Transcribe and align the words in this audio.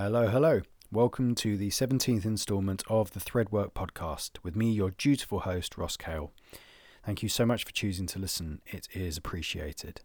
Hello, 0.00 0.28
hello. 0.28 0.60
Welcome 0.92 1.34
to 1.34 1.56
the 1.56 1.70
17th 1.70 2.24
instalment 2.24 2.84
of 2.86 3.14
the 3.14 3.18
Threadwork 3.18 3.74
podcast 3.74 4.38
with 4.44 4.54
me, 4.54 4.70
your 4.70 4.92
dutiful 4.92 5.40
host, 5.40 5.76
Ross 5.76 5.96
Cale. 5.96 6.30
Thank 7.04 7.24
you 7.24 7.28
so 7.28 7.44
much 7.44 7.64
for 7.64 7.72
choosing 7.72 8.06
to 8.06 8.20
listen. 8.20 8.60
It 8.64 8.86
is 8.92 9.16
appreciated. 9.16 10.00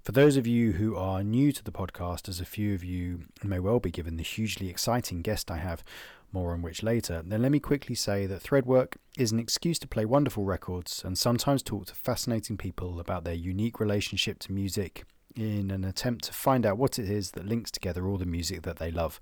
For 0.00 0.12
those 0.12 0.36
of 0.36 0.46
you 0.46 0.74
who 0.74 0.94
are 0.94 1.24
new 1.24 1.50
to 1.50 1.64
the 1.64 1.72
podcast, 1.72 2.28
as 2.28 2.40
a 2.40 2.44
few 2.44 2.72
of 2.72 2.84
you 2.84 3.22
may 3.42 3.58
well 3.58 3.80
be 3.80 3.90
given 3.90 4.16
the 4.16 4.22
hugely 4.22 4.68
exciting 4.68 5.22
guest 5.22 5.50
I 5.50 5.56
have, 5.56 5.82
more 6.30 6.52
on 6.52 6.62
which 6.62 6.84
later, 6.84 7.20
then 7.26 7.42
let 7.42 7.50
me 7.50 7.58
quickly 7.58 7.96
say 7.96 8.26
that 8.26 8.44
Threadwork 8.44 8.96
is 9.18 9.32
an 9.32 9.40
excuse 9.40 9.80
to 9.80 9.88
play 9.88 10.04
wonderful 10.04 10.44
records 10.44 11.02
and 11.04 11.18
sometimes 11.18 11.64
talk 11.64 11.86
to 11.86 11.96
fascinating 11.96 12.56
people 12.56 13.00
about 13.00 13.24
their 13.24 13.34
unique 13.34 13.80
relationship 13.80 14.38
to 14.38 14.52
music 14.52 15.04
in 15.36 15.70
an 15.70 15.84
attempt 15.84 16.24
to 16.24 16.32
find 16.32 16.66
out 16.66 16.78
what 16.78 16.98
it 16.98 17.08
is 17.08 17.32
that 17.32 17.46
links 17.46 17.70
together 17.70 18.06
all 18.06 18.18
the 18.18 18.26
music 18.26 18.62
that 18.62 18.78
they 18.78 18.90
love. 18.90 19.20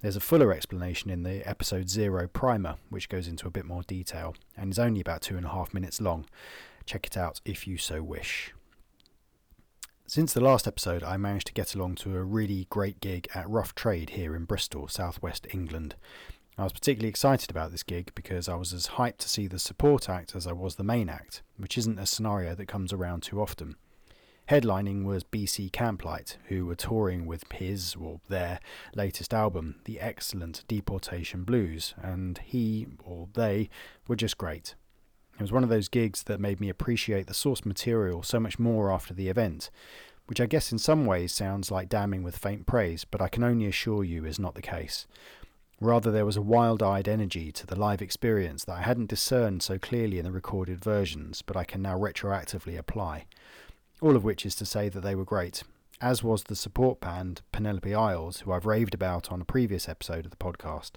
There's 0.00 0.16
a 0.16 0.20
fuller 0.20 0.52
explanation 0.52 1.10
in 1.10 1.24
the 1.24 1.46
episode 1.48 1.88
zero 1.88 2.28
primer, 2.28 2.76
which 2.88 3.08
goes 3.08 3.26
into 3.26 3.48
a 3.48 3.50
bit 3.50 3.64
more 3.64 3.82
detail 3.82 4.36
and 4.56 4.70
is 4.70 4.78
only 4.78 5.00
about 5.00 5.22
two 5.22 5.36
and 5.36 5.46
a 5.46 5.50
half 5.50 5.74
minutes 5.74 6.00
long. 6.00 6.26
Check 6.86 7.06
it 7.06 7.16
out 7.16 7.40
if 7.44 7.66
you 7.66 7.78
so 7.78 8.02
wish. 8.02 8.54
Since 10.06 10.32
the 10.32 10.40
last 10.40 10.66
episode, 10.66 11.02
I 11.02 11.16
managed 11.16 11.48
to 11.48 11.52
get 11.52 11.74
along 11.74 11.96
to 11.96 12.16
a 12.16 12.22
really 12.22 12.66
great 12.70 13.00
gig 13.00 13.28
at 13.34 13.50
Rough 13.50 13.74
Trade 13.74 14.10
here 14.10 14.34
in 14.34 14.44
Bristol, 14.44 14.88
southwest 14.88 15.46
England. 15.52 15.96
I 16.56 16.62
was 16.62 16.72
particularly 16.72 17.10
excited 17.10 17.50
about 17.50 17.72
this 17.72 17.82
gig 17.82 18.12
because 18.14 18.48
I 18.48 18.54
was 18.54 18.72
as 18.72 18.86
hyped 18.86 19.18
to 19.18 19.28
see 19.28 19.46
the 19.46 19.58
support 19.58 20.08
act 20.08 20.34
as 20.34 20.46
I 20.46 20.52
was 20.52 20.76
the 20.76 20.82
main 20.82 21.08
act, 21.08 21.42
which 21.56 21.76
isn't 21.76 21.98
a 21.98 22.06
scenario 22.06 22.54
that 22.54 22.66
comes 22.66 22.92
around 22.92 23.22
too 23.22 23.40
often. 23.40 23.76
Headlining 24.48 25.04
was 25.04 25.24
BC 25.24 25.70
Camplight, 25.72 26.38
who 26.46 26.64
were 26.64 26.74
touring 26.74 27.26
with 27.26 27.44
his 27.52 27.94
or 27.94 28.18
their 28.30 28.60
latest 28.94 29.34
album, 29.34 29.76
the 29.84 30.00
excellent 30.00 30.64
Deportation 30.66 31.44
Blues, 31.44 31.92
and 32.02 32.38
he 32.38 32.86
or 33.04 33.28
they 33.34 33.68
were 34.06 34.16
just 34.16 34.38
great. 34.38 34.74
It 35.34 35.42
was 35.42 35.52
one 35.52 35.64
of 35.64 35.68
those 35.68 35.88
gigs 35.88 36.22
that 36.22 36.40
made 36.40 36.60
me 36.60 36.70
appreciate 36.70 37.26
the 37.26 37.34
source 37.34 37.66
material 37.66 38.22
so 38.22 38.40
much 38.40 38.58
more 38.58 38.90
after 38.90 39.12
the 39.12 39.28
event, 39.28 39.68
which 40.28 40.40
I 40.40 40.46
guess 40.46 40.72
in 40.72 40.78
some 40.78 41.04
ways 41.04 41.34
sounds 41.34 41.70
like 41.70 41.90
damning 41.90 42.22
with 42.22 42.38
faint 42.38 42.64
praise, 42.64 43.04
but 43.04 43.20
I 43.20 43.28
can 43.28 43.44
only 43.44 43.66
assure 43.66 44.02
you 44.02 44.24
is 44.24 44.38
not 44.38 44.54
the 44.54 44.62
case. 44.62 45.06
Rather, 45.78 46.10
there 46.10 46.26
was 46.26 46.38
a 46.38 46.42
wild 46.42 46.82
eyed 46.82 47.06
energy 47.06 47.52
to 47.52 47.66
the 47.66 47.78
live 47.78 48.00
experience 48.00 48.64
that 48.64 48.78
I 48.78 48.82
hadn't 48.82 49.10
discerned 49.10 49.62
so 49.62 49.78
clearly 49.78 50.18
in 50.18 50.24
the 50.24 50.32
recorded 50.32 50.82
versions, 50.82 51.42
but 51.42 51.56
I 51.56 51.64
can 51.64 51.82
now 51.82 51.98
retroactively 51.98 52.78
apply 52.78 53.26
all 54.00 54.16
of 54.16 54.24
which 54.24 54.46
is 54.46 54.54
to 54.56 54.66
say 54.66 54.88
that 54.88 55.00
they 55.00 55.14
were 55.14 55.24
great, 55.24 55.62
as 56.00 56.22
was 56.22 56.44
the 56.44 56.56
support 56.56 57.00
band 57.00 57.42
Penelope 57.52 57.94
Isles, 57.94 58.40
who 58.40 58.52
I've 58.52 58.66
raved 58.66 58.94
about 58.94 59.32
on 59.32 59.40
a 59.40 59.44
previous 59.44 59.88
episode 59.88 60.24
of 60.24 60.30
the 60.30 60.36
podcast. 60.36 60.92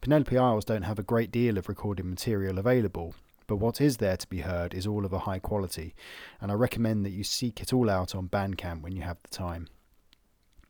Penelope 0.00 0.36
Isles 0.36 0.64
don't 0.64 0.82
have 0.82 0.98
a 0.98 1.04
great 1.04 1.30
deal 1.30 1.56
of 1.56 1.68
recorded 1.68 2.04
material 2.04 2.58
available, 2.58 3.14
but 3.46 3.56
what 3.56 3.80
is 3.80 3.96
there 3.98 4.16
to 4.16 4.26
be 4.26 4.40
heard 4.40 4.74
is 4.74 4.86
all 4.86 5.04
of 5.04 5.12
a 5.12 5.20
high 5.20 5.38
quality, 5.38 5.94
and 6.40 6.50
I 6.50 6.54
recommend 6.54 7.04
that 7.06 7.10
you 7.10 7.24
seek 7.24 7.60
it 7.60 7.72
all 7.72 7.88
out 7.88 8.14
on 8.14 8.28
Bandcamp 8.28 8.82
when 8.82 8.96
you 8.96 9.02
have 9.02 9.18
the 9.22 9.28
time. 9.28 9.68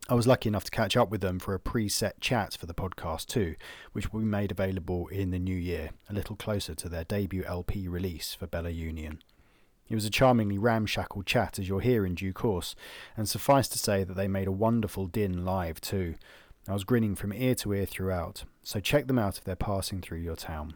I 0.09 0.15
was 0.15 0.27
lucky 0.27 0.49
enough 0.49 0.65
to 0.65 0.71
catch 0.71 0.97
up 0.97 1.11
with 1.11 1.21
them 1.21 1.39
for 1.39 1.55
a 1.55 1.61
preset 1.61 2.15
chat 2.21 2.57
for 2.59 2.67
the 2.67 2.75
podcast 2.75 3.27
too, 3.27 3.55
which 3.93 4.13
will 4.13 4.21
be 4.21 4.27
made 4.27 4.51
available 4.51 5.07
in 5.09 5.31
the 5.31 5.39
new 5.39 5.57
year, 5.57 5.91
a 6.11 6.13
little 6.13 6.35
closer 6.35 6.75
to 6.75 6.89
their 6.89 7.05
debut 7.05 7.45
LP 7.47 7.87
release 7.87 8.35
for 8.35 8.49
Bella 8.49 8.71
Union. 8.71 9.23
It 9.93 9.95
was 9.95 10.07
a 10.07 10.11
charmingly 10.11 10.57
ramshackle 10.57 11.25
chat, 11.25 11.59
as 11.59 11.69
you'll 11.69 11.81
hear 11.81 12.07
in 12.07 12.15
due 12.15 12.33
course, 12.33 12.75
and 13.15 13.29
suffice 13.29 13.69
to 13.69 13.79
say 13.79 14.05
that 14.05 14.15
they 14.15 14.27
made 14.27 14.49
a 14.49 14.51
wonderful 14.51 15.07
din 15.07 15.45
live 15.45 15.83
too. 15.83 16.15
I 16.67 16.73
was 16.73 16.85
grinning 16.85 17.15
from 17.15 17.31
ear 17.35 17.55
to 17.57 17.75
ear 17.75 17.85
throughout, 17.85 18.45
so 18.63 18.81
check 18.81 19.07
them 19.07 19.19
out 19.19 19.37
if 19.37 19.45
they're 19.45 19.55
passing 19.55 20.01
through 20.01 20.21
your 20.21 20.35
town. 20.35 20.73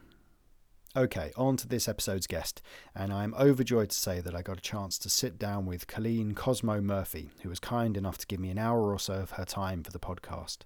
Okay, 0.94 1.32
on 1.34 1.56
to 1.56 1.66
this 1.66 1.88
episode's 1.88 2.26
guest, 2.26 2.60
and 2.94 3.10
I 3.10 3.24
am 3.24 3.34
overjoyed 3.36 3.88
to 3.88 3.96
say 3.96 4.20
that 4.20 4.34
I 4.34 4.42
got 4.42 4.58
a 4.58 4.60
chance 4.60 4.98
to 4.98 5.08
sit 5.08 5.38
down 5.38 5.64
with 5.64 5.86
Colleen 5.86 6.34
Cosmo 6.34 6.82
Murphy, 6.82 7.30
who 7.42 7.48
was 7.48 7.58
kind 7.58 7.96
enough 7.96 8.18
to 8.18 8.26
give 8.26 8.40
me 8.40 8.50
an 8.50 8.58
hour 8.58 8.92
or 8.92 8.98
so 8.98 9.14
of 9.14 9.30
her 9.30 9.46
time 9.46 9.82
for 9.82 9.92
the 9.92 9.98
podcast. 9.98 10.58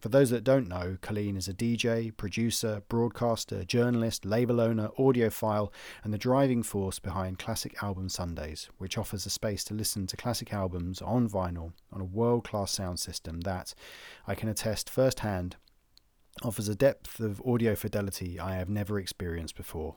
For 0.00 0.10
those 0.10 0.30
that 0.30 0.44
don't 0.44 0.68
know, 0.68 0.96
Colleen 1.00 1.36
is 1.36 1.48
a 1.48 1.52
DJ, 1.52 2.16
producer, 2.16 2.82
broadcaster, 2.88 3.64
journalist, 3.64 4.24
label 4.24 4.60
owner, 4.60 4.90
audiophile, 4.96 5.72
and 6.04 6.14
the 6.14 6.18
driving 6.18 6.62
force 6.62 7.00
behind 7.00 7.40
Classic 7.40 7.82
Album 7.82 8.08
Sundays, 8.08 8.68
which 8.78 8.96
offers 8.96 9.26
a 9.26 9.30
space 9.30 9.64
to 9.64 9.74
listen 9.74 10.06
to 10.06 10.16
classic 10.16 10.52
albums 10.52 11.02
on 11.02 11.28
vinyl 11.28 11.72
on 11.92 12.00
a 12.00 12.04
world 12.04 12.44
class 12.44 12.70
sound 12.70 13.00
system 13.00 13.40
that, 13.40 13.74
I 14.24 14.36
can 14.36 14.48
attest 14.48 14.88
firsthand, 14.88 15.56
offers 16.44 16.68
a 16.68 16.76
depth 16.76 17.18
of 17.18 17.42
audio 17.44 17.74
fidelity 17.74 18.38
I 18.38 18.54
have 18.54 18.68
never 18.68 19.00
experienced 19.00 19.56
before. 19.56 19.96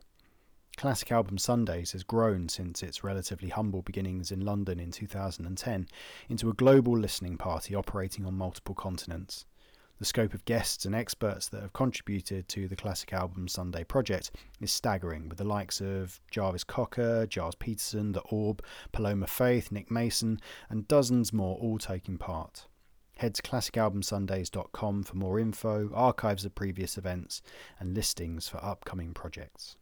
Classic 0.78 1.11
Album 1.11 1.38
Sundays 1.38 1.91
has 1.91 2.01
grown 2.01 2.50
since 2.50 2.81
its 2.81 3.03
relatively 3.03 3.50
humble 3.50 3.84
beginnings 3.84 4.31
in 4.31 4.40
London 4.40 4.79
in 4.79 4.90
2010 4.90 5.88
into 6.28 6.50
a 6.50 6.53
global 6.53 6.97
listening 6.97 7.38
party 7.38 7.75
operating 7.75 8.25
on 8.25 8.34
multiple 8.34 8.73
continents. 8.73 9.45
The 10.01 10.07
scope 10.07 10.34
of 10.34 10.44
guests 10.45 10.85
and 10.85 10.95
experts 10.95 11.47
that 11.50 11.62
have 11.62 11.73
contributed 11.73 12.47
to 12.47 12.67
the 12.67 12.75
Classic 12.75 13.13
Album 13.13 13.47
Sunday 13.47 13.84
project 13.84 14.31
is 14.59 14.72
staggering, 14.72 15.29
with 15.29 15.38
the 15.38 15.44
likes 15.44 15.79
of 15.79 16.19
Jarvis 16.31 16.63
Cocker, 16.63 17.28
Gilles 17.31 17.53
Peterson, 17.53 18.11
The 18.13 18.22
Orb, 18.22 18.63
Paloma 18.94 19.28
Faith, 19.28 19.72
Nick 19.72 19.91
Mason, 19.91 20.40
and 20.72 20.88
dozens 20.88 21.31
more 21.31 21.56
all 21.57 21.78
taking 21.78 22.17
part. 22.17 22.66
Head 23.17 23.35
to 23.35 23.44
classicalbumsundays.com 23.44 25.03
for 25.03 25.16
more 25.17 25.40
info, 25.40 25.91
archives 25.94 26.45
of 26.45 26.56
previous 26.56 26.97
events, 26.97 27.44
and 27.79 27.94
listings 27.94 28.47
for 28.47 28.57
upcoming 28.66 29.13
projects. 29.13 29.78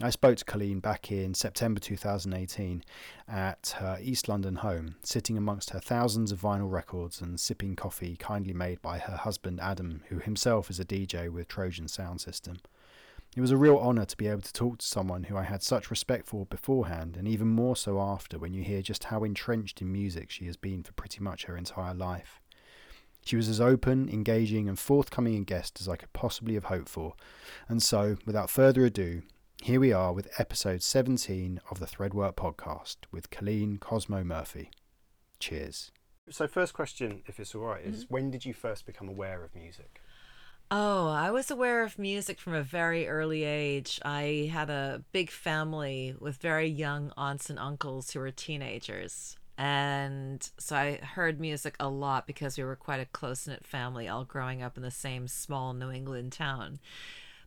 I 0.00 0.10
spoke 0.10 0.36
to 0.36 0.44
Colleen 0.44 0.78
back 0.78 1.10
in 1.10 1.34
September 1.34 1.80
2018 1.80 2.84
at 3.26 3.74
her 3.78 3.98
East 4.00 4.28
London 4.28 4.54
home, 4.54 4.94
sitting 5.02 5.36
amongst 5.36 5.70
her 5.70 5.80
thousands 5.80 6.30
of 6.30 6.40
vinyl 6.40 6.70
records 6.70 7.20
and 7.20 7.40
sipping 7.40 7.74
coffee 7.74 8.14
kindly 8.16 8.52
made 8.52 8.80
by 8.80 8.98
her 8.98 9.16
husband 9.16 9.58
Adam, 9.60 10.04
who 10.08 10.20
himself 10.20 10.70
is 10.70 10.78
a 10.78 10.84
DJ 10.84 11.28
with 11.28 11.48
Trojan 11.48 11.88
Sound 11.88 12.20
System. 12.20 12.58
It 13.36 13.40
was 13.40 13.50
a 13.50 13.56
real 13.56 13.76
honour 13.76 14.04
to 14.04 14.16
be 14.16 14.28
able 14.28 14.42
to 14.42 14.52
talk 14.52 14.78
to 14.78 14.86
someone 14.86 15.24
who 15.24 15.36
I 15.36 15.42
had 15.42 15.64
such 15.64 15.90
respect 15.90 16.28
for 16.28 16.46
beforehand, 16.46 17.16
and 17.16 17.26
even 17.26 17.48
more 17.48 17.74
so 17.74 18.00
after 18.00 18.38
when 18.38 18.54
you 18.54 18.62
hear 18.62 18.82
just 18.82 19.02
how 19.02 19.24
entrenched 19.24 19.82
in 19.82 19.90
music 19.90 20.30
she 20.30 20.46
has 20.46 20.56
been 20.56 20.84
for 20.84 20.92
pretty 20.92 21.18
much 21.18 21.46
her 21.46 21.56
entire 21.56 21.92
life. 21.92 22.40
She 23.24 23.34
was 23.34 23.48
as 23.48 23.60
open, 23.60 24.08
engaging, 24.08 24.68
and 24.68 24.78
forthcoming 24.78 25.34
a 25.38 25.40
guest 25.40 25.80
as 25.80 25.88
I 25.88 25.96
could 25.96 26.12
possibly 26.12 26.54
have 26.54 26.64
hoped 26.66 26.88
for, 26.88 27.14
and 27.68 27.82
so, 27.82 28.16
without 28.24 28.48
further 28.48 28.84
ado, 28.84 29.22
here 29.62 29.80
we 29.80 29.92
are 29.92 30.12
with 30.12 30.28
episode 30.38 30.82
17 30.82 31.60
of 31.70 31.80
the 31.80 31.86
Threadwork 31.86 32.36
podcast 32.36 32.96
with 33.10 33.30
Colleen 33.30 33.78
Cosmo 33.78 34.22
Murphy. 34.22 34.70
Cheers. 35.40 35.90
So, 36.30 36.46
first 36.46 36.74
question, 36.74 37.22
if 37.26 37.40
it's 37.40 37.54
all 37.54 37.62
right, 37.62 37.84
is 37.84 38.04
mm-hmm. 38.04 38.14
when 38.14 38.30
did 38.30 38.44
you 38.44 38.54
first 38.54 38.86
become 38.86 39.08
aware 39.08 39.42
of 39.44 39.54
music? 39.54 40.00
Oh, 40.70 41.08
I 41.08 41.30
was 41.30 41.50
aware 41.50 41.82
of 41.82 41.98
music 41.98 42.38
from 42.38 42.54
a 42.54 42.62
very 42.62 43.08
early 43.08 43.44
age. 43.44 43.98
I 44.04 44.50
had 44.52 44.68
a 44.68 45.02
big 45.12 45.30
family 45.30 46.14
with 46.18 46.36
very 46.36 46.68
young 46.68 47.12
aunts 47.16 47.48
and 47.48 47.58
uncles 47.58 48.10
who 48.10 48.20
were 48.20 48.30
teenagers. 48.30 49.36
And 49.56 50.48
so 50.58 50.76
I 50.76 50.96
heard 50.96 51.40
music 51.40 51.74
a 51.80 51.88
lot 51.88 52.26
because 52.26 52.58
we 52.58 52.64
were 52.64 52.76
quite 52.76 53.00
a 53.00 53.06
close 53.06 53.46
knit 53.46 53.66
family, 53.66 54.08
all 54.08 54.24
growing 54.24 54.62
up 54.62 54.76
in 54.76 54.82
the 54.82 54.90
same 54.90 55.26
small 55.26 55.72
New 55.72 55.90
England 55.90 56.32
town. 56.32 56.78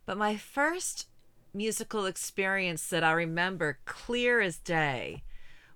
But 0.04 0.18
my 0.18 0.36
first 0.36 1.06
musical 1.54 2.06
experience 2.06 2.88
that 2.88 3.04
I 3.04 3.12
remember 3.12 3.78
clear 3.84 4.40
as 4.40 4.58
day 4.58 5.22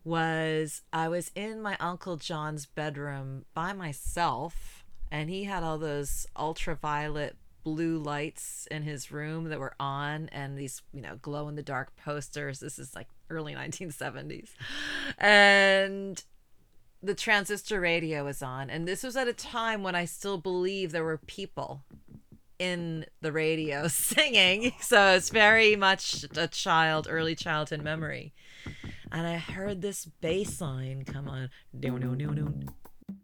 was 0.04 0.82
I 0.92 1.08
was 1.08 1.32
in 1.34 1.60
my 1.60 1.76
Uncle 1.80 2.16
John's 2.16 2.64
bedroom 2.66 3.44
by 3.54 3.72
myself, 3.72 4.84
and 5.10 5.28
he 5.28 5.44
had 5.44 5.62
all 5.62 5.78
those 5.78 6.26
ultraviolet 6.36 7.36
blue 7.64 7.98
lights 7.98 8.68
in 8.70 8.84
his 8.84 9.10
room 9.10 9.48
that 9.48 9.58
were 9.58 9.74
on, 9.80 10.28
and 10.30 10.56
these, 10.56 10.82
you 10.92 11.02
know, 11.02 11.16
glow 11.20 11.48
in 11.48 11.56
the 11.56 11.62
dark 11.62 11.96
posters. 11.96 12.60
This 12.60 12.78
is 12.78 12.94
like 12.94 13.08
early 13.28 13.54
1970s. 13.54 14.50
And 15.18 16.22
the 17.02 17.14
transistor 17.14 17.80
radio 17.80 18.24
was 18.24 18.40
on, 18.40 18.70
and 18.70 18.86
this 18.86 19.02
was 19.02 19.16
at 19.16 19.26
a 19.26 19.32
time 19.32 19.82
when 19.82 19.96
I 19.96 20.04
still 20.04 20.38
believe 20.38 20.92
there 20.92 21.02
were 21.02 21.18
people 21.18 21.82
in 22.58 23.06
the 23.20 23.32
radio 23.32 23.88
singing. 23.88 24.72
So 24.80 25.14
it's 25.14 25.30
very 25.30 25.76
much 25.76 26.24
a 26.36 26.48
child, 26.48 27.06
early 27.10 27.34
childhood 27.34 27.82
memory. 27.82 28.32
And 29.12 29.26
I 29.26 29.36
heard 29.36 29.82
this 29.82 30.04
bass 30.04 30.60
line 30.60 31.04
come 31.04 31.28
on. 31.28 31.50
No, 31.72 31.96
no, 31.96 32.14
no, 32.14 32.30
no. 32.30 32.52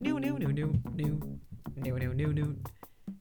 No, 0.01 0.19
no, 0.19 0.37
no, 0.37 0.47
no, 0.49 0.73
no. 0.95 1.39
No, 1.77 1.97
no, 1.97 2.13
no, 2.13 2.27
no. 2.27 2.55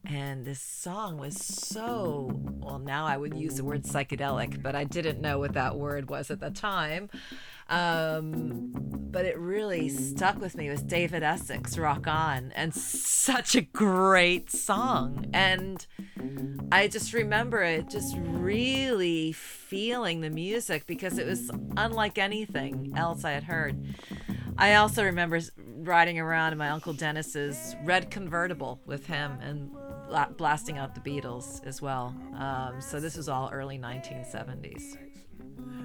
And 0.06 0.45
this 0.45 0.62
song 0.62 1.18
was 1.18 1.38
so 1.38 2.31
well 2.60 2.80
now 2.80 3.06
i 3.06 3.18
would 3.18 3.33
use 3.36 3.56
the 3.56 3.63
word 3.63 3.83
psychedelic 3.83 4.62
but 4.62 4.75
i 4.75 4.83
didn't 4.83 5.22
know 5.22 5.39
what 5.39 5.54
that 5.54 5.75
word 5.78 6.10
was 6.10 6.31
at 6.31 6.39
the 6.39 6.51
time 6.51 7.10
um, 7.72 8.72
but 9.12 9.25
it 9.25 9.38
really 9.39 9.89
stuck 9.89 10.39
with 10.39 10.56
me. 10.56 10.69
Was 10.69 10.83
David 10.83 11.24
Essex, 11.24 11.78
Rock 11.78 12.06
On, 12.06 12.51
and 12.56 12.74
such 12.74 13.56
a 13.56 13.62
great 13.62 14.51
song. 14.51 15.25
And 15.33 15.86
I 16.72 16.89
just 16.89 17.13
remember 17.13 17.62
it 17.62 17.89
just 17.89 18.16
really 18.18 19.31
feeling 19.31 20.19
the 20.22 20.30
music 20.30 20.86
because 20.86 21.18
it 21.18 21.25
was 21.25 21.50
unlike 21.77 22.18
anything 22.18 22.94
else 22.95 23.24
I 23.24 23.31
had 23.31 23.44
heard. 23.44 23.81
I 24.57 24.75
also 24.75 25.03
remember 25.03 25.39
riding 25.57 26.19
around 26.19 26.51
in 26.51 26.57
my 26.57 26.69
Uncle 26.69 26.94
Dennis's 26.94 27.75
red 27.83 28.12
convertible 28.12 28.80
with 28.86 29.06
him 29.06 29.39
and 29.42 29.71
blasting 30.38 30.77
out 30.77 30.94
the 30.94 31.01
Beatles 31.01 31.65
as 31.65 31.81
well. 31.81 32.15
Um, 32.36 32.81
so 32.81 33.00
this 33.00 33.15
was 33.15 33.30
all 33.30 33.50
early 33.51 33.77
1970s. 33.80 34.98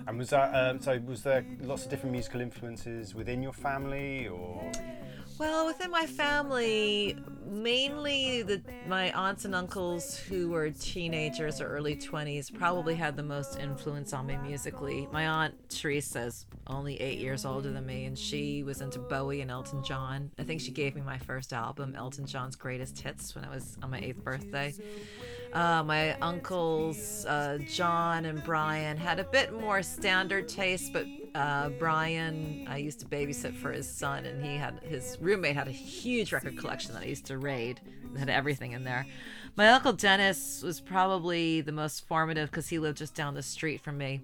And 0.09 0.19
was 0.19 0.31
that 0.31 0.55
um, 0.55 0.81
so? 0.81 0.99
Was 1.05 1.23
there 1.23 1.45
lots 1.63 1.85
of 1.85 1.91
different 1.91 2.13
musical 2.13 2.41
influences 2.41 3.15
within 3.15 3.43
your 3.43 3.53
family, 3.53 4.29
or? 4.29 4.71
Well, 5.39 5.67
within 5.67 5.91
my 5.91 6.07
family, 6.07 7.15
mainly 7.47 8.43
the 8.43 8.63
my 8.87 9.13
aunts 9.13 9.45
and 9.45 9.55
uncles 9.55 10.17
who 10.17 10.49
were 10.49 10.71
teenagers 10.71 11.61
or 11.61 11.69
early 11.69 11.95
20s 11.95 12.53
probably 12.53 12.95
had 12.95 13.17
the 13.17 13.23
most 13.23 13.59
influence 13.59 14.15
on 14.15 14.27
me 14.27 14.39
musically. 14.39 15.07
My 15.13 15.27
aunt 15.27 15.55
Teresa 15.69 16.23
is 16.23 16.47
only 16.69 16.99
8 17.01 17.19
years 17.19 17.45
older 17.45 17.71
than 17.71 17.85
me 17.85 18.07
and 18.07 18.19
she 18.19 18.63
was 18.63 18.81
into 18.81 18.99
Bowie 18.99 19.43
and 19.43 19.51
Elton 19.51 19.83
John. 19.85 20.31
I 20.39 20.43
think 20.43 20.63
she 20.63 20.71
gave 20.71 20.95
me 20.95 21.03
my 21.03 21.19
first 21.19 21.53
album, 21.53 21.95
Elton 21.97 22.27
John's 22.27 22.57
Greatest 22.57 22.99
Hits, 22.99 23.35
when 23.35 23.45
I 23.45 23.51
was 23.51 23.77
on 23.83 23.91
my 23.91 24.01
8th 24.01 24.25
birthday. 24.25 24.75
Uh, 25.53 25.83
my 25.83 26.15
uncles, 26.21 27.25
uh, 27.27 27.59
John 27.69 28.25
and 28.25 28.43
Brian, 28.43 28.97
had 28.97 29.19
a 29.19 29.25
bit 29.25 29.53
more 29.53 29.83
standard 29.83 30.49
taste, 30.49 30.93
but 30.93 31.07
uh, 31.37 31.69
Brian, 31.79 32.67
I 32.69 32.79
used 32.79 33.01
to 33.01 33.07
babysit 33.07 33.55
for 33.55 33.71
his 33.71 33.89
son, 33.89 34.25
and 34.25 34.43
he 34.43 34.57
had 34.57 34.81
his 34.83 35.19
roommate 35.21 35.55
had 35.55 35.69
a 35.69 35.73
huge 35.73 36.33
record 36.33 36.57
collection 36.57 36.95
that 36.95 37.03
I 37.03 37.07
used 37.07 37.27
to 37.27 37.37
raid. 37.37 37.81
It 38.15 38.19
had 38.19 38.31
everything 38.31 38.73
in 38.73 38.85
there. 38.85 39.07
My 39.55 39.69
uncle 39.69 39.93
Dennis 39.93 40.63
was 40.63 40.81
probably 40.81 41.61
the 41.61 41.73
most 41.73 42.07
formative 42.09 42.51
because 42.51 42.69
he 42.69 42.79
lived 42.79 42.99
just 42.99 43.15
down 43.15 43.35
the 43.35 43.43
street 43.43 43.83
from 43.83 43.99
me. 43.99 44.23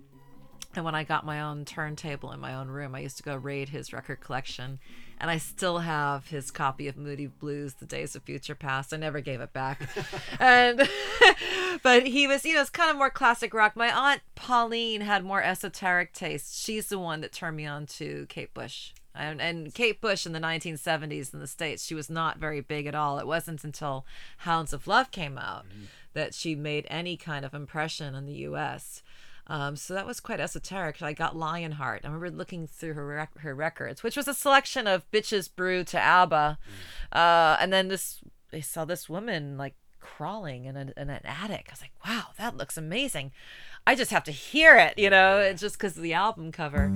And 0.75 0.85
when 0.85 0.95
I 0.95 1.05
got 1.05 1.27
my 1.27 1.41
own 1.41 1.65
turntable 1.65 2.33
in 2.33 2.41
my 2.41 2.55
own 2.55 2.69
room, 2.69 2.95
I 2.95 3.01
used 3.01 3.19
to 3.19 3.23
go 3.23 3.37
raid 3.37 3.69
his 3.69 3.93
record 3.93 4.21
collection 4.21 4.79
and 5.23 5.31
I 5.31 5.39
still 5.39 5.79
have 5.79 6.27
his 6.29 6.51
copy 6.51 6.89
of 6.89 6.97
Moody 6.97 7.27
Blues, 7.29 7.75
The 7.75 7.87
Days 7.87 8.17
of 8.17 8.25
Future 8.25 8.57
Passed. 8.57 8.93
I 8.93 8.97
never 8.97 9.21
gave 9.21 9.41
it 9.41 9.53
back. 9.53 9.89
and 10.41 10.89
but 11.85 12.09
he 12.09 12.27
was, 12.27 12.45
you 12.45 12.55
know, 12.55 12.61
it's 12.61 12.71
kind 12.71 12.91
of 12.91 12.97
more 12.97 13.09
classic 13.09 13.55
rock. 13.55 13.77
My 13.77 13.89
aunt 13.95 14.23
Pauline 14.35 15.01
had 15.01 15.25
more 15.25 15.41
esoteric 15.41 16.13
tastes. 16.13 16.61
She's 16.61 16.89
the 16.89 16.99
one 16.99 17.21
that 17.21 17.33
turned 17.33 17.57
me 17.57 17.67
on 17.67 17.87
to 17.87 18.27
Kate 18.29 18.53
Bush. 18.53 18.93
And, 19.15 19.41
and 19.41 19.73
Kate 19.73 20.01
Bush 20.01 20.27
in 20.27 20.33
the 20.33 20.41
1970s 20.41 21.33
in 21.33 21.39
the 21.39 21.47
States, 21.47 21.85
she 21.85 21.95
was 21.95 22.11
not 22.11 22.39
very 22.39 22.61
big 22.61 22.87
at 22.87 22.95
all. 22.97 23.21
It 23.21 23.27
wasn't 23.27 23.63
until 23.63 24.05
Hounds 24.39 24.73
of 24.73 24.89
Love 24.89 25.13
came 25.13 25.39
out 25.39 25.69
mm-hmm. 25.69 25.85
that 26.15 26.35
she 26.35 26.57
made 26.57 26.85
any 26.91 27.17
kind 27.17 27.45
of 27.45 27.55
impression 27.55 28.17
in 28.17 28.27
the 28.27 28.47
US. 28.49 29.05
Um, 29.49 29.77
so 29.77 29.95
that 29.95 30.07
was 30.07 30.21
quite 30.21 30.41
esoteric. 30.41 31.03
I 31.03 31.13
got 31.13 31.37
Lionheart. 31.37 32.03
I 32.05 32.07
remember 32.07 32.31
looking 32.31 32.67
through 32.67 32.95
her 32.95 33.07
rec- 33.07 33.39
her 33.39 33.55
records, 33.55 34.03
which 34.03 34.17
was 34.17 34.29
a 34.29 34.35
selection 34.35 34.87
of 34.87 35.11
Bitches 35.11 35.55
Brew 35.55 35.83
to 35.85 35.99
ABBA, 35.99 36.59
mm. 37.13 37.17
uh, 37.17 37.57
and 37.61 37.73
then 37.73 37.89
this 37.89 38.21
I 38.53 38.61
saw 38.61 38.85
this 38.85 39.09
woman 39.09 39.57
like 39.57 39.75
crawling 40.01 40.65
in, 40.67 40.77
a, 40.77 40.93
in 40.97 41.11
an 41.11 41.21
attic. 41.25 41.67
I 41.69 41.73
was 41.73 41.81
like, 41.81 41.93
wow, 42.05 42.29
that 42.39 42.57
looks 42.57 42.77
amazing. 42.77 43.33
I 43.87 43.95
just 43.95 44.11
have 44.11 44.25
to 44.25 44.33
hear 44.33 44.77
it, 44.77 44.99
you 44.99 45.11
know, 45.11 45.39
it's 45.39 45.61
just 45.61 45.79
because 45.79 45.97
of 45.97 46.03
the 46.03 46.13
album 46.13 46.53
cover. 46.53 46.89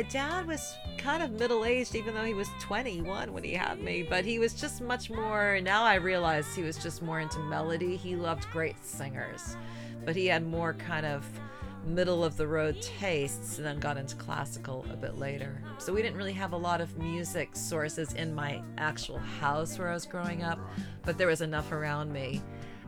My 0.00 0.08
dad 0.08 0.46
was 0.46 0.78
kind 0.96 1.22
of 1.22 1.30
middle 1.32 1.66
aged, 1.66 1.94
even 1.94 2.14
though 2.14 2.24
he 2.24 2.32
was 2.32 2.48
21 2.58 3.34
when 3.34 3.44
he 3.44 3.52
had 3.52 3.82
me, 3.82 4.02
but 4.02 4.24
he 4.24 4.38
was 4.38 4.54
just 4.54 4.80
much 4.80 5.10
more. 5.10 5.60
Now 5.60 5.84
I 5.84 5.96
realize 5.96 6.54
he 6.54 6.62
was 6.62 6.78
just 6.78 7.02
more 7.02 7.20
into 7.20 7.38
melody. 7.40 7.96
He 7.96 8.16
loved 8.16 8.50
great 8.50 8.82
singers, 8.82 9.58
but 10.06 10.16
he 10.16 10.24
had 10.24 10.46
more 10.46 10.72
kind 10.72 11.04
of 11.04 11.26
middle 11.84 12.24
of 12.24 12.38
the 12.38 12.46
road 12.46 12.80
tastes 12.80 13.58
and 13.58 13.66
then 13.66 13.78
got 13.78 13.98
into 13.98 14.16
classical 14.16 14.86
a 14.90 14.96
bit 14.96 15.18
later. 15.18 15.62
So 15.76 15.92
we 15.92 16.00
didn't 16.00 16.16
really 16.16 16.32
have 16.32 16.54
a 16.54 16.56
lot 16.56 16.80
of 16.80 16.96
music 16.96 17.54
sources 17.54 18.14
in 18.14 18.34
my 18.34 18.62
actual 18.78 19.18
house 19.18 19.78
where 19.78 19.90
I 19.90 19.92
was 19.92 20.06
growing 20.06 20.42
up, 20.42 20.58
but 21.02 21.18
there 21.18 21.26
was 21.26 21.42
enough 21.42 21.72
around 21.72 22.10
me 22.10 22.40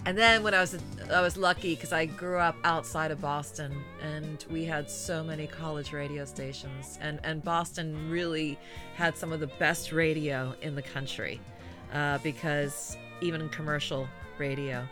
and 0.04 0.18
then 0.18 0.42
when 0.42 0.54
I 0.54 0.60
was 0.60 0.78
I 1.12 1.20
was 1.20 1.36
lucky 1.36 1.74
because 1.74 1.92
I 1.92 2.06
grew 2.06 2.38
up 2.38 2.56
outside 2.64 3.10
of 3.10 3.20
Boston 3.20 3.82
and 4.02 4.44
we 4.50 4.64
had 4.64 4.90
so 4.90 5.22
many 5.22 5.46
college 5.46 5.92
radio 5.92 6.24
stations 6.24 6.98
and 7.00 7.20
and 7.22 7.42
Boston 7.42 8.10
really 8.10 8.58
had 8.94 9.16
some 9.16 9.32
of 9.32 9.40
the 9.40 9.46
best 9.46 9.92
radio 9.92 10.54
in 10.62 10.74
the 10.74 10.82
country 10.82 11.40
uh, 11.92 12.18
because 12.18 12.96
even 13.20 13.48
commercial 13.50 14.08
radio. 14.38 14.86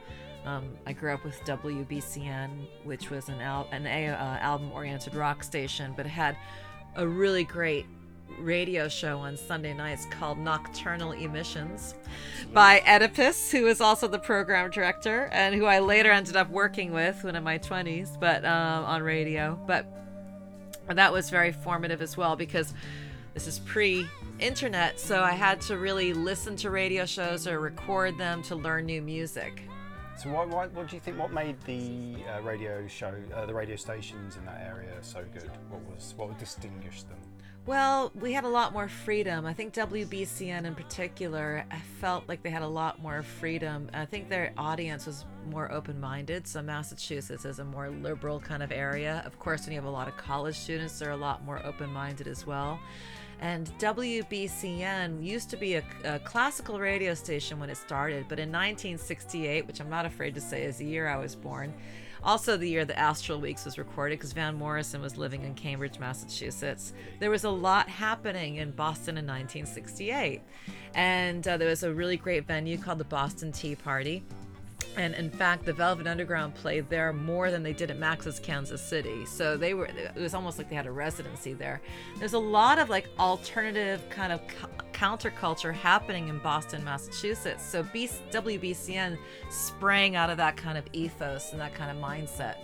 Um, 0.46 0.70
I 0.86 0.94
grew 0.94 1.12
up 1.12 1.22
with 1.22 1.38
WBCN, 1.44 2.66
which 2.84 3.10
was 3.10 3.28
an 3.28 3.40
al- 3.40 3.68
an 3.72 3.86
uh, 3.86 4.38
album 4.40 4.72
oriented 4.72 5.14
rock 5.14 5.42
station, 5.42 5.92
but 5.96 6.06
it 6.06 6.10
had 6.10 6.36
a 6.96 7.06
really 7.06 7.44
great 7.44 7.84
radio 8.40 8.88
show 8.88 9.18
on 9.18 9.36
Sunday 9.36 9.72
nights 9.72 10.06
called 10.10 10.38
Nocturnal 10.38 11.12
Emissions 11.12 11.94
by 12.52 12.80
Oedipus, 12.86 13.50
who 13.50 13.66
is 13.66 13.80
also 13.80 14.08
the 14.08 14.18
program 14.18 14.70
director 14.70 15.28
and 15.32 15.54
who 15.54 15.66
I 15.66 15.78
later 15.78 16.10
ended 16.10 16.36
up 16.36 16.50
working 16.50 16.92
with 16.92 17.22
when 17.22 17.36
in 17.36 17.44
my 17.44 17.58
20s, 17.58 18.18
but 18.18 18.44
um, 18.44 18.84
on 18.84 19.02
radio. 19.02 19.58
But 19.66 19.86
that 20.88 21.12
was 21.12 21.30
very 21.30 21.52
formative 21.52 22.02
as 22.02 22.16
well 22.16 22.36
because 22.36 22.74
this 23.34 23.46
is 23.46 23.58
pre 23.60 24.06
internet, 24.38 24.98
so 24.98 25.22
I 25.22 25.32
had 25.32 25.60
to 25.62 25.76
really 25.76 26.12
listen 26.12 26.56
to 26.56 26.70
radio 26.70 27.06
shows 27.06 27.46
or 27.46 27.60
record 27.60 28.18
them 28.18 28.42
to 28.44 28.56
learn 28.56 28.86
new 28.86 29.02
music. 29.02 29.62
So, 30.16 30.28
why, 30.28 30.44
why, 30.44 30.66
what 30.66 30.88
do 30.88 30.96
you 30.96 31.00
think? 31.00 31.18
What 31.18 31.32
made 31.32 31.58
the 31.62 32.16
uh, 32.28 32.42
radio 32.42 32.86
show, 32.88 33.14
uh, 33.34 33.46
the 33.46 33.54
radio 33.54 33.76
stations 33.76 34.36
in 34.36 34.44
that 34.44 34.60
area, 34.66 34.92
so 35.00 35.24
good? 35.32 35.50
What 35.70 35.80
was 35.84 36.12
what 36.16 36.38
distinguished 36.38 37.08
them? 37.08 37.18
Well, 37.70 38.10
we 38.16 38.32
had 38.32 38.42
a 38.42 38.48
lot 38.48 38.72
more 38.72 38.88
freedom. 38.88 39.46
I 39.46 39.52
think 39.52 39.74
WBCN 39.74 40.64
in 40.64 40.74
particular, 40.74 41.64
felt 42.00 42.28
like 42.28 42.42
they 42.42 42.50
had 42.50 42.62
a 42.62 42.66
lot 42.66 43.00
more 43.00 43.22
freedom. 43.22 43.88
I 43.94 44.06
think 44.06 44.28
their 44.28 44.52
audience 44.58 45.06
was 45.06 45.24
more 45.48 45.70
open 45.70 46.00
minded. 46.00 46.48
So, 46.48 46.62
Massachusetts 46.62 47.44
is 47.44 47.60
a 47.60 47.64
more 47.64 47.88
liberal 47.88 48.40
kind 48.40 48.64
of 48.64 48.72
area. 48.72 49.22
Of 49.24 49.38
course, 49.38 49.66
when 49.66 49.72
you 49.72 49.78
have 49.78 49.86
a 49.86 49.90
lot 49.90 50.08
of 50.08 50.16
college 50.16 50.56
students, 50.56 50.98
they're 50.98 51.12
a 51.12 51.16
lot 51.16 51.44
more 51.44 51.64
open 51.64 51.92
minded 51.92 52.26
as 52.26 52.44
well. 52.44 52.80
And 53.38 53.68
WBCN 53.78 55.24
used 55.24 55.48
to 55.50 55.56
be 55.56 55.76
a, 55.76 55.84
a, 56.02 56.18
classical 56.18 56.80
radio 56.80 57.14
station 57.14 57.60
when 57.60 57.70
it 57.70 57.76
started, 57.76 58.26
but 58.28 58.40
in 58.40 58.48
1968, 58.48 59.68
which 59.68 59.80
I'm 59.80 59.88
not 59.88 60.06
afraid 60.06 60.34
to 60.34 60.40
say 60.40 60.64
is 60.64 60.78
the 60.78 60.86
year 60.86 61.06
I 61.06 61.18
was 61.18 61.36
born, 61.36 61.72
also, 62.22 62.56
the 62.56 62.68
year 62.68 62.84
the 62.84 62.98
Astral 62.98 63.40
Weeks 63.40 63.64
was 63.64 63.78
recorded, 63.78 64.18
because 64.18 64.32
Van 64.32 64.54
Morrison 64.54 65.00
was 65.00 65.16
living 65.16 65.44
in 65.44 65.54
Cambridge, 65.54 65.98
Massachusetts. 65.98 66.92
There 67.18 67.30
was 67.30 67.44
a 67.44 67.50
lot 67.50 67.88
happening 67.88 68.56
in 68.56 68.72
Boston 68.72 69.16
in 69.16 69.26
1968. 69.26 70.42
And 70.94 71.46
uh, 71.46 71.56
there 71.56 71.68
was 71.68 71.82
a 71.82 71.92
really 71.92 72.16
great 72.16 72.46
venue 72.46 72.76
called 72.76 72.98
the 72.98 73.04
Boston 73.04 73.52
Tea 73.52 73.74
Party. 73.74 74.24
And 74.96 75.14
in 75.14 75.30
fact, 75.30 75.64
the 75.64 75.72
Velvet 75.72 76.06
Underground 76.06 76.54
played 76.54 76.88
there 76.90 77.12
more 77.12 77.50
than 77.50 77.62
they 77.62 77.72
did 77.72 77.90
at 77.90 77.98
Max's 77.98 78.40
Kansas 78.40 78.82
City. 78.82 79.24
So 79.24 79.56
they 79.56 79.72
were, 79.72 79.86
it 79.86 80.16
was 80.16 80.34
almost 80.34 80.58
like 80.58 80.68
they 80.68 80.76
had 80.76 80.86
a 80.86 80.90
residency 80.90 81.52
there. 81.52 81.80
There's 82.18 82.32
a 82.32 82.38
lot 82.38 82.78
of 82.78 82.88
like 82.88 83.08
alternative 83.18 84.02
kind 84.10 84.32
of 84.32 84.40
counterculture 84.92 85.72
happening 85.72 86.28
in 86.28 86.38
Boston, 86.40 86.84
Massachusetts. 86.84 87.64
So 87.64 87.82
WBCN 87.84 89.16
sprang 89.48 90.16
out 90.16 90.28
of 90.28 90.36
that 90.38 90.56
kind 90.56 90.76
of 90.76 90.84
ethos 90.92 91.52
and 91.52 91.60
that 91.60 91.74
kind 91.74 91.96
of 91.96 92.02
mindset. 92.02 92.56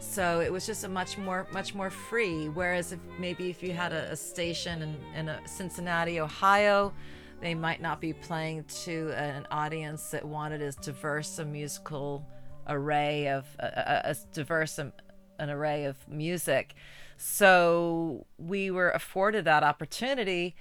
So 0.00 0.40
it 0.40 0.52
was 0.52 0.66
just 0.66 0.84
a 0.84 0.88
much 0.88 1.16
more 1.16 1.46
much 1.52 1.74
more 1.74 1.90
free. 1.90 2.48
Whereas 2.48 2.92
if 2.92 3.00
maybe 3.18 3.50
if 3.50 3.62
you 3.62 3.72
had 3.72 3.92
a, 3.92 4.12
a 4.12 4.16
station 4.16 4.82
in, 4.82 4.96
in 5.14 5.28
a 5.28 5.40
Cincinnati, 5.46 6.20
Ohio, 6.20 6.92
they 7.42 7.54
might 7.54 7.82
not 7.82 8.00
be 8.00 8.12
playing 8.12 8.64
to 8.84 9.12
an 9.16 9.46
audience 9.50 10.10
that 10.10 10.24
wanted 10.24 10.62
as 10.62 10.76
diverse 10.76 11.38
a 11.38 11.44
musical 11.44 12.24
array 12.68 13.28
of 13.28 13.44
uh, 13.60 14.00
as 14.04 14.24
diverse 14.32 14.78
an, 14.78 14.92
an 15.38 15.50
array 15.50 15.84
of 15.84 15.96
music. 16.08 16.74
So 17.16 18.26
we 18.38 18.70
were 18.70 18.90
afforded 18.90 19.44
that 19.44 19.64
opportunity. 19.64 20.54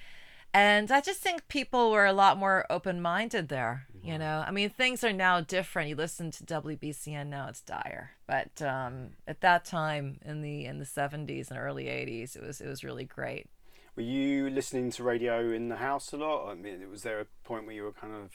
And 0.53 0.91
I 0.91 0.99
just 0.99 1.21
think 1.21 1.47
people 1.47 1.91
were 1.91 2.05
a 2.05 2.13
lot 2.13 2.37
more 2.37 2.65
open 2.69 3.01
minded 3.01 3.47
there. 3.47 3.87
You 4.03 4.17
know, 4.17 4.43
I 4.45 4.51
mean, 4.51 4.69
things 4.69 5.03
are 5.03 5.13
now 5.13 5.39
different. 5.39 5.87
You 5.89 5.95
listen 5.95 6.31
to 6.31 6.43
WBCN 6.43 7.27
now; 7.27 7.47
it's 7.47 7.61
dire. 7.61 8.11
But 8.27 8.61
um, 8.61 9.11
at 9.27 9.41
that 9.41 9.63
time, 9.63 10.19
in 10.25 10.41
the 10.41 10.65
in 10.65 10.79
the 10.79 10.85
seventies 10.85 11.51
and 11.51 11.59
early 11.59 11.87
eighties, 11.87 12.35
it 12.35 12.41
was 12.41 12.59
it 12.59 12.67
was 12.67 12.83
really 12.83 13.05
great. 13.05 13.47
Were 13.95 14.03
you 14.03 14.49
listening 14.49 14.89
to 14.91 15.03
radio 15.03 15.51
in 15.51 15.67
the 15.69 15.75
house 15.75 16.13
a 16.13 16.17
lot? 16.17 16.49
I 16.49 16.55
mean, 16.55 16.89
was 16.89 17.03
there 17.03 17.19
a 17.19 17.25
point 17.43 17.65
where 17.65 17.75
you 17.75 17.83
were 17.83 17.91
kind 17.91 18.13
of 18.13 18.31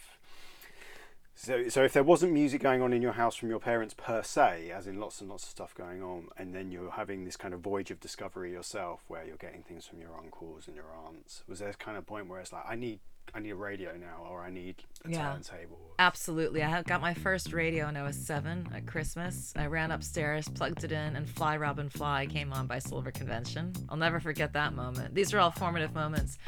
so, 1.39 1.69
so 1.69 1.85
if 1.85 1.93
there 1.93 2.03
wasn't 2.03 2.33
music 2.33 2.63
going 2.63 2.81
on 2.81 2.95
in 2.95 3.03
your 3.03 3.13
house 3.13 3.37
from 3.37 3.51
your 3.51 3.59
parents 3.59 3.95
per 3.95 4.23
se, 4.23 4.71
as 4.71 4.87
in 4.87 4.99
lots 4.99 5.21
and 5.21 5.29
lots 5.29 5.45
of 5.45 5.51
stuff 5.51 5.75
going 5.75 6.03
on, 6.03 6.29
and 6.39 6.55
then 6.55 6.71
you're 6.71 6.93
having 6.93 7.27
this 7.27 7.37
kind 7.37 7.53
of 7.53 7.61
voyage 7.61 7.91
of 7.91 8.01
discovery 8.01 8.53
yourself, 8.53 9.05
where 9.07 9.23
you're 9.23 9.37
getting 9.37 9.63
things 9.63 9.87
from 9.87 10.01
your 10.01 10.17
uncles 10.17 10.67
and 10.67 10.75
your 10.75 10.87
aunts, 11.07 11.45
was 11.47 11.59
there 11.59 11.69
a 11.69 11.75
kind 11.75 11.99
of 11.99 12.07
point 12.07 12.29
where 12.29 12.41
it's 12.41 12.55
like, 12.55 12.65
I 12.67 12.75
need, 12.75 13.01
I 13.35 13.41
need 13.41 13.51
a 13.51 13.57
radio 13.57 13.93
now, 13.97 14.27
or 14.31 14.43
I 14.43 14.51
need 14.51 14.77
a 15.05 15.11
yeah, 15.11 15.33
turntable? 15.33 15.79
Absolutely. 15.99 16.63
I 16.63 16.83
got 16.83 17.01
my 17.01 17.15
first 17.15 17.53
radio 17.53 17.87
when 17.87 17.97
I 17.97 18.03
was 18.03 18.17
seven 18.17 18.69
at 18.75 18.87
Christmas. 18.87 19.53
I 19.57 19.67
ran 19.67 19.91
upstairs, 19.91 20.49
plugged 20.49 20.85
it 20.85 20.93
in, 20.93 21.17
and 21.17 21.29
"Fly 21.29 21.57
Robin 21.57 21.89
Fly" 21.89 22.27
came 22.27 22.53
on 22.53 22.67
by 22.67 22.79
Silver 22.79 23.11
Convention. 23.11 23.73
I'll 23.89 23.97
never 23.97 24.21
forget 24.21 24.53
that 24.55 24.75
moment. 24.75 25.15
These 25.15 25.35
are 25.35 25.39
all 25.39 25.51
formative 25.51 25.95
moments. 25.95 26.39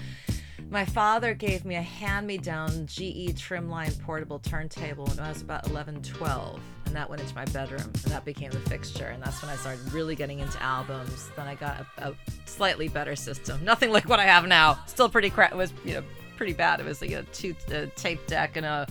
My 0.71 0.85
father 0.85 1.33
gave 1.33 1.65
me 1.65 1.77
a 1.77 1.83
hand 1.83 2.27
me 2.27 2.37
down 2.37 2.87
GE 2.87 3.33
Trimline 3.35 3.99
portable 4.03 4.39
turntable 4.39 5.07
when 5.07 5.19
I 5.19 5.31
was 5.31 5.41
about 5.41 5.67
11, 5.69 6.03
12. 6.03 6.61
And 6.85 6.95
that 6.97 7.09
went 7.09 7.23
into 7.23 7.35
my 7.35 7.47
bedroom, 7.47 7.81
and 7.81 8.13
that 8.13 8.25
became 8.27 8.51
the 8.51 8.61
fixture. 8.61 9.07
And 9.07 9.23
that's 9.23 9.41
when 9.43 9.51
I 9.51 9.57
started 9.57 9.93
really 9.93 10.15
getting 10.15 10.41
into 10.41 10.63
albums. 10.63 11.31
Then 11.37 11.47
I 11.47 11.55
got 11.55 11.87
a, 11.99 12.11
a 12.11 12.15
slightly 12.45 12.89
better 12.89 13.17
system. 13.17 13.65
Nothing 13.65 13.91
like 13.93 14.09
what 14.09 14.21
I 14.21 14.25
have 14.25 14.47
now. 14.47 14.79
Still 14.87 15.09
pretty 15.09 15.31
crap. 15.31 15.53
It 15.53 15.57
was, 15.57 15.73
you 15.87 15.95
know, 15.95 16.03
pretty 16.38 16.54
bad. 16.54 16.80
It 16.80 16.87
was 16.87 17.02
like 17.02 17.11
a 17.11 17.25
a 17.73 17.87
tape 17.88 18.26
deck 18.28 18.57
and 18.57 18.64
a 18.64 18.87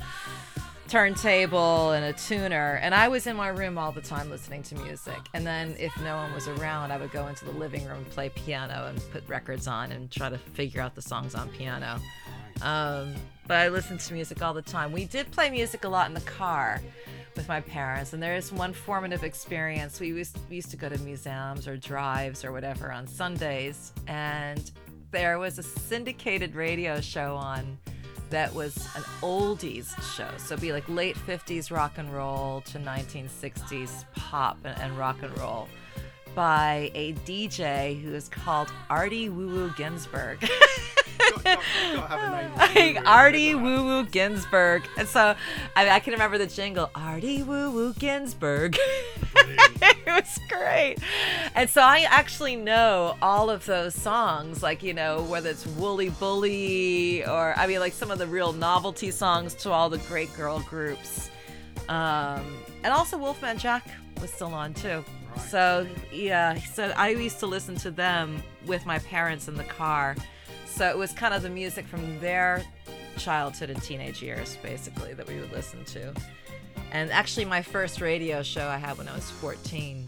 turntable 0.88 1.92
and 1.92 2.06
a 2.06 2.14
tuner. 2.14 2.80
And 2.82 2.94
i 2.94 3.08
was 3.08 3.28
in 3.28 3.36
my 3.36 3.50
room 3.50 3.78
all 3.78 3.92
the 3.92 4.02
time 4.02 4.30
listening 4.30 4.64
to 4.64 4.76
music. 4.76 5.18
And 5.34 5.46
then 5.46 5.76
if 5.80 5.92
no 6.02 6.16
one 6.18 6.34
was 6.34 6.48
around 6.48 6.92
i 6.92 6.98
would 6.98 7.12
go 7.12 7.28
into 7.28 7.46
the 7.46 7.52
living 7.52 7.86
room 7.86 7.98
and 7.98 8.10
play 8.10 8.30
piano 8.30 8.88
and 8.88 9.02
put 9.12 9.28
records 9.28 9.68
on 9.68 9.92
and 9.92 10.12
try 10.12 10.30
to 10.30 10.38
figure 10.38 10.82
out 10.82 10.94
the 10.94 11.02
songs 11.02 11.36
on 11.36 11.50
piano. 11.50 12.00
Um, 12.62 13.14
but 13.48 13.58
i 13.58 13.70
listened 13.70 14.02
to 14.02 14.14
music 14.14 14.42
all 14.42 14.54
the 14.54 14.62
time. 14.62 14.92
We 14.92 15.06
did 15.06 15.32
play 15.32 15.50
music 15.50 15.84
a 15.86 15.90
lot 15.90 16.08
in 16.08 16.14
the 16.14 16.22
car 16.22 16.82
with 17.38 17.48
my 17.48 17.62
parents. 17.62 18.14
And 18.14 18.22
there 18.22 18.36
is 18.36 18.52
one 18.52 18.74
formative 18.74 19.24
experience. 19.24 20.00
We 20.00 20.08
used, 20.08 20.38
we 20.50 20.56
used 20.58 20.72
to 20.72 20.78
go 20.78 20.90
to 20.90 20.98
museums 20.98 21.68
or 21.68 21.78
drives 21.78 22.44
or 22.44 22.52
whatever 22.52 22.92
on 22.92 23.08
sundays. 23.08 23.94
And 24.08 24.72
there 25.18 25.40
was 25.40 25.58
a 25.58 25.64
syndicated 25.64 26.54
radio 26.54 27.02
show 27.02 27.36
on 27.36 27.80
that 28.30 28.54
was 28.54 28.78
an 28.96 29.02
oldies 29.24 29.90
show. 30.16 30.30
So 30.38 30.54
it'd 30.54 30.62
be 30.62 30.72
like 30.72 30.88
late 30.88 31.16
50s 31.16 31.72
rock 31.72 31.94
and 31.98 32.14
roll 32.14 32.62
to 32.68 32.78
1960s 32.78 34.06
pop 34.16 34.60
and, 34.64 34.80
and 34.80 34.96
rock 34.96 35.18
and 35.24 35.36
roll 35.40 35.68
by 36.36 36.92
a 36.94 37.14
DJ 37.26 38.00
who 38.02 38.14
is 38.14 38.30
called 38.30 38.72
Artie 38.90 39.30
Woo 39.30 39.48
Woo 39.48 39.74
Ginsburg. 39.76 40.48
Artie 43.06 43.56
Woo 43.56 43.84
Woo 43.84 44.06
Ginsburg. 44.06 44.88
And 44.98 45.08
so 45.08 45.36
I, 45.76 45.90
I, 45.90 46.00
can 46.00 46.14
remember 46.14 46.38
the 46.38 46.48
jingle 46.48 46.90
Artie 46.96 47.44
Woo 47.44 47.72
Woo 47.72 47.94
Ginsburg. 47.94 48.78
it 49.36 50.06
was 50.06 50.40
great. 50.48 50.98
And 51.56 51.70
so 51.70 51.82
I 51.82 52.06
actually 52.10 52.56
know 52.56 53.16
all 53.22 53.50
of 53.50 53.66
those 53.66 53.96
songs, 53.96 54.64
like, 54.64 54.84
you 54.84 54.94
know, 54.94 55.24
whether 55.24 55.50
it's 55.50 55.66
Wooly 55.66 56.10
Bully 56.10 57.26
or, 57.26 57.54
I 57.58 57.68
mean, 57.68 57.80
like 57.80 57.94
some 57.94 58.12
of 58.12 58.20
the 58.20 58.28
real 58.28 58.54
novelty 58.54 59.12
songs 59.12 59.54
to 59.56 59.72
all 59.72 59.90
the 59.90 60.00
great 60.00 60.34
girl 60.36 60.60
groups. 60.62 61.30
Um, 61.90 62.58
and 62.84 62.94
also 62.94 63.18
Wolfman 63.18 63.58
Jack 63.58 63.90
was 64.22 64.32
still 64.32 64.54
on 64.54 64.74
too. 64.74 65.04
So, 65.38 65.88
yeah, 66.12 66.56
so 66.56 66.94
I 66.96 67.10
used 67.10 67.40
to 67.40 67.48
listen 67.48 67.76
to 67.78 67.92
them 67.92 68.42
with 68.66 68.86
my 68.86 69.00
parents 69.00 69.48
in 69.48 69.56
the 69.56 69.64
car 69.64 70.16
so 70.78 70.88
it 70.88 70.96
was 70.96 71.12
kind 71.12 71.34
of 71.34 71.42
the 71.42 71.50
music 71.50 71.88
from 71.88 72.20
their 72.20 72.64
childhood 73.18 73.72
and 73.72 73.82
teenage 73.82 74.22
years, 74.22 74.60
basically, 74.62 75.16
that 75.16 75.28
we 75.28 75.40
would 75.40 75.52
listen 75.52 75.84
to. 75.86 76.14
And 76.92 77.10
actually, 77.12 77.46
my 77.46 77.64
first 77.64 78.00
radio 78.00 78.44
show 78.44 78.68
I 78.68 78.78
had 78.78 78.96
when 79.00 79.08
I 79.08 79.16
was 79.16 79.30
14 79.30 80.08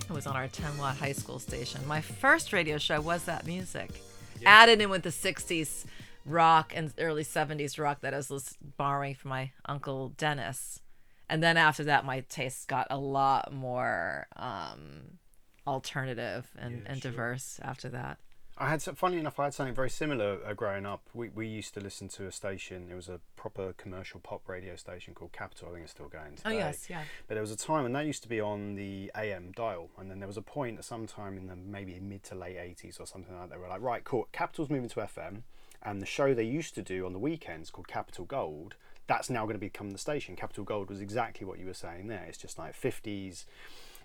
it 0.00 0.12
was 0.12 0.26
on 0.26 0.34
our 0.34 0.48
10 0.48 0.78
watt 0.78 0.96
high 0.96 1.12
school 1.12 1.38
station. 1.38 1.86
My 1.86 2.00
first 2.00 2.52
radio 2.52 2.78
show 2.78 3.00
was 3.00 3.24
that 3.24 3.46
music, 3.46 4.02
yeah. 4.40 4.48
added 4.48 4.80
in 4.80 4.90
with 4.90 5.02
the 5.02 5.10
60s 5.10 5.84
rock 6.24 6.72
and 6.74 6.92
early 6.98 7.22
70s 7.22 7.78
rock 7.78 8.00
that 8.00 8.14
I 8.14 8.16
was 8.16 8.56
borrowing 8.78 9.14
from 9.14 9.28
my 9.28 9.52
uncle 9.66 10.08
Dennis. 10.16 10.80
And 11.28 11.42
then 11.42 11.56
after 11.56 11.84
that, 11.84 12.04
my 12.04 12.20
tastes 12.28 12.64
got 12.64 12.86
a 12.90 12.98
lot 12.98 13.52
more 13.52 14.26
um, 14.36 15.18
alternative 15.66 16.50
and, 16.58 16.82
yeah, 16.82 16.92
and 16.92 17.02
sure. 17.02 17.10
diverse 17.10 17.60
after 17.62 17.88
that. 17.90 18.18
I 18.60 18.70
had, 18.70 18.82
funny 18.82 19.18
enough, 19.18 19.38
I 19.38 19.44
had 19.44 19.54
something 19.54 19.74
very 19.74 19.90
similar 19.90 20.38
uh, 20.44 20.52
growing 20.52 20.84
up. 20.84 21.08
We, 21.14 21.28
we 21.28 21.46
used 21.46 21.74
to 21.74 21.80
listen 21.80 22.08
to 22.08 22.26
a 22.26 22.32
station. 22.32 22.88
It 22.90 22.94
was 22.94 23.08
a 23.08 23.20
proper 23.36 23.72
commercial 23.76 24.18
pop 24.18 24.48
radio 24.48 24.74
station 24.74 25.14
called 25.14 25.30
Capital. 25.30 25.68
I 25.68 25.72
think 25.72 25.84
it's 25.84 25.92
still 25.92 26.08
going 26.08 26.34
today. 26.34 26.42
Oh 26.44 26.50
yes, 26.50 26.90
yeah. 26.90 27.02
But 27.28 27.34
there 27.34 27.40
was 27.40 27.52
a 27.52 27.56
time 27.56 27.84
when 27.84 27.92
that 27.92 28.04
used 28.04 28.24
to 28.24 28.28
be 28.28 28.40
on 28.40 28.74
the 28.74 29.12
AM 29.16 29.52
dial, 29.52 29.90
and 29.96 30.10
then 30.10 30.18
there 30.18 30.26
was 30.26 30.36
a 30.36 30.42
point 30.42 30.76
at 30.76 30.84
some 30.84 31.06
time 31.06 31.38
in 31.38 31.46
the 31.46 31.54
maybe 31.54 32.00
mid 32.00 32.24
to 32.24 32.34
late 32.34 32.56
eighties 32.58 32.98
or 32.98 33.06
something 33.06 33.32
like 33.32 33.48
that. 33.48 33.54
They 33.54 33.60
were 33.60 33.68
like, 33.68 33.80
right, 33.80 34.02
cool. 34.02 34.26
Capital's 34.32 34.70
moving 34.70 34.88
to 34.88 35.00
FM, 35.00 35.42
and 35.84 36.02
the 36.02 36.06
show 36.06 36.34
they 36.34 36.42
used 36.42 36.74
to 36.74 36.82
do 36.82 37.06
on 37.06 37.12
the 37.12 37.20
weekends 37.20 37.70
called 37.70 37.86
Capital 37.86 38.24
Gold. 38.24 38.74
That's 39.08 39.28
now 39.30 39.42
going 39.44 39.54
to 39.54 39.60
become 39.60 39.90
the 39.90 39.98
station. 39.98 40.36
Capital 40.36 40.62
Gold 40.62 40.90
was 40.90 41.00
exactly 41.00 41.46
what 41.46 41.58
you 41.58 41.66
were 41.66 41.74
saying 41.74 42.06
there. 42.06 42.24
It's 42.28 42.38
just 42.38 42.58
like 42.58 42.74
fifties 42.74 43.46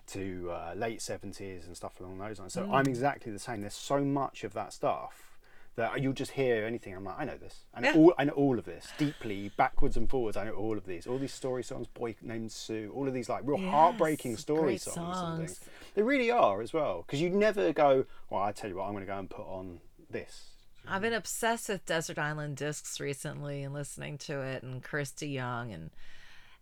to 0.06 0.50
uh, 0.50 0.74
late 0.76 0.98
70s 0.98 1.66
and 1.66 1.76
stuff 1.76 1.98
along 2.00 2.18
those 2.18 2.38
lines. 2.38 2.52
So 2.52 2.62
mm. 2.62 2.72
I'm 2.74 2.86
exactly 2.86 3.32
the 3.32 3.38
same. 3.38 3.62
There's 3.62 3.74
so 3.74 4.04
much 4.04 4.44
of 4.44 4.52
that 4.52 4.72
stuff 4.72 5.38
that 5.76 6.00
you'll 6.00 6.12
just 6.12 6.32
hear 6.32 6.64
anything. 6.64 6.94
I'm 6.94 7.04
like, 7.04 7.18
I 7.18 7.24
know 7.24 7.36
this. 7.36 7.64
I 7.74 7.80
know, 7.80 7.88
yeah. 7.88 7.96
all, 7.96 8.14
I 8.18 8.24
know 8.24 8.32
all 8.32 8.58
of 8.58 8.64
this 8.64 8.88
deeply, 8.96 9.50
backwards 9.56 9.96
and 9.96 10.08
forwards. 10.08 10.36
I 10.36 10.44
know 10.44 10.52
all 10.52 10.76
of 10.76 10.86
these. 10.86 11.06
All 11.06 11.18
these 11.18 11.32
story 11.32 11.64
songs, 11.64 11.88
Boy 11.88 12.14
Named 12.22 12.52
Sue, 12.52 12.92
all 12.94 13.08
of 13.08 13.14
these 13.14 13.28
like 13.28 13.42
real 13.44 13.58
yes, 13.58 13.70
heartbreaking 13.70 14.36
story 14.36 14.76
songs. 14.76 15.16
songs. 15.16 15.60
They 15.94 16.02
really 16.02 16.30
are 16.30 16.62
as 16.62 16.72
well. 16.72 17.02
Because 17.06 17.20
you 17.20 17.30
never 17.30 17.72
go, 17.72 18.04
well, 18.30 18.42
I 18.42 18.52
tell 18.52 18.70
you 18.70 18.76
what, 18.76 18.84
I'm 18.84 18.92
going 18.92 19.04
to 19.04 19.10
go 19.10 19.18
and 19.18 19.28
put 19.28 19.46
on 19.46 19.80
this. 20.10 20.50
I've 20.86 21.02
been 21.02 21.12
obsessed 21.12 21.68
with 21.68 21.86
Desert 21.86 22.18
Island 22.18 22.56
Discs 22.56 23.00
recently 23.00 23.62
and 23.62 23.72
listening 23.72 24.18
to 24.18 24.40
it 24.40 24.62
and 24.62 24.82
Kirsty 24.82 25.28
Young 25.28 25.72
and 25.72 25.90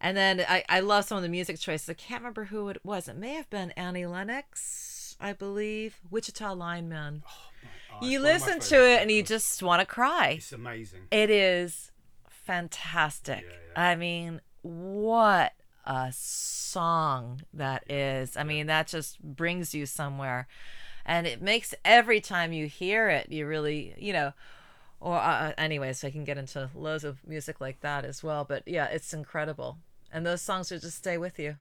and 0.01 0.17
then 0.17 0.45
I, 0.49 0.65
I 0.69 0.81
love 0.81 1.05
some 1.05 1.17
of 1.17 1.23
the 1.23 1.29
music 1.29 1.61
choices. 1.61 1.89
I 1.89 1.95
can't 1.95 2.23
remember 2.23 2.47
who 2.47 2.69
it 2.69 2.85
was. 2.85 3.07
It 3.07 3.17
may 3.17 3.35
have 3.35 3.49
been 3.51 3.71
Annie 3.73 4.07
Lennox, 4.07 5.17
I 5.21 5.33
believe. 5.33 6.01
Wichita 6.11 6.55
Lineman. 6.55 7.23
Oh, 7.25 8.05
you 8.05 8.19
listen 8.19 8.59
to 8.59 8.91
it 8.91 9.01
and 9.01 9.13
you 9.13 9.23
just 9.23 9.63
want 9.63 9.79
to 9.79 9.87
cry. 9.87 10.37
It's 10.39 10.53
amazing. 10.53 11.03
It 11.13 11.31
is 11.31 11.93
fantastic. 12.29 13.45
Yeah, 13.49 13.57
yeah. 13.77 13.91
I 13.91 13.95
mean, 13.95 14.41
what 14.63 15.53
a 15.87 16.13
song 16.13 17.43
that 17.55 17.89
is. 17.91 18.37
I 18.37 18.43
mean, 18.43 18.67
that 18.67 18.89
just 18.89 19.23
brings 19.23 19.73
you 19.73 19.87
somewhere. 19.87 20.49
And 21.05 21.27
it 21.27 21.43
makes 21.43 21.75
every 21.85 22.21
time 22.21 22.53
you 22.53 22.67
hear 22.67 23.09
it, 23.09 23.31
you 23.31 23.47
really, 23.47 23.95
you 23.99 24.13
know, 24.13 24.33
or 25.01 25.17
uh, 25.17 25.53
anyway, 25.59 25.93
so 25.93 26.09
I 26.09 26.11
can 26.11 26.25
get 26.25 26.39
into 26.39 26.71
loads 26.75 27.05
of 27.05 27.27
music 27.27 27.61
like 27.61 27.81
that 27.81 28.05
as 28.05 28.23
well. 28.23 28.45
But 28.45 28.63
yeah, 28.67 28.87
it's 28.87 29.13
incredible 29.13 29.79
and 30.13 30.27
those 30.27 30.43
songs 30.43 30.71
will 30.71 30.79
just 30.79 30.99
stay 30.99 31.17
with 31.17 31.39
you. 31.39 31.57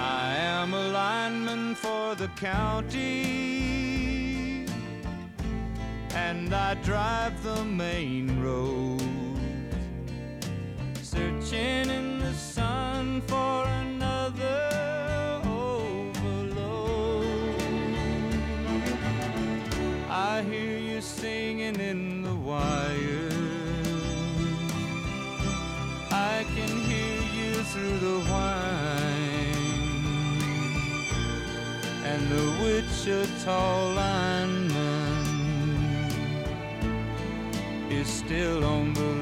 I 0.00 0.36
am 0.36 0.72
a 0.72 0.88
lineman 0.88 1.74
for 1.74 2.14
the 2.14 2.28
county, 2.28 3.57
and 6.38 6.54
I 6.54 6.74
drive 6.90 7.42
the 7.42 7.64
main 7.64 8.40
road. 8.40 9.02
Searching 11.02 11.90
in 11.98 12.20
the 12.20 12.32
sun 12.32 13.20
for 13.22 13.64
another 13.84 14.62
overload. 15.44 17.26
I 20.08 20.42
hear 20.50 20.78
you 20.78 21.00
singing 21.00 21.80
in 21.80 22.22
the 22.22 22.36
wire. 22.50 23.32
I 26.10 26.46
can 26.54 26.72
hear 26.90 27.20
you 27.38 27.52
through 27.70 27.98
the 28.08 28.18
whine 28.30 29.28
and 32.10 32.22
the 32.34 32.46
Wichita 32.62 33.94
line 33.94 34.47
still 38.08 38.64
on 38.64 38.94
the 38.94 39.17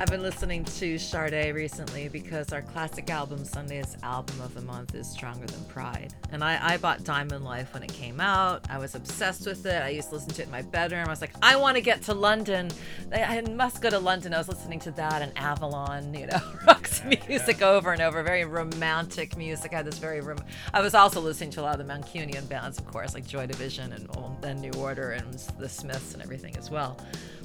I've 0.00 0.06
been 0.06 0.22
listening 0.22 0.64
to 0.64 0.96
Sade 0.96 1.52
recently 1.52 2.06
because 2.06 2.52
our 2.52 2.62
classic 2.62 3.10
album, 3.10 3.44
Sunday's 3.44 3.96
album 4.04 4.40
of 4.40 4.54
the 4.54 4.60
month, 4.60 4.94
is 4.94 5.10
Stronger 5.10 5.46
Than 5.46 5.64
Pride. 5.64 6.14
And 6.30 6.44
I, 6.44 6.74
I 6.74 6.76
bought 6.76 7.02
Diamond 7.02 7.44
Life 7.44 7.74
when 7.74 7.82
it 7.82 7.92
came 7.92 8.20
out. 8.20 8.64
I 8.70 8.78
was 8.78 8.94
obsessed 8.94 9.44
with 9.44 9.66
it. 9.66 9.82
I 9.82 9.88
used 9.88 10.10
to 10.10 10.14
listen 10.14 10.30
to 10.34 10.42
it 10.42 10.44
in 10.44 10.52
my 10.52 10.62
bedroom. 10.62 11.04
I 11.04 11.10
was 11.10 11.20
like, 11.20 11.32
I 11.42 11.56
want 11.56 11.78
to 11.78 11.80
get 11.80 12.02
to 12.02 12.14
London. 12.14 12.70
I, 13.12 13.38
I 13.38 13.40
must 13.40 13.82
go 13.82 13.90
to 13.90 13.98
London. 13.98 14.32
I 14.34 14.38
was 14.38 14.48
listening 14.48 14.78
to 14.80 14.92
that 14.92 15.20
and 15.20 15.32
Avalon, 15.36 16.14
you 16.14 16.28
know, 16.28 16.40
Roxy 16.68 17.20
Music 17.26 17.60
over 17.60 17.92
and 17.92 18.00
over. 18.00 18.22
Very 18.22 18.44
romantic 18.44 19.36
music. 19.36 19.72
I 19.72 19.78
had 19.78 19.86
this 19.86 19.98
very, 19.98 20.20
rom- 20.20 20.38
I 20.72 20.80
was 20.80 20.94
also 20.94 21.20
listening 21.20 21.50
to 21.50 21.60
a 21.60 21.62
lot 21.62 21.80
of 21.80 21.84
the 21.84 21.92
Mancunian 21.92 22.48
bands, 22.48 22.78
of 22.78 22.86
course, 22.86 23.14
like 23.14 23.26
Joy 23.26 23.46
Division 23.46 23.92
and, 23.92 24.08
and 24.44 24.60
New 24.60 24.72
Order 24.78 25.10
and 25.10 25.34
the 25.58 25.68
Smiths 25.68 26.14
and 26.14 26.22
everything 26.22 26.56
as 26.56 26.70
well. 26.70 26.96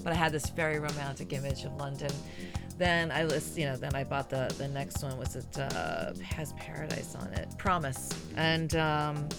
But 0.04 0.14
I 0.14 0.16
had 0.16 0.32
this 0.32 0.50
very 0.50 0.80
romantic 0.80 1.34
image 1.34 1.64
of 1.64 1.74
London 1.76 2.12
then 2.78 3.12
I 3.12 3.24
list, 3.24 3.58
you 3.58 3.66
know, 3.66 3.78
then 3.78 3.96
I 3.96 4.04
bought 4.04 4.30
the 4.30 4.54
the 4.58 4.68
next 4.68 5.04
one. 5.04 5.18
Was 5.18 5.36
it 5.36 5.60
uh, 5.60 6.14
has 6.24 6.54
Paradise 6.54 7.16
on 7.16 7.32
it? 7.34 7.48
Promise 7.58 8.10
and 8.36 8.76
um, 8.76 9.30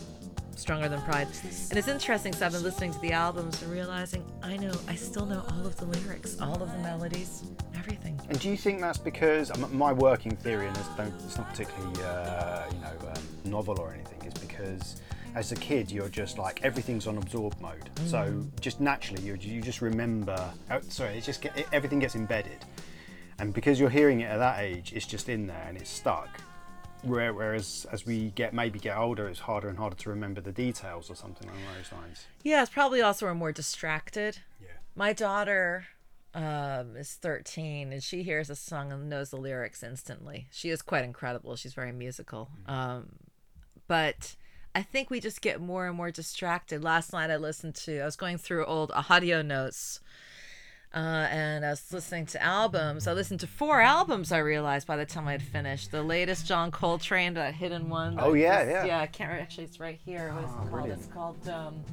Stronger 0.57 0.89
Than 0.89 1.01
Pride. 1.03 1.29
And 1.71 1.79
it's 1.79 1.89
interesting. 1.89 2.33
So 2.33 2.47
I've 2.47 2.53
been 2.53 2.63
listening 2.63 2.93
to 2.93 2.99
the 3.01 3.13
albums 3.13 3.61
and 3.63 3.73
realizing 3.73 4.25
I 4.43 4.57
know 4.57 4.73
I 4.89 4.95
still 4.95 5.27
know 5.27 5.45
all 5.51 5.67
of 5.67 5.77
the 5.77 5.87
lyrics, 5.87 6.41
all 6.41 6.63
of 6.63 6.71
the 6.71 6.79
melodies, 6.79 7.43
everything. 7.77 8.21
And 8.29 8.39
do 8.39 8.49
you 8.49 8.57
think 8.57 8.81
that's 8.81 8.99
because 8.99 9.51
um, 9.51 9.69
my 9.77 9.93
working 9.93 10.37
theory, 10.37 10.67
and 10.67 10.77
it's, 10.77 11.37
not 11.37 11.49
particularly 11.51 12.03
uh, 12.03 12.71
you 12.73 12.79
know 12.79 13.09
um, 13.09 13.51
novel 13.51 13.81
or 13.81 13.93
anything, 13.93 14.23
is 14.27 14.35
because 14.35 15.01
as 15.35 15.53
a 15.53 15.57
kid 15.57 15.91
you're 15.91 16.09
just 16.09 16.39
like 16.39 16.63
everything's 16.63 17.07
on 17.07 17.19
absorb 17.19 17.61
mode. 17.61 17.91
So 18.07 18.45
just 18.61 18.81
naturally 18.81 19.23
you 19.23 19.37
you 19.41 19.61
just 19.61 19.83
remember. 19.83 20.39
Oh, 20.71 20.81
sorry, 20.89 21.17
it's 21.17 21.27
just 21.27 21.43
get, 21.43 21.57
it, 21.57 21.67
everything 21.73 21.99
gets 21.99 22.15
embedded, 22.15 22.65
and 23.39 23.53
because 23.53 23.81
you're 23.81 23.91
hearing 23.91 24.21
it 24.21 24.27
at 24.27 24.39
that 24.39 24.61
age, 24.61 24.93
it's 24.95 25.07
just 25.07 25.29
in 25.29 25.47
there 25.47 25.65
and 25.69 25.77
it's 25.77 25.91
stuck. 25.91 26.29
Whereas 27.03 27.87
as 27.93 28.07
we 28.07 28.31
get 28.31 28.55
maybe 28.55 28.79
get 28.79 28.97
older, 28.97 29.29
it's 29.29 29.41
harder 29.41 29.69
and 29.69 29.77
harder 29.77 29.97
to 29.97 30.09
remember 30.09 30.41
the 30.41 30.53
details 30.53 31.11
or 31.11 31.17
something 31.17 31.49
along 31.49 31.61
those 31.77 31.93
lines. 31.93 32.27
Yeah, 32.43 32.63
it's 32.63 32.71
probably 32.71 33.03
also 33.03 33.27
we're 33.27 33.35
more 33.35 33.53
distracted. 33.53 34.39
Yeah. 34.63 34.69
My 34.97 35.13
daughter 35.13 35.85
um, 36.33 36.97
is 36.97 37.13
13 37.13 37.93
and 37.93 38.03
she 38.03 38.23
hears 38.23 38.49
a 38.49 38.57
song 38.57 38.91
and 38.91 39.11
knows 39.11 39.31
the 39.31 39.37
lyrics 39.37 39.83
instantly. 39.83 40.49
She 40.51 40.71
is 40.71 40.81
quite 40.81 41.05
incredible. 41.05 41.57
She's 41.57 41.75
very 41.75 41.93
musical. 41.93 42.49
Um, 42.67 43.11
but 43.87 44.37
I 44.75 44.83
think 44.83 45.09
we 45.11 45.21
just 45.21 45.41
get 45.41 45.61
more 45.61 45.87
and 45.87 45.97
more 45.97 46.11
distracted. 46.11 46.83
Last 46.83 47.13
night 47.13 47.31
I 47.31 47.37
listened 47.37 47.75
to, 47.77 48.01
I 48.01 48.05
was 48.05 48.17
going 48.17 48.39
through 48.39 48.65
old 48.67 48.91
audio 49.11 49.41
notes. 49.43 50.01
Uh, 50.93 51.27
and 51.29 51.67
I 51.67 51.71
was 51.71 51.93
listening 51.93 52.27
to 52.27 52.41
albums. 52.43 53.09
I 53.09 53.13
listened 53.15 53.41
to 53.41 53.49
four 53.49 53.81
albums. 53.81 54.31
I 54.31 54.39
realized 54.39 54.87
by 54.87 54.97
the 54.97 55.05
time 55.05 55.27
I 55.27 55.33
had 55.33 55.43
finished 55.43 55.91
the 55.91 56.05
latest 56.05 56.47
John 56.47 56.71
Coltrane, 56.71 57.35
that 57.35 57.55
hidden 57.55 57.89
one. 57.89 58.15
that 58.15 58.25
Oh, 58.25 58.35
yeah, 58.35 58.61
just- 58.61 58.71
yeah. 58.71 58.85
Yeah, 58.85 59.01
I 59.01 59.07
can't. 59.09 59.33
re- 59.33 59.41
Actually, 59.41 59.65
it's 59.65 59.81
right 59.81 59.99
here. 60.05 60.33
What 60.33 60.45
is 60.45 60.51
it 60.51 60.53
called? 60.55 60.71
brilliant. 60.71 60.99
It's 61.01 61.13
called 61.13 61.49
um, 61.49 61.85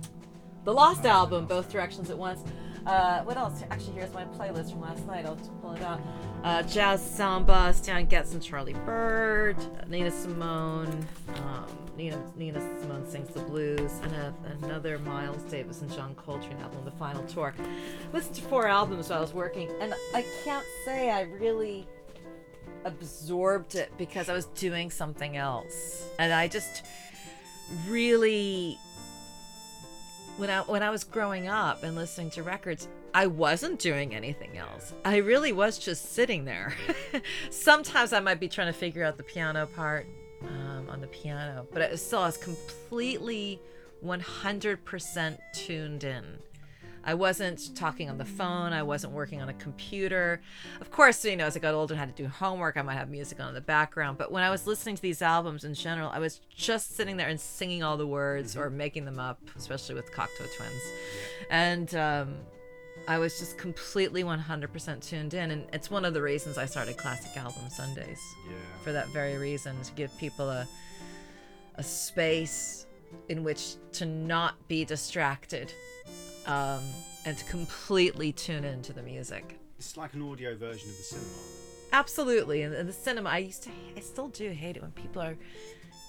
the 0.63 0.73
Lost 0.73 1.05
Album, 1.05 1.45
Both 1.45 1.71
Directions 1.71 2.09
at 2.09 2.17
Once. 2.17 2.43
Uh, 2.85 3.21
what 3.21 3.37
else? 3.37 3.63
Actually, 3.69 3.93
here's 3.93 4.13
my 4.13 4.25
playlist 4.25 4.71
from 4.71 4.81
last 4.81 5.05
night. 5.05 5.25
I'll 5.25 5.35
pull 5.61 5.73
it 5.73 5.83
out. 5.83 6.01
Uh, 6.43 6.63
Jazz 6.63 7.03
Samba, 7.03 7.73
Stan 7.73 8.05
Getz 8.05 8.33
and 8.33 8.41
Charlie 8.41 8.73
Byrd, 8.73 9.57
Nina 9.87 10.09
Simone, 10.09 11.07
um, 11.35 11.67
Nina 11.95 12.19
Nina 12.35 12.59
Simone 12.81 13.07
sings 13.07 13.29
the 13.29 13.41
blues, 13.41 13.91
and 14.01 14.13
a, 14.13 14.33
another 14.63 14.97
Miles 14.99 15.43
Davis 15.43 15.81
and 15.81 15.91
John 15.93 16.15
Coltrane 16.15 16.57
album, 16.57 16.83
The 16.83 16.91
Final 16.91 17.23
Tour. 17.25 17.53
Listened 18.13 18.35
to 18.37 18.41
four 18.43 18.67
albums 18.67 19.09
while 19.09 19.19
I 19.19 19.21
was 19.21 19.33
working, 19.33 19.69
and 19.79 19.93
I 20.15 20.25
can't 20.43 20.65
say 20.83 21.11
I 21.11 21.21
really 21.21 21.87
absorbed 22.85 23.75
it 23.75 23.91
because 23.99 24.27
I 24.27 24.33
was 24.33 24.45
doing 24.45 24.89
something 24.89 25.37
else, 25.37 26.07
and 26.17 26.33
I 26.33 26.47
just 26.47 26.83
really 27.87 28.79
when 30.37 30.49
I 30.49 30.61
when 30.61 30.83
I 30.83 30.89
was 30.89 31.03
growing 31.03 31.47
up 31.47 31.83
and 31.83 31.95
listening 31.95 32.29
to 32.31 32.43
records, 32.43 32.87
I 33.13 33.27
wasn't 33.27 33.79
doing 33.79 34.15
anything 34.15 34.57
else. 34.57 34.93
I 35.03 35.17
really 35.17 35.51
was 35.51 35.77
just 35.77 36.13
sitting 36.13 36.45
there. 36.45 36.73
Sometimes 37.49 38.13
I 38.13 38.19
might 38.19 38.39
be 38.39 38.47
trying 38.47 38.67
to 38.67 38.77
figure 38.77 39.03
out 39.03 39.17
the 39.17 39.23
piano 39.23 39.67
part 39.67 40.07
um, 40.43 40.87
on 40.89 41.01
the 41.01 41.07
piano, 41.07 41.67
but 41.71 41.81
it 41.81 41.97
still 41.97 42.19
I 42.19 42.27
was 42.27 42.37
completely 42.37 43.61
100% 44.03 45.37
tuned 45.53 46.03
in. 46.03 46.23
I 47.03 47.13
wasn't 47.15 47.75
talking 47.75 48.09
on 48.09 48.17
the 48.17 48.25
phone. 48.25 48.73
I 48.73 48.83
wasn't 48.83 49.13
working 49.13 49.41
on 49.41 49.49
a 49.49 49.53
computer. 49.53 50.41
Of 50.79 50.91
course, 50.91 51.25
you 51.25 51.35
know, 51.35 51.45
as 51.45 51.55
I 51.55 51.59
got 51.59 51.73
older 51.73 51.93
and 51.95 51.99
had 51.99 52.15
to 52.15 52.23
do 52.23 52.29
homework, 52.29 52.77
I 52.77 52.81
might 52.83 52.93
have 52.93 53.09
music 53.09 53.39
on 53.39 53.47
in 53.49 53.53
the 53.55 53.61
background. 53.61 54.17
But 54.17 54.31
when 54.31 54.43
I 54.43 54.49
was 54.51 54.67
listening 54.67 54.95
to 54.97 55.01
these 55.01 55.21
albums 55.21 55.63
in 55.63 55.73
general, 55.73 56.09
I 56.11 56.19
was 56.19 56.41
just 56.55 56.95
sitting 56.95 57.17
there 57.17 57.27
and 57.27 57.39
singing 57.39 57.81
all 57.81 57.97
the 57.97 58.05
words 58.07 58.55
or 58.55 58.69
making 58.69 59.05
them 59.05 59.17
up, 59.19 59.39
especially 59.57 59.95
with 59.95 60.11
Cocteau 60.13 60.47
Twins. 60.57 60.81
And 61.49 61.95
um, 61.95 62.35
I 63.07 63.17
was 63.17 63.39
just 63.39 63.57
completely 63.57 64.23
100% 64.23 65.01
tuned 65.07 65.33
in. 65.33 65.49
And 65.51 65.65
it's 65.73 65.89
one 65.89 66.05
of 66.05 66.13
the 66.13 66.21
reasons 66.21 66.57
I 66.59 66.65
started 66.65 66.97
Classic 66.97 67.35
Album 67.35 67.63
Sundays 67.69 68.21
Yeah. 68.47 68.55
for 68.83 68.91
that 68.91 69.07
very 69.09 69.37
reason 69.37 69.75
to 69.81 69.91
give 69.93 70.15
people 70.17 70.49
a 70.49 70.67
a 71.75 71.83
space 71.83 72.85
in 73.29 73.45
which 73.45 73.75
to 73.93 74.05
not 74.05 74.55
be 74.67 74.83
distracted 74.83 75.73
um, 76.45 76.83
and 77.25 77.37
to 77.37 77.45
completely 77.45 78.31
tune 78.31 78.63
into 78.63 78.93
the 78.93 79.01
music. 79.01 79.59
It's 79.77 79.97
like 79.97 80.13
an 80.13 80.21
audio 80.21 80.55
version 80.55 80.89
of 80.89 80.97
the 80.97 81.03
cinema. 81.03 81.27
Absolutely, 81.93 82.61
and, 82.61 82.73
and 82.73 82.87
the 82.87 82.93
cinema. 82.93 83.29
I 83.29 83.39
used 83.39 83.63
to, 83.63 83.71
I 83.97 83.99
still 83.99 84.29
do 84.29 84.49
hate 84.49 84.77
it 84.77 84.81
when 84.81 84.91
people 84.91 85.21
are 85.21 85.35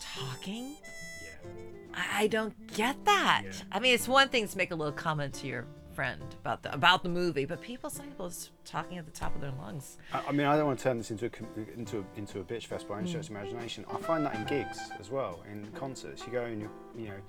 talking. 0.00 0.76
Yeah. 1.22 1.50
I, 1.94 2.24
I 2.24 2.26
don't 2.26 2.54
get 2.74 3.04
that. 3.04 3.42
Yeah. 3.44 3.52
I 3.72 3.80
mean, 3.80 3.94
it's 3.94 4.08
one 4.08 4.28
thing 4.28 4.46
to 4.46 4.56
make 4.56 4.70
a 4.70 4.74
little 4.74 4.92
comment 4.92 5.34
to 5.34 5.46
your 5.46 5.66
friend 5.94 6.22
about 6.40 6.62
the 6.62 6.72
about 6.72 7.02
the 7.02 7.08
movie, 7.08 7.44
but 7.44 7.60
people, 7.60 7.90
some 7.90 8.06
people 8.06 8.26
is 8.26 8.50
talking 8.64 8.98
at 8.98 9.04
the 9.04 9.12
top 9.12 9.34
of 9.34 9.40
their 9.40 9.52
lungs. 9.58 9.98
I, 10.12 10.22
I 10.28 10.32
mean, 10.32 10.46
I 10.46 10.56
don't 10.56 10.66
want 10.66 10.78
to 10.78 10.82
turn 10.82 10.98
this 10.98 11.10
into 11.10 11.26
a 11.26 11.78
into 11.78 11.98
a, 11.98 12.18
into 12.18 12.40
a 12.40 12.44
bitch 12.44 12.66
fest 12.66 12.88
by 12.88 12.98
any 12.98 13.08
stretch 13.08 13.28
of 13.28 13.32
imagination. 13.32 13.84
I 13.92 13.98
find 13.98 14.24
that 14.24 14.34
in 14.34 14.44
gigs 14.44 14.78
as 14.98 15.10
well, 15.10 15.42
in 15.50 15.66
concerts. 15.72 16.24
You 16.26 16.32
go 16.32 16.44
and 16.44 16.62
you 16.62 16.70
you 16.96 17.08
know, 17.08 17.20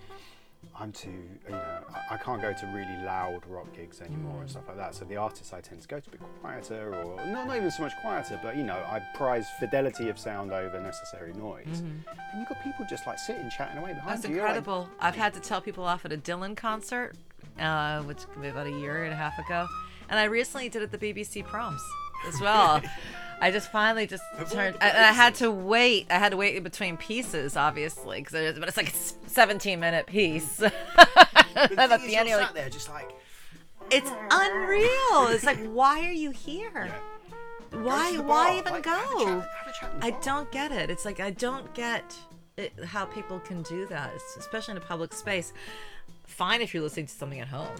I'm 0.80 0.92
too 0.92 1.10
you 1.10 1.52
know, 1.52 1.80
I, 1.94 2.16
I 2.16 2.18
can't 2.18 2.42
go 2.42 2.54
to 2.54 2.66
really 2.68 2.98
loud 3.06 3.42
rock 3.48 3.68
gigs 3.76 4.02
anymore 4.02 4.42
and 4.42 4.50
stuff 4.50 4.64
like 4.68 4.78
that. 4.78 4.96
So 4.96 5.06
the 5.06 5.18
artists 5.18 5.54
I 5.54 5.62
tend 5.62 5.82
to 5.82 5.88
go 5.88 6.00
to 6.00 6.10
be 6.10 6.18
quieter, 6.42 6.96
or 6.96 7.26
not 7.26 7.48
not 7.48 7.58
even 7.58 7.72
so 7.72 7.84
much 7.84 7.94
quieter, 8.02 8.40
but 8.42 8.56
you 8.56 8.64
know, 8.64 8.76
I 8.76 9.02
prize 9.16 9.48
fidelity 9.60 10.10
of 10.10 10.18
sound 10.18 10.52
over 10.52 10.80
necessary 10.80 11.34
noise. 11.34 11.80
And 11.80 12.04
you've 12.38 12.50
got 12.50 12.64
people 12.64 12.86
just 12.90 13.06
like 13.08 13.20
sitting 13.20 13.50
chatting 13.50 13.78
away 13.78 13.94
behind 13.94 14.18
That's 14.18 14.28
you. 14.28 14.36
You're 14.36 14.46
like, 14.46 14.58
incredible. 14.58 14.90
I've 15.00 15.16
had 15.16 15.34
to 15.36 15.40
tell 15.40 15.62
people 15.62 15.84
off 15.84 16.06
at 16.06 16.12
a 16.12 16.18
Dylan 16.18 16.56
concert, 16.56 17.16
uh, 17.60 18.02
which 18.04 18.28
could 18.32 18.42
be 18.42 18.48
about 18.48 18.68
a 18.68 18.72
year 18.72 19.04
and 19.04 19.14
a 19.14 19.18
half 19.18 19.38
ago, 19.40 19.68
and 20.10 20.20
I 20.20 20.26
recently 20.26 20.70
did 20.70 20.82
it 20.82 20.94
at 20.94 21.00
the 21.00 21.14
BBC 21.14 21.46
Proms 21.46 21.82
as 22.28 22.40
well. 22.40 22.82
I 23.42 23.52
just 23.52 23.72
finally 23.72 24.08
just 24.08 24.24
turned, 24.52 24.78
and 24.80 24.98
I 24.98 25.12
had 25.12 25.36
to 25.36 25.52
wait. 25.52 26.08
I 26.10 26.18
had 26.18 26.30
to 26.30 26.38
wait 26.38 26.56
in 26.56 26.64
between 26.64 26.96
pieces, 26.98 27.58
obviously, 27.58 28.20
because 28.20 28.34
it 28.36 28.44
is, 28.44 28.60
but 28.60 28.68
it's 28.70 28.78
like 28.78 28.90
a 28.94 29.30
17 29.30 29.80
minute 29.80 30.06
piece. 30.08 30.62
And 31.56 31.80
at 31.80 32.02
the 32.02 32.16
end, 32.16 32.30
like, 32.30 32.54
there 32.56 32.68
just 32.70 32.90
like. 32.90 33.12
it's 33.92 34.10
unreal. 34.32 35.28
It's 35.28 35.44
like, 35.44 35.64
why 35.72 36.00
are 36.08 36.12
you 36.12 36.32
here? 36.32 36.90
Yeah. 37.72 37.80
Why? 37.82 38.12
Go 38.12 38.12
to 38.12 38.18
the 38.18 38.24
Why 38.24 38.58
even 38.58 38.74
like, 38.74 38.84
go? 38.84 38.92
Have 38.92 39.28
a 39.68 39.72
chat, 39.72 39.92
have 39.94 40.04
a 40.04 40.06
I 40.06 40.12
don't 40.22 40.52
get 40.52 40.72
it. 40.72 40.90
It's 40.90 41.06
like 41.06 41.20
I 41.20 41.30
don't 41.30 41.72
get 41.76 42.16
it, 42.58 42.74
how 42.86 43.06
people 43.06 43.40
can 43.40 43.62
do 43.64 43.86
that, 43.88 44.08
it's- 44.10 44.36
especially 44.40 44.72
in 44.72 44.78
a 44.78 44.82
public 44.86 45.14
space. 45.14 45.54
Fine 46.26 46.62
if 46.62 46.74
you're 46.74 46.82
listening 46.84 47.06
to 47.08 47.14
something 47.14 47.40
at 47.42 47.48
home, 47.48 47.76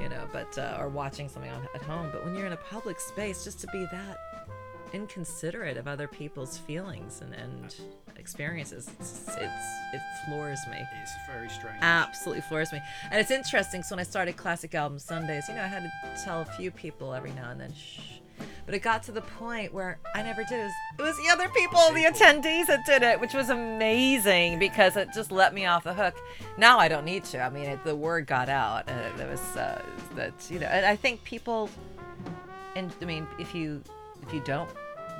you 0.00 0.08
know, 0.08 0.24
but 0.32 0.56
uh, 0.56 0.76
or 0.80 0.88
watching 0.88 1.28
something 1.28 1.50
on, 1.50 1.68
at 1.74 1.82
home. 1.82 2.08
But 2.12 2.24
when 2.24 2.34
you're 2.34 2.46
in 2.46 2.52
a 2.52 2.56
public 2.56 3.00
space, 3.00 3.44
just 3.44 3.60
to 3.60 3.66
be 3.68 3.86
that 3.92 4.18
inconsiderate 4.94 5.76
of 5.76 5.86
other 5.86 6.08
people's 6.08 6.56
feelings 6.56 7.20
and, 7.20 7.34
and 7.34 7.74
experiences, 8.16 8.88
it's, 8.98 9.28
it's 9.28 9.64
it 9.92 10.00
floors 10.26 10.58
me 10.70 10.78
It's 11.02 11.12
very 11.30 11.48
strange. 11.50 11.76
absolutely 11.82 12.40
floors 12.42 12.72
me. 12.72 12.80
And 13.10 13.20
it's 13.20 13.30
interesting. 13.30 13.82
So 13.82 13.94
when 13.94 14.00
I 14.00 14.04
started 14.04 14.36
Classic 14.36 14.74
Album 14.74 14.98
Sundays, 14.98 15.44
you 15.48 15.54
know, 15.54 15.62
I 15.62 15.66
had 15.66 15.82
to 15.82 16.24
tell 16.24 16.40
a 16.40 16.44
few 16.46 16.70
people 16.70 17.12
every 17.12 17.32
now 17.32 17.50
and 17.50 17.60
then, 17.60 17.72
shh. 17.74 18.17
But 18.66 18.74
it 18.74 18.80
got 18.80 19.02
to 19.04 19.12
the 19.12 19.22
point 19.22 19.72
where 19.72 19.98
I 20.14 20.22
never 20.22 20.44
did. 20.44 20.60
It 20.60 20.64
was, 20.64 20.72
it 20.98 21.02
was 21.02 21.16
the 21.16 21.28
other 21.30 21.48
people, 21.48 21.78
the 21.92 22.04
attendees 22.04 22.66
that 22.66 22.84
did 22.86 23.02
it, 23.02 23.20
which 23.20 23.34
was 23.34 23.50
amazing 23.50 24.58
because 24.58 24.96
it 24.96 25.08
just 25.14 25.32
let 25.32 25.54
me 25.54 25.66
off 25.66 25.84
the 25.84 25.94
hook. 25.94 26.14
Now 26.56 26.78
I 26.78 26.88
don't 26.88 27.04
need 27.04 27.24
to. 27.26 27.40
I 27.40 27.50
mean, 27.50 27.64
it, 27.64 27.84
the 27.84 27.96
word 27.96 28.26
got 28.26 28.48
out. 28.48 28.88
And 28.88 29.20
it 29.20 29.28
was 29.28 29.40
uh, 29.56 29.82
that 30.16 30.32
you 30.50 30.58
know, 30.58 30.66
and 30.66 30.84
I 30.84 30.96
think 30.96 31.24
people. 31.24 31.70
And 32.76 32.92
I 33.00 33.04
mean, 33.04 33.26
if 33.38 33.54
you 33.54 33.82
if 34.22 34.32
you 34.32 34.40
don't 34.40 34.68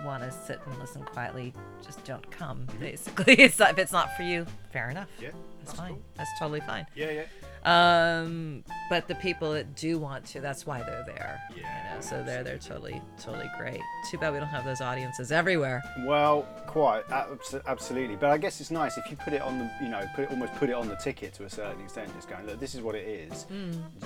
want 0.04 0.22
to 0.22 0.30
sit 0.30 0.60
and 0.66 0.78
listen 0.78 1.02
quietly, 1.02 1.52
just 1.84 2.04
don't 2.04 2.28
come. 2.30 2.66
Basically, 2.78 3.34
it's 3.38 3.58
not, 3.58 3.70
if 3.70 3.78
it's 3.78 3.92
not 3.92 4.16
for 4.16 4.22
you, 4.22 4.46
fair 4.72 4.90
enough. 4.90 5.08
Yeah, 5.20 5.30
that's, 5.60 5.70
that's 5.70 5.80
fine. 5.80 5.90
cool. 5.90 6.02
That's 6.16 6.30
totally 6.38 6.60
fine. 6.60 6.86
Yeah, 6.94 7.10
yeah. 7.10 7.22
Um, 7.64 8.64
but 8.90 9.08
the 9.08 9.14
people 9.16 9.52
that 9.52 9.74
do 9.76 9.98
want 9.98 10.24
to, 10.26 10.40
that's 10.40 10.66
why 10.66 10.82
they're 10.82 11.04
there. 11.06 11.40
Yeah, 11.56 11.90
You 11.90 11.94
know, 11.94 12.00
so 12.00 12.22
they're 12.22 12.42
they're 12.42 12.58
totally 12.58 13.00
totally 13.20 13.50
great. 13.58 13.80
Too 14.10 14.18
bad 14.18 14.32
we 14.32 14.38
don't 14.38 14.48
have 14.48 14.64
those 14.64 14.80
audiences 14.80 15.32
everywhere. 15.32 15.82
Well, 16.04 16.42
quite 16.66 17.02
absolutely. 17.10 18.16
But 18.16 18.30
I 18.30 18.38
guess 18.38 18.60
it's 18.60 18.70
nice 18.70 18.96
if 18.98 19.10
you 19.10 19.16
put 19.16 19.32
it 19.32 19.42
on 19.42 19.58
the, 19.58 19.70
you 19.82 19.88
know, 19.88 20.04
put 20.14 20.24
it 20.24 20.30
almost 20.30 20.54
put 20.54 20.68
it 20.70 20.74
on 20.74 20.88
the 20.88 20.96
ticket 20.96 21.34
to 21.34 21.44
a 21.44 21.50
certain 21.50 21.80
extent. 21.82 22.14
Just 22.14 22.28
going, 22.28 22.46
look, 22.46 22.60
this 22.60 22.74
is 22.74 22.80
what 22.82 22.94
it 22.94 23.06
is. 23.06 23.46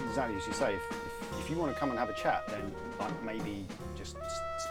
Exactly 0.08 0.36
as 0.36 0.46
you 0.46 0.52
say. 0.52 0.74
If, 0.74 0.82
if, 0.90 1.40
if 1.40 1.50
you 1.50 1.56
want 1.56 1.72
to 1.72 1.78
come 1.78 1.90
and 1.90 1.98
have 1.98 2.10
a 2.10 2.14
chat, 2.14 2.46
then 2.48 2.72
like 2.98 3.22
maybe 3.24 3.66
just 3.96 4.16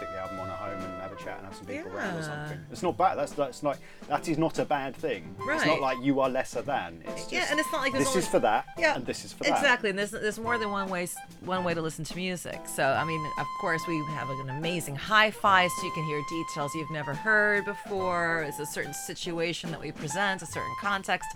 stick 0.02 0.14
the 0.14 0.20
album 0.20 0.40
on 0.40 0.48
at 0.48 0.56
home 0.56 0.82
and 0.82 1.02
have 1.02 1.12
a 1.12 1.16
chat 1.16 1.38
and 1.38 1.46
have 1.46 1.54
some 1.54 1.66
people 1.66 1.92
around 1.92 2.16
or 2.18 2.22
something. 2.22 2.58
It's 2.70 2.82
not 2.82 2.96
bad. 2.96 3.16
That's 3.18 3.32
that's 3.32 3.62
like 3.62 3.78
that 4.08 4.28
is 4.28 4.38
not 4.38 4.58
a 4.58 4.64
bad 4.64 4.94
thing. 4.96 5.34
Right. 5.38 5.56
It's 5.56 5.66
not 5.66 5.80
like 5.80 5.98
you 6.02 6.20
are 6.20 6.28
lesser 6.28 6.62
than. 6.62 7.02
It's 7.06 7.22
just, 7.22 7.32
Yeah, 7.32 7.46
and 7.50 7.60
it's 7.60 7.70
not 7.72 7.82
like 7.82 7.92
this 7.92 8.08
only- 8.08 8.18
is 8.20 8.28
for 8.28 8.38
that. 8.40 8.66
Yeah, 8.78 8.96
and 8.96 9.06
this 9.06 9.24
is 9.24 9.32
for 9.32 9.44
that. 9.44 9.52
Exactly, 9.52 9.90
and 9.90 9.98
there's 9.98 10.10
there's 10.10 10.38
more 10.38 10.58
than 10.58 10.70
one 10.70 10.88
way 10.88 11.08
one 11.44 11.64
way 11.64 11.74
to 11.74 11.82
listen 11.82 12.04
to 12.04 12.16
music. 12.16 12.60
So 12.66 12.84
I 12.84 13.04
mean, 13.04 13.24
of 13.38 13.46
course, 13.60 13.82
we 13.86 13.96
have 14.10 14.28
an 14.30 14.50
amazing 14.50 14.96
hi-fi, 14.96 15.68
so 15.68 15.84
you 15.84 15.92
can 15.92 16.04
hear 16.04 16.20
details 16.28 16.74
you've 16.74 16.90
never 16.90 17.14
heard 17.14 17.64
before. 17.64 18.44
It's 18.48 18.58
a 18.58 18.66
certain 18.66 18.94
situation 18.94 19.70
that 19.70 19.80
we 19.80 19.92
present, 19.92 20.42
a 20.42 20.46
certain 20.46 20.74
context. 20.80 21.28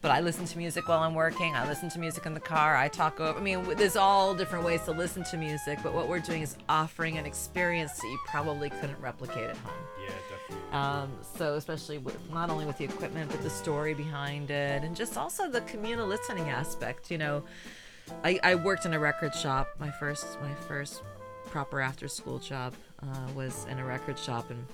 But 0.00 0.12
I 0.12 0.20
listen 0.20 0.44
to 0.44 0.58
music 0.58 0.88
while 0.88 1.00
I'm 1.00 1.14
working. 1.14 1.56
I 1.56 1.66
listen 1.66 1.88
to 1.90 1.98
music 1.98 2.24
in 2.24 2.32
the 2.32 2.40
car. 2.40 2.76
I 2.76 2.88
talk 2.88 3.18
over. 3.18 3.38
I 3.38 3.42
mean, 3.42 3.64
there's 3.76 3.96
all 3.96 4.32
different 4.32 4.64
ways 4.64 4.82
to 4.84 4.92
listen 4.92 5.24
to 5.24 5.36
music. 5.36 5.80
But 5.82 5.92
what 5.92 6.08
we're 6.08 6.20
doing 6.20 6.42
is 6.42 6.56
offering 6.68 7.18
an 7.18 7.26
experience 7.26 7.98
that 7.98 8.06
you 8.06 8.18
probably 8.26 8.70
couldn't 8.70 9.00
replicate 9.00 9.50
at 9.50 9.56
home. 9.56 9.74
Yeah, 10.00 10.14
definitely. 10.30 10.38
Um, 10.72 11.10
so 11.36 11.54
especially 11.54 11.98
with 11.98 12.16
not 12.30 12.50
only 12.50 12.66
with 12.66 12.78
the 12.78 12.84
equipment 12.84 13.30
but 13.30 13.42
the 13.42 13.50
story 13.50 13.94
behind 13.94 14.50
it 14.50 14.82
and 14.82 14.94
just 14.94 15.16
also 15.16 15.50
the 15.50 15.62
communal 15.62 16.06
listening 16.06 16.50
aspect 16.50 17.10
you 17.10 17.18
know 17.18 17.42
I, 18.22 18.38
I 18.42 18.54
worked 18.54 18.84
in 18.84 18.92
a 18.92 18.98
record 18.98 19.34
shop 19.34 19.68
my 19.78 19.90
first 19.90 20.38
my 20.42 20.52
first 20.66 21.02
proper 21.46 21.80
after 21.80 22.08
school 22.08 22.38
job 22.38 22.74
uh, 23.02 23.32
was 23.34 23.66
in 23.70 23.78
a 23.78 23.84
record 23.84 24.18
shop 24.18 24.50
and 24.50 24.64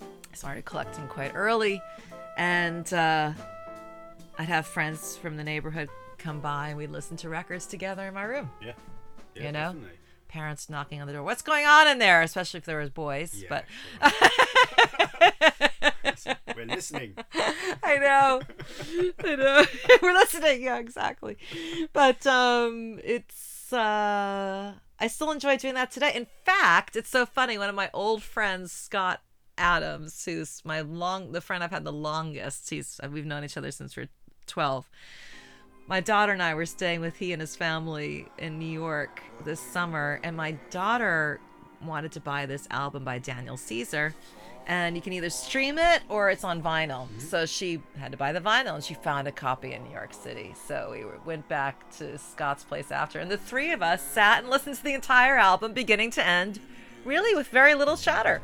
I 0.00 0.36
started 0.36 0.64
collecting 0.64 1.06
quite 1.06 1.32
early 1.34 1.80
and 2.36 2.92
uh, 2.92 3.32
I'd 4.38 4.48
have 4.48 4.66
friends 4.66 5.16
from 5.16 5.36
the 5.36 5.44
neighborhood 5.44 5.88
come 6.18 6.40
by 6.40 6.68
and 6.68 6.78
we'd 6.78 6.90
listen 6.90 7.16
to 7.18 7.28
records 7.28 7.66
together 7.66 8.06
in 8.08 8.14
my 8.14 8.22
room 8.24 8.50
Yeah. 8.62 8.72
You 9.34 9.52
know? 9.52 9.76
parents 10.28 10.68
knocking 10.68 11.00
on 11.00 11.06
the 11.06 11.12
door 11.12 11.22
what's 11.22 11.42
going 11.42 11.66
on 11.66 11.86
in 11.88 11.98
there 11.98 12.20
especially 12.22 12.58
if 12.58 12.64
there 12.64 12.78
was 12.78 12.90
boys 12.90 13.42
Yeah, 13.42 13.62
but 14.00 14.02
we're 16.56 16.66
listening. 16.66 17.14
I 17.82 17.98
know. 17.98 18.40
I 19.24 19.36
know. 19.36 19.64
We're 20.02 20.12
listening. 20.14 20.62
Yeah, 20.62 20.78
exactly. 20.78 21.36
But 21.92 22.26
um 22.26 22.98
it's 23.04 23.72
uh 23.72 24.72
I 24.98 25.06
still 25.08 25.30
enjoy 25.30 25.56
doing 25.58 25.74
that 25.74 25.90
today. 25.90 26.12
In 26.14 26.26
fact, 26.44 26.96
it's 26.96 27.10
so 27.10 27.26
funny. 27.26 27.58
One 27.58 27.68
of 27.68 27.74
my 27.74 27.90
old 27.92 28.22
friends, 28.22 28.72
Scott 28.72 29.20
Adams, 29.58 30.24
who's 30.24 30.62
my 30.64 30.80
long 30.80 31.32
the 31.32 31.40
friend 31.40 31.62
I've 31.62 31.70
had 31.70 31.84
the 31.84 31.92
longest. 31.92 32.70
He's 32.70 32.98
we've 33.10 33.26
known 33.26 33.44
each 33.44 33.56
other 33.56 33.70
since 33.70 33.96
we're 33.96 34.08
12. 34.46 34.88
My 35.88 36.00
daughter 36.00 36.32
and 36.32 36.42
I 36.42 36.54
were 36.54 36.66
staying 36.66 37.00
with 37.00 37.16
he 37.16 37.32
and 37.32 37.40
his 37.40 37.54
family 37.54 38.26
in 38.38 38.58
New 38.58 38.66
York 38.66 39.22
this 39.44 39.60
summer, 39.60 40.20
and 40.24 40.36
my 40.36 40.52
daughter 40.70 41.40
wanted 41.84 42.12
to 42.12 42.20
buy 42.20 42.46
this 42.46 42.66
album 42.70 43.04
by 43.04 43.18
Daniel 43.18 43.56
Caesar. 43.56 44.14
And 44.68 44.96
you 44.96 45.02
can 45.02 45.12
either 45.12 45.30
stream 45.30 45.78
it 45.78 46.02
or 46.08 46.28
it's 46.28 46.42
on 46.42 46.60
vinyl. 46.60 47.06
Mm-hmm. 47.06 47.20
So 47.20 47.46
she 47.46 47.80
had 47.98 48.10
to 48.10 48.18
buy 48.18 48.32
the 48.32 48.40
vinyl 48.40 48.74
and 48.74 48.82
she 48.82 48.94
found 48.94 49.28
a 49.28 49.32
copy 49.32 49.72
in 49.72 49.84
New 49.84 49.92
York 49.92 50.12
City. 50.12 50.54
So 50.66 50.88
we 50.90 51.04
went 51.24 51.48
back 51.48 51.88
to 51.98 52.18
Scott's 52.18 52.64
place 52.64 52.90
after, 52.90 53.20
and 53.20 53.30
the 53.30 53.38
three 53.38 53.70
of 53.70 53.80
us 53.80 54.02
sat 54.02 54.40
and 54.40 54.50
listened 54.50 54.76
to 54.76 54.82
the 54.82 54.94
entire 54.94 55.36
album, 55.36 55.72
beginning 55.72 56.10
to 56.12 56.26
end, 56.26 56.58
really 57.04 57.32
with 57.36 57.46
very 57.46 57.74
little 57.74 57.96
chatter. 57.96 58.42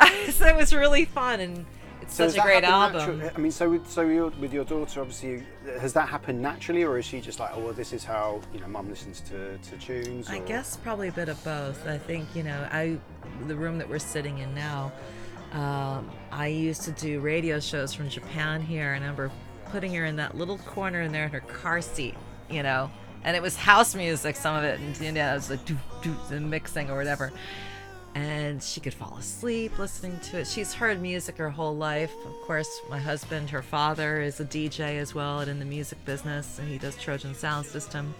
so 0.30 0.46
it 0.46 0.56
was 0.56 0.72
really 0.72 1.04
fun, 1.04 1.40
and 1.40 1.66
So 2.12 2.28
such 2.28 2.38
a 2.38 2.42
great 2.42 2.64
album. 2.64 3.20
natu- 3.20 3.32
I 3.34 3.38
mean, 3.38 3.52
so 3.52 3.70
with, 3.70 3.90
so 3.90 4.02
you're, 4.02 4.28
with 4.30 4.52
your 4.52 4.64
daughter, 4.64 5.00
obviously, 5.00 5.42
has 5.80 5.92
that 5.94 6.08
happened 6.08 6.42
naturally, 6.42 6.84
or 6.84 6.98
is 6.98 7.04
she 7.04 7.20
just 7.20 7.40
like, 7.40 7.50
oh, 7.54 7.60
well, 7.60 7.72
this 7.72 7.92
is 7.92 8.04
how 8.04 8.40
you 8.52 8.60
know, 8.60 8.66
mum 8.68 8.88
listens 8.88 9.20
to, 9.22 9.56
to 9.58 9.76
tunes? 9.78 10.28
I 10.28 10.40
guess 10.40 10.76
probably 10.76 11.08
a 11.08 11.12
bit 11.12 11.28
of 11.28 11.42
both. 11.44 11.86
I 11.86 11.98
think 11.98 12.34
you 12.34 12.42
know, 12.42 12.68
I 12.70 12.98
the 13.46 13.56
room 13.56 13.78
that 13.78 13.88
we're 13.88 13.98
sitting 13.98 14.38
in 14.38 14.54
now. 14.54 14.92
Um, 15.52 16.10
I 16.30 16.46
used 16.46 16.82
to 16.84 16.92
do 16.92 17.20
radio 17.20 17.60
shows 17.60 17.92
from 17.92 18.08
Japan 18.08 18.62
here. 18.62 18.94
and 18.94 19.04
I 19.04 19.08
remember 19.08 19.30
putting 19.66 19.94
her 19.94 20.04
in 20.04 20.16
that 20.16 20.36
little 20.36 20.58
corner 20.58 21.02
in 21.02 21.12
there 21.12 21.24
in 21.24 21.30
her 21.30 21.40
car 21.40 21.80
seat, 21.80 22.14
you 22.50 22.62
know, 22.62 22.90
and 23.24 23.36
it 23.36 23.42
was 23.42 23.56
house 23.56 23.94
music, 23.94 24.36
some 24.36 24.56
of 24.56 24.64
it, 24.64 24.80
and 24.80 24.98
you 25.00 25.12
know, 25.12 25.32
it 25.32 25.34
was 25.34 25.50
like 25.50 25.64
doo, 25.64 25.76
doo, 26.02 26.16
the 26.28 26.40
mixing 26.40 26.90
or 26.90 26.96
whatever. 26.96 27.32
And 28.14 28.62
she 28.62 28.80
could 28.80 28.92
fall 28.92 29.16
asleep 29.16 29.78
listening 29.78 30.18
to 30.20 30.40
it. 30.40 30.46
She's 30.46 30.74
heard 30.74 31.00
music 31.00 31.38
her 31.38 31.48
whole 31.48 31.74
life. 31.74 32.12
Of 32.26 32.40
course, 32.42 32.80
my 32.90 32.98
husband, 32.98 33.48
her 33.50 33.62
father, 33.62 34.20
is 34.20 34.38
a 34.38 34.44
DJ 34.44 34.98
as 34.98 35.14
well 35.14 35.40
and 35.40 35.50
in 35.50 35.58
the 35.58 35.64
music 35.64 36.04
business, 36.04 36.58
and 36.58 36.68
he 36.68 36.76
does 36.76 36.96
Trojan 36.98 37.34
Sound 37.34 37.64
System. 37.64 38.14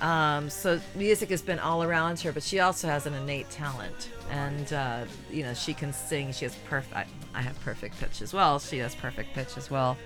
Um, 0.00 0.50
so 0.50 0.80
music 0.94 1.30
has 1.30 1.40
been 1.40 1.58
all 1.58 1.82
around 1.82 2.20
her, 2.20 2.32
but 2.32 2.42
she 2.42 2.60
also 2.60 2.88
has 2.88 3.06
an 3.06 3.14
innate 3.14 3.48
talent, 3.50 4.10
and 4.30 4.72
uh, 4.72 5.04
you 5.30 5.42
know 5.42 5.54
she 5.54 5.72
can 5.72 5.92
sing. 5.92 6.32
She 6.32 6.44
has 6.44 6.54
perfect. 6.68 7.08
I, 7.34 7.40
have 7.40 7.58
perfect 7.60 7.98
pitch 7.98 8.20
as 8.20 8.34
well. 8.34 8.58
She 8.58 8.78
has 8.78 8.94
perfect 8.94 9.34
pitch 9.34 9.56
as 9.56 9.70
well. 9.70 9.96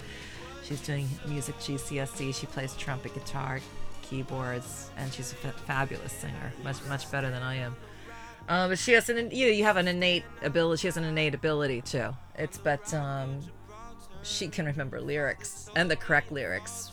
She's 0.62 0.80
doing 0.80 1.08
music 1.26 1.56
GCSE. 1.56 2.34
She 2.34 2.46
plays 2.46 2.74
trumpet, 2.76 3.14
guitar, 3.14 3.60
keyboards, 4.02 4.90
and 4.96 5.12
she's 5.12 5.32
a 5.32 5.36
fabulous 5.36 6.12
singer. 6.12 6.52
Much 6.62 6.84
much 6.84 7.10
better 7.10 7.30
than 7.30 7.42
I 7.42 7.56
am. 7.56 7.74
Um, 8.48 8.70
but 8.70 8.78
she 8.78 8.92
has 8.92 9.08
an 9.08 9.30
you 9.30 9.46
know 9.46 9.52
you 9.52 9.64
have 9.64 9.76
an 9.76 9.88
innate 9.88 10.24
ability. 10.42 10.80
She 10.80 10.86
has 10.88 10.96
an 10.96 11.04
innate 11.04 11.34
ability 11.34 11.82
too. 11.82 12.14
It's 12.34 12.56
but 12.58 12.92
um, 12.94 13.40
she 14.22 14.48
can 14.48 14.66
remember 14.66 15.00
lyrics 15.00 15.70
and 15.76 15.90
the 15.90 15.96
correct 15.96 16.32
lyrics 16.32 16.92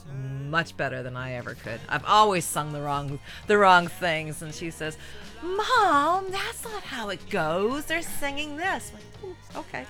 much 0.49 0.75
better 0.77 1.01
than 1.01 1.15
I 1.15 1.33
ever 1.33 1.55
could. 1.55 1.79
I've 1.89 2.05
always 2.05 2.45
sung 2.45 2.73
the 2.73 2.81
wrong 2.81 3.19
the 3.47 3.57
wrong 3.57 3.87
things, 3.87 4.41
and 4.41 4.53
she 4.53 4.69
says, 4.69 4.97
"Mom, 5.43 6.31
that's 6.31 6.63
not 6.63 6.83
how 6.83 7.09
it 7.09 7.29
goes. 7.29 7.85
They're 7.85 8.01
singing 8.01 8.57
this." 8.57 8.91
Like, 8.93 9.03
"Ooh, 9.23 9.59
okay, 9.59 9.85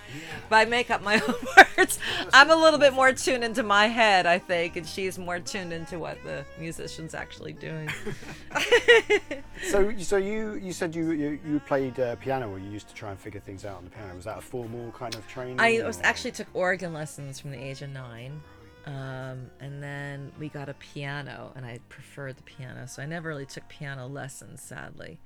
but 0.49 0.55
I 0.55 0.65
make 0.65 0.89
up 0.91 1.01
my 1.03 1.15
own 1.27 1.35
words. 1.77 1.99
I'm 2.33 2.49
a 2.49 2.55
little 2.55 2.79
bit 2.79 2.93
more 2.93 3.11
tuned 3.13 3.43
into 3.43 3.63
my 3.63 3.87
head, 3.87 4.25
I 4.25 4.39
think, 4.39 4.75
and 4.75 4.87
she's 4.87 5.17
more 5.17 5.39
tuned 5.39 5.73
into 5.73 5.99
what 5.99 6.23
the 6.23 6.45
musician's 6.59 7.13
actually 7.13 7.53
doing. 7.53 7.89
So, 9.69 9.97
so 9.97 10.17
you 10.17 10.55
you 10.55 10.73
said 10.73 10.93
you 10.93 11.11
you, 11.11 11.39
you 11.47 11.59
played 11.61 11.99
uh, 11.99 12.17
piano, 12.17 12.51
or 12.51 12.59
you 12.59 12.69
used 12.69 12.87
to 12.89 12.93
try 12.93 13.09
and 13.11 13.19
figure 13.19 13.39
things 13.39 13.65
out 13.65 13.77
on 13.77 13.85
the 13.85 13.89
piano. 13.89 14.13
Was 14.15 14.25
that 14.25 14.37
a 14.37 14.41
formal 14.41 14.91
kind 14.91 15.15
of 15.15 15.25
training? 15.27 15.59
I 15.59 15.81
was 15.83 15.99
actually 16.03 16.31
took 16.31 16.47
organ 16.53 16.93
lessons 16.93 17.39
from 17.39 17.51
the 17.51 17.57
age 17.57 17.81
of 17.81 17.89
nine. 17.89 18.41
Um, 18.85 19.49
and 19.59 19.81
then 19.81 20.31
we 20.39 20.47
got 20.49 20.69
a 20.69 20.75
piano, 20.75 21.51
and 21.55 21.65
I 21.65 21.79
preferred 21.89 22.37
the 22.37 22.43
piano, 22.43 22.85
so 22.87 23.01
I 23.01 23.07
never 23.07 23.29
really 23.29 23.47
took 23.47 23.67
piano 23.67 24.05
lessons, 24.07 24.61
sadly. 24.61 25.17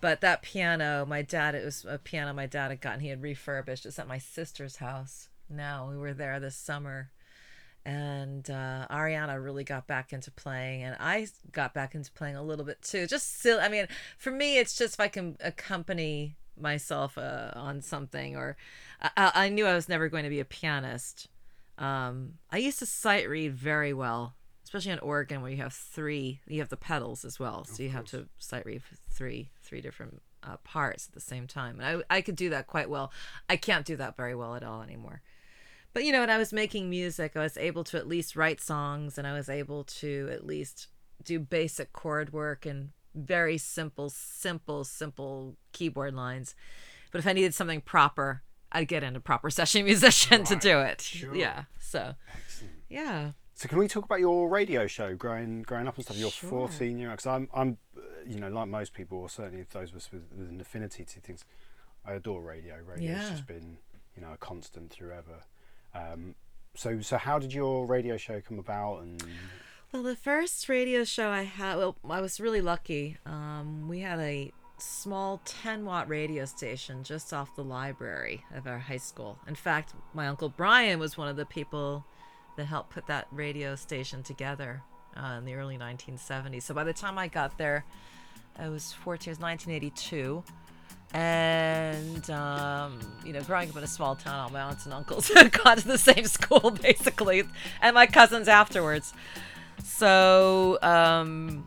But 0.00 0.20
that 0.20 0.42
piano, 0.42 1.04
my 1.06 1.22
dad, 1.22 1.54
it 1.54 1.64
was 1.64 1.84
a 1.88 1.98
piano 1.98 2.32
my 2.32 2.46
dad 2.46 2.70
had 2.70 2.80
gotten. 2.80 3.00
He 3.00 3.08
had 3.08 3.22
refurbished. 3.22 3.84
It's 3.84 3.98
at 3.98 4.06
my 4.06 4.18
sister's 4.18 4.76
house. 4.76 5.28
Now 5.50 5.88
we 5.90 5.96
were 5.96 6.12
there 6.12 6.38
this 6.38 6.56
summer, 6.56 7.10
and 7.84 8.48
uh, 8.50 8.86
Ariana 8.90 9.42
really 9.42 9.64
got 9.64 9.86
back 9.86 10.12
into 10.12 10.30
playing, 10.30 10.82
and 10.82 10.96
I 11.00 11.28
got 11.52 11.72
back 11.72 11.94
into 11.94 12.12
playing 12.12 12.36
a 12.36 12.42
little 12.42 12.64
bit 12.64 12.82
too. 12.82 13.06
Just 13.06 13.38
still, 13.40 13.58
I 13.58 13.68
mean, 13.68 13.88
for 14.18 14.30
me, 14.30 14.58
it's 14.58 14.76
just 14.76 14.94
if 14.94 15.00
I 15.00 15.08
can 15.08 15.36
accompany 15.40 16.36
myself 16.60 17.16
uh, 17.16 17.52
on 17.54 17.80
something, 17.80 18.36
or 18.36 18.56
I, 19.00 19.32
I 19.34 19.48
knew 19.48 19.66
I 19.66 19.74
was 19.74 19.88
never 19.88 20.08
going 20.08 20.24
to 20.24 20.30
be 20.30 20.40
a 20.40 20.44
pianist. 20.44 21.28
Um, 21.78 22.34
I 22.50 22.58
used 22.58 22.80
to 22.80 22.86
sight 22.86 23.28
read 23.28 23.54
very 23.54 23.94
well, 23.94 24.34
especially 24.68 24.92
on 24.92 24.98
organ 24.98 25.40
where 25.40 25.50
you 25.50 25.56
have 25.56 25.72
three, 25.72 26.40
you 26.46 26.58
have 26.60 26.68
the 26.68 26.76
pedals 26.76 27.24
as 27.24 27.40
well, 27.40 27.64
so 27.64 27.82
you 27.82 27.88
have 27.88 28.04
to 28.04 28.28
sight 28.36 28.66
read 28.66 28.82
three, 29.08 29.48
three 29.62 29.80
different 29.80 30.20
uh, 30.42 30.58
parts 30.58 31.06
at 31.08 31.14
the 31.14 31.20
same 31.22 31.46
time, 31.46 31.80
and 31.80 32.02
I, 32.10 32.16
I 32.18 32.20
could 32.20 32.36
do 32.36 32.50
that 32.50 32.66
quite 32.66 32.90
well. 32.90 33.10
I 33.48 33.56
can't 33.56 33.86
do 33.86 33.96
that 33.96 34.14
very 34.14 34.34
well 34.34 34.56
at 34.56 34.62
all 34.62 34.82
anymore. 34.82 35.22
But 35.94 36.04
you 36.04 36.12
know, 36.12 36.20
when 36.20 36.28
I 36.28 36.36
was 36.36 36.52
making 36.52 36.90
music, 36.90 37.32
I 37.34 37.40
was 37.40 37.56
able 37.56 37.82
to 37.84 37.96
at 37.96 38.06
least 38.06 38.36
write 38.36 38.60
songs, 38.60 39.16
and 39.16 39.26
I 39.26 39.32
was 39.32 39.48
able 39.48 39.84
to 39.84 40.28
at 40.30 40.44
least 40.44 40.88
do 41.24 41.38
basic 41.38 41.94
chord 41.94 42.34
work 42.34 42.66
and 42.66 42.90
very 43.14 43.56
simple, 43.56 44.10
simple, 44.10 44.84
simple 44.84 45.56
keyboard 45.72 46.12
lines. 46.12 46.54
But 47.10 47.20
if 47.20 47.26
I 47.26 47.32
needed 47.32 47.54
something 47.54 47.80
proper, 47.80 48.42
I'd 48.70 48.86
get 48.86 49.02
in 49.02 49.16
a 49.16 49.20
proper 49.20 49.48
session 49.58 49.86
musician 49.86 50.44
to 50.44 50.56
do 50.56 50.80
it. 50.80 51.00
sure. 51.00 51.34
Yeah. 51.34 51.64
So, 51.80 52.16
Excellent. 52.36 52.74
yeah. 52.90 53.30
So 53.58 53.68
can 53.68 53.78
we 53.78 53.88
talk 53.88 54.04
about 54.04 54.20
your 54.20 54.48
radio 54.48 54.86
show, 54.86 55.16
growing 55.16 55.62
growing 55.62 55.88
up 55.88 55.96
and 55.96 56.04
stuff? 56.04 56.16
You're 56.16 56.30
14 56.30 56.96
year 56.96 57.10
because 57.10 57.26
I'm 57.26 57.48
I'm 57.52 57.76
you 58.24 58.38
know 58.38 58.48
like 58.48 58.68
most 58.68 58.94
people, 58.94 59.18
or 59.18 59.28
certainly 59.28 59.66
those 59.72 59.90
of 59.90 59.96
us 59.96 60.12
with, 60.12 60.22
with 60.38 60.48
an 60.48 60.60
affinity 60.60 61.04
to 61.04 61.20
things. 61.20 61.44
I 62.06 62.12
adore 62.12 62.40
radio. 62.40 62.76
Radio's 62.86 63.20
Yeah. 63.20 63.30
just 63.30 63.48
been 63.48 63.78
you 64.14 64.22
know 64.22 64.32
a 64.32 64.36
constant 64.36 64.92
through 64.92 65.10
ever. 65.10 65.40
Um, 65.92 66.36
so 66.76 67.00
so 67.00 67.18
how 67.18 67.40
did 67.40 67.52
your 67.52 67.84
radio 67.84 68.16
show 68.16 68.40
come 68.40 68.60
about? 68.60 69.00
And 69.02 69.24
Well, 69.92 70.04
the 70.04 70.14
first 70.14 70.68
radio 70.68 71.02
show 71.02 71.28
I 71.28 71.42
had, 71.42 71.78
well, 71.78 71.96
I 72.08 72.20
was 72.20 72.38
really 72.38 72.60
lucky. 72.60 73.16
Um, 73.26 73.88
we 73.88 73.98
had 73.98 74.20
a 74.20 74.52
small 74.78 75.40
10 75.44 75.84
watt 75.84 76.08
radio 76.08 76.44
station 76.44 77.02
just 77.02 77.32
off 77.32 77.56
the 77.56 77.64
library 77.64 78.44
of 78.54 78.68
our 78.68 78.78
high 78.78 78.98
school. 78.98 79.36
In 79.48 79.56
fact, 79.56 79.94
my 80.14 80.28
uncle 80.28 80.48
Brian 80.48 81.00
was 81.00 81.18
one 81.18 81.26
of 81.26 81.34
the 81.34 81.44
people 81.46 82.06
that 82.58 82.66
helped 82.66 82.90
put 82.90 83.06
that 83.06 83.28
radio 83.30 83.76
station 83.76 84.22
together 84.22 84.82
uh, 85.16 85.36
in 85.38 85.44
the 85.44 85.54
early 85.54 85.78
1970s. 85.78 86.62
So 86.62 86.74
by 86.74 86.82
the 86.84 86.92
time 86.92 87.16
I 87.16 87.28
got 87.28 87.56
there, 87.56 87.84
I 88.58 88.68
was 88.68 88.92
14, 88.92 89.30
it 89.30 89.30
was 89.30 89.40
1982. 89.40 90.42
And, 91.14 92.28
um, 92.30 92.98
you 93.24 93.32
know, 93.32 93.40
growing 93.42 93.70
up 93.70 93.76
in 93.76 93.84
a 93.84 93.86
small 93.86 94.16
town, 94.16 94.40
all 94.40 94.50
my 94.50 94.60
aunts 94.60 94.84
and 94.84 94.92
uncles 94.92 95.30
gone 95.64 95.78
to 95.78 95.86
the 95.86 95.96
same 95.96 96.24
school, 96.24 96.70
basically, 96.82 97.44
and 97.80 97.94
my 97.94 98.06
cousins 98.06 98.48
afterwards. 98.48 99.14
So, 99.84 100.78
um, 100.82 101.64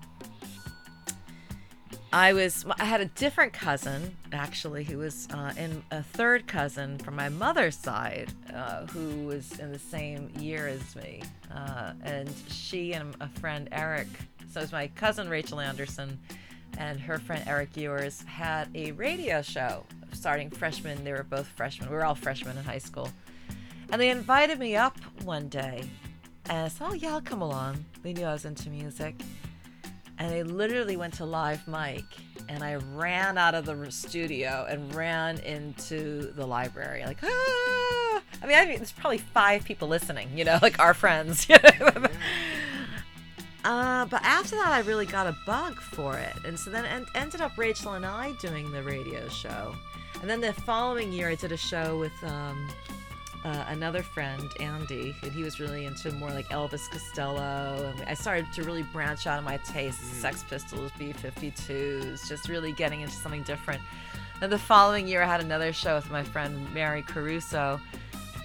I 2.14 2.34
was, 2.34 2.66
I 2.78 2.84
had 2.84 3.00
a 3.00 3.06
different 3.06 3.54
cousin, 3.54 4.16
actually, 4.34 4.84
who 4.84 4.98
was 4.98 5.30
uh, 5.34 5.54
in 5.58 5.82
a 5.92 6.04
third 6.04 6.46
cousin 6.46 6.98
from 6.98 7.16
my 7.16 7.30
mother's 7.30 7.78
side, 7.78 8.34
uh, 8.54 8.86
who 8.88 9.28
was 9.28 9.58
in 9.60 9.72
the 9.72 9.80
same 9.80 10.30
year 10.38 10.68
as 10.68 10.96
me. 10.96 11.24
Uh, 11.54 11.94
and 12.04 12.30
she 12.50 12.94
and 12.94 13.16
a 13.22 13.30
friend, 13.30 13.70
Eric, 13.72 14.08
so 14.52 14.60
it 14.60 14.64
was 14.64 14.72
my 14.74 14.88
cousin 14.90 15.30
Rachel 15.30 15.62
Anderson 15.62 16.20
and 16.78 17.00
her 17.00 17.18
friend 17.18 17.44
Eric 17.48 17.76
Ewers 17.78 18.24
had 18.24 18.70
a 18.76 18.92
radio 18.94 19.42
show 19.42 19.86
starting 20.12 20.50
freshman. 20.50 21.04
They 21.04 21.14
were 21.14 21.24
both 21.24 21.48
freshmen. 21.48 21.90
We 21.90 21.96
were 21.96 22.06
all 22.06 22.16
freshmen 22.16 22.58
in 22.58 22.64
high 22.64 22.78
school. 22.78 23.10
And 23.92 24.02
they 24.02 24.10
invited 24.10 24.60
me 24.60 24.76
up 24.76 24.98
one 25.24 25.48
day. 25.48 25.84
And 26.50 26.58
I 26.66 26.68
said, 26.70 26.88
Oh, 26.90 26.94
yeah, 26.94 27.12
I'll 27.12 27.22
come 27.22 27.42
along. 27.42 27.86
They 28.04 28.14
knew 28.14 28.26
I 28.26 28.34
was 28.34 28.46
into 28.46 28.70
music. 28.70 29.16
And 30.18 30.32
they 30.32 30.44
literally 30.44 30.98
went 30.98 31.16
to 31.16 31.26
live 31.26 31.68
mic. 31.68 32.04
And 32.50 32.64
I 32.64 32.76
ran 32.76 33.38
out 33.38 33.56
of 33.56 33.66
the 33.66 33.92
studio 33.92 34.66
and 34.70 34.94
ran 34.94 35.40
into 35.40 36.32
the 36.34 36.46
library. 36.46 37.04
Like, 37.06 37.20
ah! 37.24 38.22
I 38.44 38.48
mean, 38.48 38.58
I 38.58 38.66
mean, 38.66 38.78
there's 38.78 38.92
probably 38.92 39.20
five 39.20 39.64
people 39.64 39.88
listening, 39.88 40.38
you 40.38 40.46
know, 40.46 40.60
like 40.62 40.80
our 40.80 40.94
friends. 40.94 41.48
Uh, 43.64 44.06
but 44.06 44.24
after 44.24 44.56
that, 44.56 44.70
I 44.70 44.80
really 44.80 45.06
got 45.06 45.28
a 45.28 45.38
bug 45.46 45.76
for 45.76 46.18
it, 46.18 46.34
and 46.46 46.58
so 46.58 46.72
then 46.72 46.84
en- 46.86 47.06
ended 47.14 47.42
up 47.42 47.56
Rachel 47.58 47.94
and 47.94 48.04
I 48.06 48.32
doing 48.42 48.72
the 48.72 48.82
radio 48.82 49.30
show, 49.30 49.76
and 50.20 50.28
then 50.28 50.42
the 50.42 50.52
following 50.52 51.14
year 51.14 51.30
I 51.30 51.36
did 51.36 51.52
a 51.52 51.58
show 51.58 52.00
with 52.00 52.12
um, 52.24 52.68
uh, 53.44 53.66
another 53.70 54.04
friend, 54.04 54.52
Andy, 54.60 55.16
and 55.24 55.32
he 55.32 55.44
was 55.44 55.60
really 55.60 55.86
into 55.86 56.12
more 56.12 56.30
like 56.30 56.48
Elvis 56.50 56.90
Costello, 56.90 57.94
and 57.96 58.08
I 58.08 58.14
started 58.14 58.52
to 58.54 58.64
really 58.64 58.84
branch 58.84 59.26
out 59.26 59.40
of 59.40 59.46
my 59.46 59.58
tastes, 59.58 60.04
Sex 60.04 60.44
Pistols, 60.44 60.92
B-52s, 61.00 62.28
just 62.28 62.50
really 62.50 62.72
getting 62.72 63.02
into 63.02 63.16
something 63.16 63.44
different. 63.44 63.82
Then 64.40 64.50
the 64.50 64.60
following 64.60 65.08
year, 65.08 65.24
I 65.24 65.26
had 65.26 65.42
another 65.42 65.74
show 65.74 65.96
with 65.96 66.10
my 66.12 66.24
friend 66.24 66.72
Mary 66.74 67.02
Caruso 67.02 67.80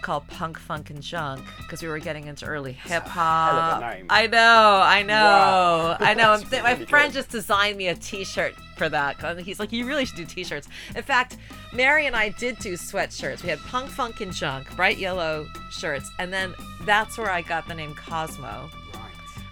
called 0.03 0.27
Punk 0.29 0.59
Funk 0.59 0.91
and 0.91 1.03
Junk 1.03 1.45
because 1.59 1.83
we 1.83 1.89
were 1.89 1.99
getting 1.99 2.27
into 2.27 2.45
early 2.47 2.73
hip 2.73 3.05
hop. 3.05 3.83
I 4.11 4.27
know, 4.27 4.81
I 4.85 5.03
know, 5.03 5.15
Wow. 5.15 5.97
I 6.01 6.15
know. 6.15 6.37
That's 6.39 6.53
And 6.53 6.63
my 6.63 6.73
really 6.73 6.87
friend 6.87 7.13
good. 7.13 7.19
just 7.19 7.31
designed 7.31 7.77
me 7.77 7.89
a 7.89 7.95
T-shirt 7.95 8.55
for 8.77 8.89
that. 8.89 9.39
He's 9.41 9.59
like, 9.59 9.73
"You 9.73 9.87
really 9.87 10.05
should 10.05 10.17
do 10.17 10.25
T-shirts." 10.25 10.69
In 10.95 11.03
fact, 11.03 11.37
Mary 11.73 12.07
and 12.07 12.15
I 12.17 12.29
did 12.31 12.59
do 12.59 12.75
sweatshirts. 12.75 13.43
We 13.43 13.49
had 13.49 13.59
Punk 13.61 13.89
Funk 13.91 14.21
and 14.21 14.33
Junk, 14.33 14.75
bright 14.77 14.99
yellow 14.99 15.47
shirts, 15.71 16.11
and 16.19 16.33
then 16.33 16.55
that's 16.83 17.17
where 17.19 17.31
I 17.31 17.43
got 17.43 17.67
the 17.69 17.75
name 17.75 17.95
Cosmo 17.95 18.71
right. 18.95 19.03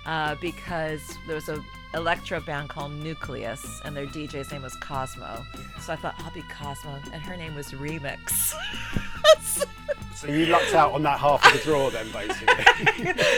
uh, 0.06 0.34
because 0.40 1.00
there 1.26 1.34
was 1.34 1.48
a 1.48 1.62
electro 1.94 2.40
band 2.40 2.68
called 2.68 2.92
Newcleus, 2.92 3.80
and 3.84 3.96
their 3.96 4.06
DJ's 4.06 4.50
name 4.50 4.62
was 4.62 4.74
Cosmo. 4.76 5.44
So 5.80 5.92
I 5.92 5.96
thought 5.96 6.14
I'll 6.18 6.32
be 6.32 6.42
Cosmo, 6.42 6.98
and 7.12 7.22
her 7.22 7.36
name 7.36 7.54
was 7.54 7.68
Remix. 7.68 8.54
So 10.14 10.28
you 10.28 10.46
lucked 10.46 10.74
out 10.74 10.92
on 10.92 11.02
that 11.02 11.18
half 11.18 11.44
of 11.44 11.52
the 11.52 11.58
draw 11.58 11.90
then, 11.90 12.10
basically. 12.12 12.64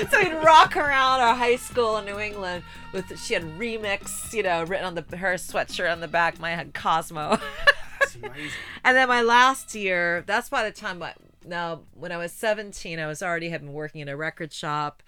so 0.10 0.22
we'd 0.22 0.44
rock 0.44 0.76
around 0.76 1.20
our 1.20 1.34
high 1.34 1.56
school 1.56 1.96
in 1.96 2.04
New 2.04 2.20
England 2.20 2.64
with 2.92 3.18
she 3.18 3.34
had 3.34 3.42
remix, 3.58 4.32
you 4.32 4.42
know, 4.42 4.62
written 4.62 4.84
on 4.84 4.94
the 4.94 5.16
her 5.16 5.34
sweatshirt 5.34 5.90
on 5.90 6.00
the 6.00 6.08
back. 6.08 6.38
Mine 6.38 6.56
had 6.56 6.74
Cosmo. 6.74 7.38
That's 7.98 8.14
amazing. 8.16 8.50
and 8.84 8.96
then 8.96 9.08
my 9.08 9.22
last 9.22 9.74
year, 9.74 10.22
that's 10.26 10.50
by 10.50 10.62
the 10.64 10.70
time 10.70 11.02
I 11.02 11.14
now 11.46 11.80
when 11.94 12.12
I 12.12 12.18
was 12.18 12.30
17, 12.32 12.98
I 12.98 13.06
was 13.06 13.22
already 13.22 13.48
had 13.48 13.62
been 13.62 13.72
working 13.72 14.02
in 14.02 14.08
a 14.08 14.16
record 14.16 14.52
shop, 14.52 15.02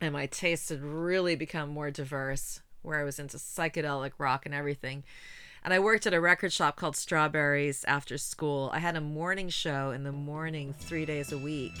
and 0.00 0.12
my 0.12 0.26
taste 0.26 0.68
had 0.68 0.82
really 0.82 1.36
become 1.36 1.70
more 1.70 1.90
diverse. 1.90 2.60
Where 2.82 3.00
I 3.00 3.04
was 3.04 3.18
into 3.18 3.36
psychedelic 3.36 4.12
rock 4.18 4.46
and 4.46 4.54
everything. 4.54 5.02
And 5.64 5.74
I 5.74 5.80
worked 5.80 6.06
at 6.06 6.14
a 6.14 6.20
record 6.20 6.52
shop 6.52 6.76
called 6.76 6.94
Strawberries 6.94 7.84
after 7.88 8.16
school. 8.16 8.70
I 8.72 8.78
had 8.78 8.94
a 8.94 9.00
morning 9.00 9.48
show 9.48 9.90
in 9.90 10.04
the 10.04 10.12
morning 10.12 10.72
three 10.78 11.04
days 11.04 11.32
a 11.32 11.38
week 11.38 11.72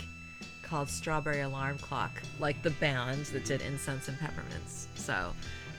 called 0.64 0.88
Strawberry 0.88 1.42
Alarm 1.42 1.78
Clock, 1.78 2.10
like 2.40 2.60
the 2.64 2.70
band 2.70 3.26
that 3.26 3.44
did 3.44 3.62
Incense 3.62 4.08
and 4.08 4.18
Peppermints. 4.18 4.88
So 4.96 5.32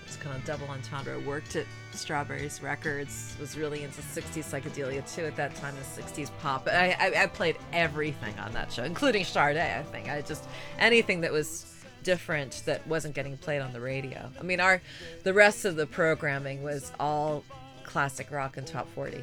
it's 0.06 0.15
kind 0.15 0.38
of 0.38 0.45
double 0.45 0.69
entendre. 0.69 1.15
I 1.15 1.28
worked 1.28 1.58
at 1.58 1.65
Strawberries 1.91 2.63
Records, 2.63 3.36
was 3.41 3.58
really 3.58 3.84
into 3.84 4.02
60s 4.02 4.45
psychedelia 4.45 5.13
too 5.13 5.26
at 5.26 5.36
that 5.36 5.54
time, 5.56 5.76
the 5.76 6.02
60s 6.02 6.32
pop. 6.39 6.65
I, 6.71 6.95
I, 6.97 7.23
I 7.23 7.28
played 7.28 7.58
everything 7.73 8.39
on 8.39 8.54
that 8.54 8.71
show, 8.71 8.86
including 8.86 9.26
Sade, 9.26 9.58
I 9.58 9.84
think. 9.84 10.10
I 10.10 10.21
just, 10.21 10.45
anything 10.80 11.19
that 11.21 11.34
was 11.34 11.65
different 12.12 12.63
that 12.65 12.88
wasn't 12.88 13.13
getting 13.13 13.36
played 13.38 13.60
on 13.62 13.74
the 13.74 13.82
radio. 13.82 14.30
I 14.39 14.43
mean, 14.43 14.62
our, 14.62 14.82
the 15.24 15.34
rest 15.34 15.65
of 15.65 15.76
the 15.76 15.86
programming 15.86 16.63
was 16.63 16.89
all 17.02 17.43
classic 17.84 18.32
rock 18.32 18.56
and 18.56 18.65
top 18.65 18.88
40. 18.96 19.22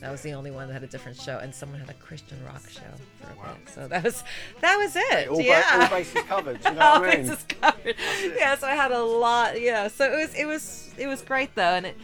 That 0.00 0.12
was 0.12 0.20
the 0.22 0.32
only 0.32 0.52
one 0.52 0.68
that 0.68 0.74
had 0.74 0.84
a 0.84 0.86
different 0.86 1.18
show, 1.18 1.38
and 1.38 1.52
someone 1.52 1.80
had 1.80 1.90
a 1.90 1.94
Christian 1.94 2.38
rock 2.46 2.62
show 2.68 2.82
for 3.20 3.32
a 3.32 3.36
Wow. 3.36 3.56
bit. 3.64 3.74
So 3.74 3.88
that 3.88 4.04
was 4.04 4.22
that 4.60 4.76
was 4.76 4.94
it. 4.96 5.28
All, 5.28 5.36
ba- 5.38 5.42
yeah, 5.44 5.88
all 5.90 5.98
bases 5.98 6.22
covered. 6.24 6.58
You 6.64 6.70
know 6.74 6.80
all 6.80 7.00
what 7.00 7.10
I 7.10 7.16
mean? 7.16 7.26
bases 7.26 7.44
covered. 7.60 7.94
Yeah, 8.36 8.54
so 8.56 8.66
I 8.68 8.74
had 8.76 8.92
a 8.92 9.02
lot. 9.02 9.60
Yeah, 9.60 9.88
so 9.88 10.04
it 10.12 10.16
was 10.16 10.34
it 10.34 10.44
was 10.46 10.94
it 10.98 11.06
was 11.08 11.20
great 11.22 11.54
though, 11.54 11.74
and 11.78 11.86
it, 11.86 11.96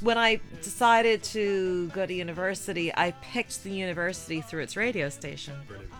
when 0.00 0.18
I 0.18 0.40
decided 0.62 1.22
to 1.34 1.88
go 1.88 2.04
to 2.06 2.12
university, 2.12 2.92
I 2.94 3.12
picked 3.22 3.62
the 3.64 3.70
university 3.70 4.40
through 4.42 4.62
its 4.62 4.76
radio 4.76 5.08
station. 5.08 5.54
Brilliant. 5.66 5.92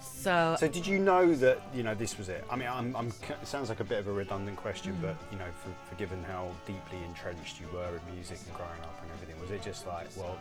So, 0.00 0.56
So 0.58 0.68
did 0.68 0.86
you 0.86 0.98
know 0.98 1.34
that 1.34 1.60
you 1.74 1.82
know 1.82 1.94
this 1.94 2.16
was 2.18 2.28
it? 2.28 2.44
I 2.50 2.56
mean, 2.56 2.68
I'm, 2.68 2.94
I'm, 2.96 3.08
it 3.08 3.46
sounds 3.46 3.68
like 3.68 3.80
a 3.80 3.84
bit 3.84 3.98
of 3.98 4.08
a 4.08 4.12
redundant 4.12 4.56
question, 4.56 4.96
but 5.00 5.16
you 5.30 5.38
know, 5.38 5.46
for, 5.62 5.70
for 5.88 5.98
given 5.98 6.22
how 6.24 6.50
deeply 6.66 6.98
entrenched 7.06 7.60
you 7.60 7.66
were 7.72 7.88
in 7.88 8.14
music 8.14 8.38
and 8.46 8.54
growing 8.56 8.80
up 8.82 8.98
and 9.02 9.10
everything, 9.12 9.40
was 9.40 9.50
it 9.50 9.62
just 9.62 9.86
like, 9.86 10.08
well, 10.16 10.38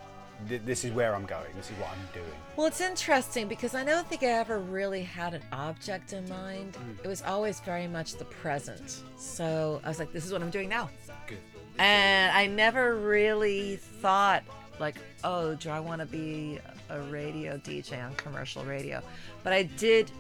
th- 0.48 0.62
this 0.66 0.84
is 0.84 0.92
where 0.92 1.16
I'm 1.16 1.26
going, 1.26 1.52
this 1.56 1.70
is 1.70 1.78
what 1.78 1.90
I'm 1.90 2.14
doing? 2.14 2.40
well, 2.56 2.68
it's 2.68 2.82
interesting 2.82 3.48
because 3.48 3.76
I 3.76 3.84
don't 3.84 4.08
think 4.08 4.24
I 4.24 4.28
ever 4.28 4.60
really 4.60 5.04
had 5.04 5.34
an 5.34 5.44
object 5.52 6.14
in 6.14 6.28
mind. 6.30 6.74
Mm. 6.74 7.06
It 7.06 7.08
was 7.08 7.22
always 7.24 7.60
very 7.62 7.88
much 7.88 8.14
the 8.16 8.26
present. 8.26 9.04
So 9.18 9.82
I 9.84 9.90
was 9.90 10.00
like, 10.00 10.14
this 10.14 10.26
is 10.26 10.32
what 10.32 10.42
I'm 10.42 10.50
doing 10.52 10.70
now. 10.70 10.90
Good. 11.28 11.38
And 11.80 12.32
I 12.32 12.46
never 12.48 12.96
really 12.96 13.78
thought, 13.78 14.44
like, 14.80 14.96
oh, 15.24 15.56
do 15.56 15.70
I 15.70 15.80
want 15.80 16.02
to 16.02 16.06
be 16.06 16.60
a 16.94 17.02
radio 17.02 17.58
DJ 17.58 18.04
on 18.04 18.16
commercial 18.16 18.64
radio? 18.64 19.02
But 19.44 19.54
I 19.54 19.64
did 19.64 20.12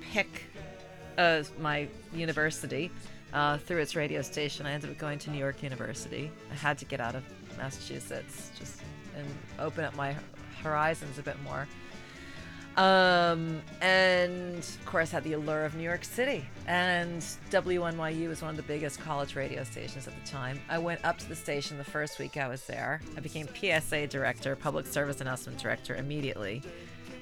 pick 0.00 0.44
uh, 1.18 1.42
my 1.58 1.88
university 2.12 2.90
uh, 3.32 3.58
through 3.58 3.78
its 3.78 3.94
radio 3.94 4.22
station. 4.22 4.66
I 4.66 4.72
ended 4.72 4.90
up 4.90 4.98
going 4.98 5.18
to 5.20 5.30
New 5.30 5.38
York 5.38 5.62
University. 5.62 6.30
I 6.50 6.54
had 6.54 6.78
to 6.78 6.84
get 6.84 7.00
out 7.00 7.14
of 7.14 7.22
Massachusetts 7.56 8.50
just 8.58 8.80
and 9.16 9.26
open 9.58 9.84
up 9.84 9.94
my 9.96 10.16
horizons 10.62 11.18
a 11.18 11.22
bit 11.22 11.40
more. 11.42 11.68
Um, 12.80 13.60
and 13.82 14.56
of 14.56 14.84
course, 14.86 15.10
had 15.10 15.22
the 15.22 15.34
allure 15.34 15.66
of 15.66 15.74
New 15.74 15.82
York 15.82 16.02
City. 16.02 16.46
And 16.66 17.20
WNYU 17.50 18.26
was 18.26 18.40
one 18.40 18.52
of 18.52 18.56
the 18.56 18.62
biggest 18.62 18.98
college 19.00 19.36
radio 19.36 19.64
stations 19.64 20.08
at 20.08 20.14
the 20.18 20.26
time. 20.26 20.58
I 20.70 20.78
went 20.78 21.04
up 21.04 21.18
to 21.18 21.28
the 21.28 21.36
station 21.36 21.76
the 21.76 21.84
first 21.84 22.18
week 22.18 22.38
I 22.38 22.48
was 22.48 22.62
there. 22.62 23.02
I 23.18 23.20
became 23.20 23.46
PSA 23.48 24.06
director, 24.06 24.56
public 24.56 24.86
service 24.86 25.20
announcement 25.20 25.58
director, 25.58 25.94
immediately. 25.96 26.62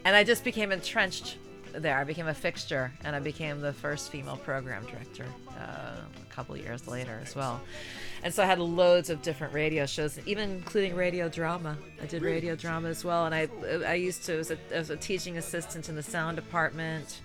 And 0.04 0.14
I 0.14 0.22
just 0.22 0.44
became 0.44 0.70
entrenched 0.70 1.38
there. 1.72 1.96
I 1.98 2.04
became 2.04 2.28
a 2.28 2.34
fixture, 2.34 2.92
and 3.04 3.14
I 3.14 3.20
became 3.20 3.60
the 3.60 3.72
first 3.72 4.10
female 4.10 4.36
program 4.36 4.84
director 4.86 5.26
uh, 5.50 5.96
a 5.96 6.34
couple 6.34 6.56
years 6.56 6.86
later 6.86 7.20
as 7.22 7.34
well. 7.34 7.60
And 8.22 8.34
so 8.34 8.42
I 8.42 8.46
had 8.46 8.58
loads 8.58 9.10
of 9.10 9.22
different 9.22 9.54
radio 9.54 9.86
shows, 9.86 10.18
even 10.26 10.50
including 10.50 10.96
radio 10.96 11.28
drama. 11.28 11.76
I 12.02 12.06
did 12.06 12.22
radio 12.22 12.56
drama 12.56 12.88
as 12.88 13.04
well, 13.04 13.26
and 13.26 13.34
I 13.34 13.48
I 13.86 13.94
used 13.94 14.24
to 14.24 14.38
as 14.38 14.50
a, 14.50 14.58
as 14.70 14.90
a 14.90 14.96
teaching 14.96 15.38
assistant 15.38 15.88
in 15.88 15.94
the 15.94 16.02
sound 16.02 16.36
department, 16.36 17.20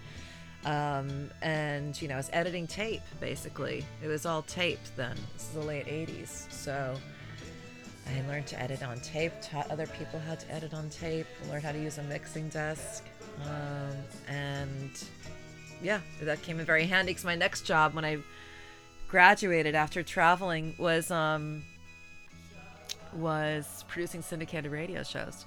um, 0.66 1.30
and 1.42 2.00
you 2.02 2.08
know 2.08 2.16
I 2.16 2.18
was 2.18 2.30
editing 2.34 2.68
tape 2.68 3.02
basically. 3.20 3.86
It 4.04 4.08
was 4.08 4.26
all 4.26 4.44
tape 4.44 4.80
then. 4.96 5.18
This 5.34 5.48
is 5.48 5.54
the 5.54 5.62
late 5.62 5.88
'80s, 5.88 6.52
so 6.52 6.96
I 8.08 8.22
learned 8.28 8.48
to 8.48 8.62
edit 8.62 8.84
on 8.84 9.00
tape, 9.00 9.34
taught 9.42 9.72
other 9.72 9.88
people 9.88 10.20
how 10.20 10.36
to 10.36 10.52
edit 10.52 10.74
on 10.74 10.90
tape, 10.90 11.28
learned 11.50 11.64
how 11.64 11.72
to 11.72 11.80
use 11.80 11.98
a 11.98 12.04
mixing 12.04 12.50
desk. 12.50 13.06
Um, 13.42 13.98
and 14.28 15.04
yeah, 15.82 16.00
that 16.22 16.42
came 16.42 16.60
in 16.60 16.66
very 16.66 16.86
handy 16.86 17.12
because 17.12 17.26
my 17.26 17.36
next 17.36 17.62
job 17.62 17.94
when 17.94 18.06
I 18.06 18.18
graduated 19.08 19.76
after 19.76 20.02
traveling 20.02 20.76
was 20.78 21.12
um, 21.12 21.64
was 23.14 23.86
producing 23.88 24.22
syndicated 24.22 24.72
radio 24.72 25.04
shows. 25.04 25.46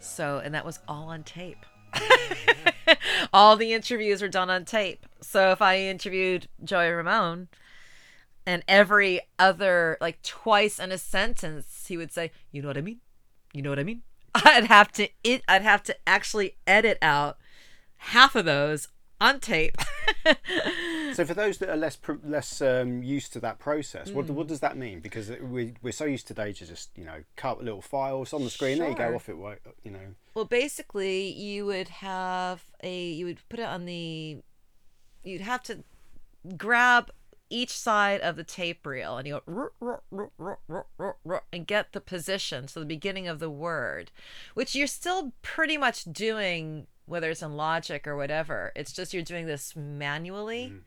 So, 0.00 0.40
and 0.44 0.54
that 0.54 0.64
was 0.64 0.80
all 0.88 1.08
on 1.08 1.22
tape. 1.22 1.64
all 3.32 3.56
the 3.56 3.72
interviews 3.72 4.20
were 4.20 4.28
done 4.28 4.50
on 4.50 4.64
tape. 4.64 5.06
So 5.20 5.52
if 5.52 5.62
I 5.62 5.78
interviewed 5.78 6.48
Joey 6.64 6.90
Ramone, 6.90 7.48
and 8.44 8.64
every 8.66 9.20
other 9.38 9.96
like 10.00 10.20
twice 10.22 10.80
in 10.80 10.90
a 10.90 10.98
sentence 10.98 11.86
he 11.86 11.96
would 11.96 12.12
say, 12.12 12.32
"You 12.50 12.62
know 12.62 12.68
what 12.68 12.78
I 12.78 12.82
mean? 12.82 13.00
You 13.52 13.62
know 13.62 13.70
what 13.70 13.78
I 13.78 13.84
mean?" 13.84 14.02
I'd 14.34 14.64
have 14.64 14.90
to 14.92 15.08
it. 15.24 15.42
I'd 15.48 15.62
have 15.62 15.82
to 15.84 15.96
actually 16.06 16.56
edit 16.66 16.98
out 17.02 17.38
half 17.96 18.34
of 18.34 18.44
those 18.44 18.88
on 19.20 19.40
tape. 19.40 19.76
So 21.14 21.26
for 21.26 21.34
those 21.34 21.58
that 21.58 21.68
are 21.68 21.76
less 21.76 21.98
less 22.24 22.62
um, 22.62 23.02
used 23.02 23.34
to 23.34 23.40
that 23.40 23.58
process, 23.58 24.10
what, 24.10 24.24
Hmm. 24.26 24.34
what 24.34 24.46
does 24.46 24.60
that 24.60 24.78
mean? 24.78 25.00
Because 25.00 25.30
we 25.30 25.74
we're 25.82 25.92
so 25.92 26.06
used 26.06 26.26
today 26.26 26.54
to 26.54 26.66
just 26.66 26.90
you 26.96 27.04
know 27.04 27.22
cut 27.36 27.62
little 27.62 27.82
files 27.82 28.32
on 28.32 28.42
the 28.44 28.48
screen. 28.48 28.78
There 28.78 28.88
you 28.88 28.96
go, 28.96 29.14
off 29.14 29.28
it. 29.28 29.36
You 29.84 29.90
know. 29.90 30.14
Well, 30.34 30.46
basically, 30.46 31.28
you 31.30 31.66
would 31.66 31.88
have 31.88 32.62
a 32.82 33.04
you 33.10 33.26
would 33.26 33.46
put 33.50 33.60
it 33.60 33.66
on 33.66 33.84
the 33.84 34.38
you'd 35.22 35.42
have 35.42 35.62
to 35.64 35.84
grab 36.56 37.10
each 37.52 37.76
side 37.76 38.20
of 38.22 38.36
the 38.36 38.44
tape 38.44 38.86
reel 38.86 39.18
and 39.18 39.28
you 39.28 39.40
go 39.46 40.00
and 41.52 41.66
get 41.66 41.92
the 41.92 42.00
position 42.00 42.66
so 42.66 42.80
the 42.80 42.86
beginning 42.86 43.28
of 43.28 43.38
the 43.38 43.50
word 43.50 44.10
which 44.54 44.74
you're 44.74 44.86
still 44.86 45.32
pretty 45.42 45.76
much 45.76 46.04
doing 46.04 46.86
whether 47.04 47.30
it's 47.30 47.42
in 47.42 47.56
logic 47.56 48.06
or 48.06 48.16
whatever. 48.16 48.72
It's 48.74 48.92
just 48.92 49.12
you're 49.12 49.22
doing 49.22 49.46
this 49.46 49.76
manually 49.76 50.66
mm-hmm. 50.66 50.78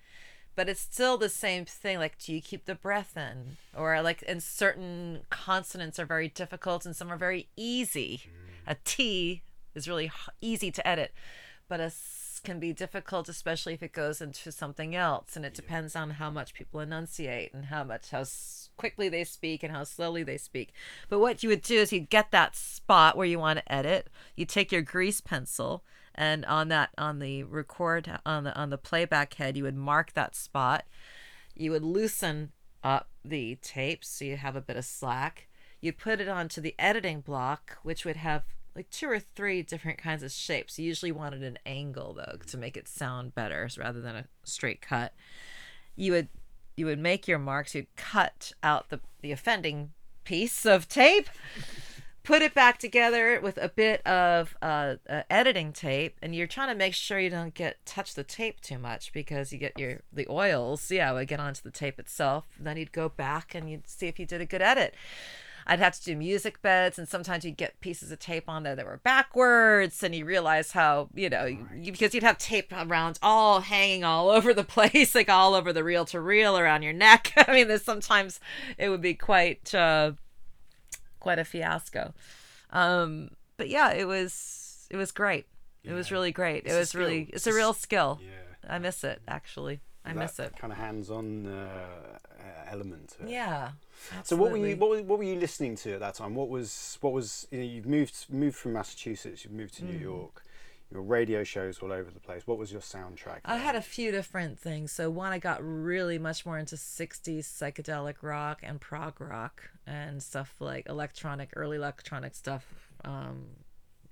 but 0.55 0.67
it's 0.67 0.81
still 0.81 1.17
the 1.17 1.29
same 1.29 1.65
thing 1.65 1.99
like 1.99 2.17
do 2.17 2.33
you 2.33 2.41
keep 2.41 2.65
the 2.65 2.75
breath 2.75 3.15
in? 3.15 3.57
Or 3.77 4.01
like 4.01 4.23
and 4.27 4.41
certain 4.41 5.21
consonants 5.29 5.99
are 5.99 6.05
very 6.05 6.29
difficult 6.29 6.85
and 6.85 6.95
some 6.95 7.11
are 7.11 7.17
very 7.17 7.47
easy. 7.55 8.23
Mm. 8.25 8.71
A 8.71 8.77
t 8.83 9.43
is 9.75 9.87
really 9.87 10.11
easy 10.41 10.71
to 10.71 10.87
edit 10.87 11.13
but 11.67 11.79
a 11.79 11.91
can 12.45 12.59
be 12.59 12.73
difficult 12.73 13.27
especially 13.27 13.73
if 13.73 13.83
it 13.83 13.91
goes 13.91 14.21
into 14.21 14.51
something 14.51 14.95
else 14.95 15.35
and 15.35 15.45
it 15.45 15.53
depends 15.53 15.95
on 15.95 16.11
how 16.11 16.29
much 16.29 16.53
people 16.53 16.79
enunciate 16.79 17.53
and 17.53 17.65
how 17.65 17.83
much 17.83 18.11
how 18.11 18.23
quickly 18.77 19.09
they 19.09 19.23
speak 19.23 19.63
and 19.63 19.73
how 19.73 19.83
slowly 19.83 20.23
they 20.23 20.37
speak. 20.37 20.73
But 21.09 21.19
what 21.19 21.43
you 21.43 21.49
would 21.49 21.61
do 21.61 21.79
is 21.79 21.91
you'd 21.91 22.09
get 22.09 22.31
that 22.31 22.55
spot 22.55 23.17
where 23.17 23.27
you 23.27 23.39
want 23.39 23.59
to 23.59 23.71
edit 23.71 24.09
you 24.35 24.45
take 24.45 24.71
your 24.71 24.81
grease 24.81 25.21
pencil 25.21 25.83
and 26.13 26.45
on 26.45 26.69
that 26.69 26.91
on 26.97 27.19
the 27.19 27.43
record 27.43 28.19
on 28.25 28.45
the 28.45 28.55
on 28.55 28.69
the 28.69 28.77
playback 28.77 29.33
head 29.35 29.57
you 29.57 29.63
would 29.63 29.75
mark 29.75 30.13
that 30.13 30.35
spot. 30.35 30.85
You 31.55 31.71
would 31.71 31.83
loosen 31.83 32.51
up 32.83 33.09
the 33.23 33.55
tape 33.61 34.05
so 34.05 34.25
you 34.25 34.37
have 34.37 34.55
a 34.55 34.61
bit 34.61 34.77
of 34.77 34.85
slack. 34.85 35.47
You'd 35.81 35.97
put 35.97 36.21
it 36.21 36.27
onto 36.27 36.61
the 36.61 36.75
editing 36.79 37.21
block 37.21 37.77
which 37.83 38.05
would 38.05 38.17
have 38.17 38.43
like 38.75 38.89
two 38.89 39.09
or 39.09 39.19
three 39.19 39.61
different 39.61 39.97
kinds 39.97 40.21
of 40.21 40.31
shapes. 40.31 40.77
You 40.77 40.85
usually 40.85 41.11
wanted 41.11 41.43
an 41.43 41.57
angle 41.65 42.13
though 42.13 42.37
to 42.47 42.57
make 42.57 42.75
it 42.75 42.87
sound 42.87 43.33
better 43.33 43.69
rather 43.77 44.01
than 44.01 44.15
a 44.15 44.25
straight 44.43 44.81
cut. 44.81 45.13
You 45.95 46.11
would 46.11 46.27
you 46.75 46.85
would 46.85 46.99
make 46.99 47.27
your 47.27 47.39
marks 47.39 47.73
you'd 47.73 47.95
cut 47.95 48.51
out 48.61 48.89
the 48.89 48.99
the 49.21 49.31
offending 49.31 49.91
piece 50.25 50.65
of 50.65 50.89
tape 50.89 51.29
put 52.23 52.41
it 52.41 52.53
back 52.53 52.79
together 52.79 53.39
with 53.39 53.57
a 53.57 53.69
bit 53.69 54.05
of 54.05 54.57
uh, 54.61 54.95
uh, 55.07 55.21
editing 55.29 55.71
tape 55.71 56.17
and 56.21 56.35
you're 56.35 56.47
trying 56.47 56.67
to 56.67 56.75
make 56.75 56.93
sure 56.93 57.19
you 57.19 57.29
don't 57.29 57.53
get 57.53 57.77
touch 57.85 58.15
the 58.15 58.23
tape 58.23 58.59
too 58.59 58.79
much 58.79 59.13
because 59.13 59.53
you 59.53 59.59
get 59.59 59.77
your 59.77 60.01
the 60.11 60.27
oils 60.29 60.91
yeah 60.91 61.11
would 61.11 61.27
get 61.27 61.39
onto 61.39 61.61
the 61.61 61.71
tape 61.71 61.99
itself. 61.99 62.45
Then 62.59 62.77
you'd 62.77 62.91
go 62.91 63.07
back 63.07 63.55
and 63.55 63.69
you'd 63.69 63.87
see 63.87 64.07
if 64.07 64.19
you 64.19 64.25
did 64.25 64.41
a 64.41 64.45
good 64.45 64.61
edit 64.61 64.95
I'd 65.67 65.79
have 65.79 65.95
to 65.95 66.03
do 66.03 66.15
music 66.15 66.61
beds, 66.61 66.99
and 66.99 67.07
sometimes 67.07 67.43
you'd 67.43 67.57
get 67.57 67.79
pieces 67.79 68.11
of 68.11 68.19
tape 68.19 68.47
on 68.47 68.63
there 68.63 68.75
that 68.75 68.85
were 68.85 68.99
backwards, 69.03 70.03
and 70.03 70.13
you 70.13 70.23
realize 70.23 70.73
how 70.73 71.09
you 71.15 71.29
know 71.29 71.45
you, 71.45 71.91
because 71.91 72.13
you'd 72.13 72.23
have 72.23 72.37
tape 72.37 72.71
around 72.71 73.17
all 73.21 73.61
hanging 73.61 74.03
all 74.03 74.29
over 74.37 74.53
the 74.53 74.63
place, 74.63 75.15
like 75.15 75.29
all 75.29 75.55
over 75.55 75.73
the 75.73 75.83
reel 75.83 76.05
to 76.05 76.21
reel 76.21 76.57
around 76.57 76.83
your 76.83 76.93
neck. 76.93 77.33
I 77.47 77.53
mean, 77.53 77.67
there's 77.67 77.83
sometimes 77.83 78.39
it 78.77 78.89
would 78.89 79.01
be 79.01 79.15
quite 79.15 79.73
uh, 79.73 80.11
quite 81.19 81.39
a 81.39 81.45
fiasco. 81.45 82.13
Um, 82.71 83.31
but 83.57 83.69
yeah, 83.69 83.91
it 83.93 84.05
was 84.05 84.87
it 84.91 84.97
was 84.97 85.11
great. 85.11 85.47
It 85.83 85.93
was 85.93 86.11
really 86.11 86.31
great. 86.31 86.63
It's 86.65 86.73
it 86.73 86.77
was 86.77 86.95
really 86.95 87.29
it's 87.33 87.47
a 87.47 87.53
real 87.53 87.73
skill. 87.73 88.19
Yeah. 88.21 88.75
I 88.75 88.79
miss 88.79 89.03
it 89.03 89.21
actually. 89.27 89.81
I 90.03 90.13
miss 90.13 90.39
it. 90.39 90.55
kind 90.55 90.71
of 90.71 90.77
hands-on 90.77 91.47
uh, 91.47 91.67
uh, 92.39 92.43
element. 92.71 93.17
Yeah. 93.25 93.71
So 94.23 94.35
what 94.35 94.51
were 94.51 94.57
you 94.57 94.75
what, 94.77 94.89
were- 94.89 95.03
what 95.03 95.17
were 95.19 95.23
you 95.25 95.35
listening 95.39 95.75
to 95.77 95.93
at 95.93 95.99
that 96.01 96.15
time? 96.15 96.35
What 96.35 96.49
was 96.49 96.97
what 97.01 97.13
was 97.13 97.47
you 97.51 97.59
know 97.59 97.65
you've 97.65 97.85
moved 97.85 98.25
moved 98.29 98.55
from 98.57 98.73
Massachusetts, 98.73 99.43
you've 99.43 99.53
moved 99.53 99.75
to 99.75 99.83
Mm. 99.83 99.89
New 99.93 99.97
York, 99.99 100.43
your 100.91 101.01
radio 101.01 101.43
shows 101.43 101.79
all 101.79 101.91
over 101.91 102.11
the 102.11 102.19
place. 102.19 102.45
What 102.45 102.57
was 102.57 102.71
your 102.71 102.81
soundtrack? 102.81 103.39
I 103.45 103.57
had 103.57 103.75
a 103.75 103.81
few 103.81 104.11
different 104.11 104.59
things. 104.59 104.91
So 104.91 105.09
one, 105.09 105.31
I 105.31 105.39
got 105.39 105.59
really 105.63 106.17
much 106.19 106.45
more 106.45 106.57
into 106.59 106.75
'60s 106.75 107.45
psychedelic 107.45 108.15
rock 108.21 108.59
and 108.63 108.79
prog 108.79 109.19
rock 109.19 109.69
and 109.87 110.21
stuff 110.21 110.55
like 110.59 110.87
electronic, 110.87 111.49
early 111.55 111.77
electronic 111.77 112.35
stuff. 112.35 112.65
Um, 113.03 113.47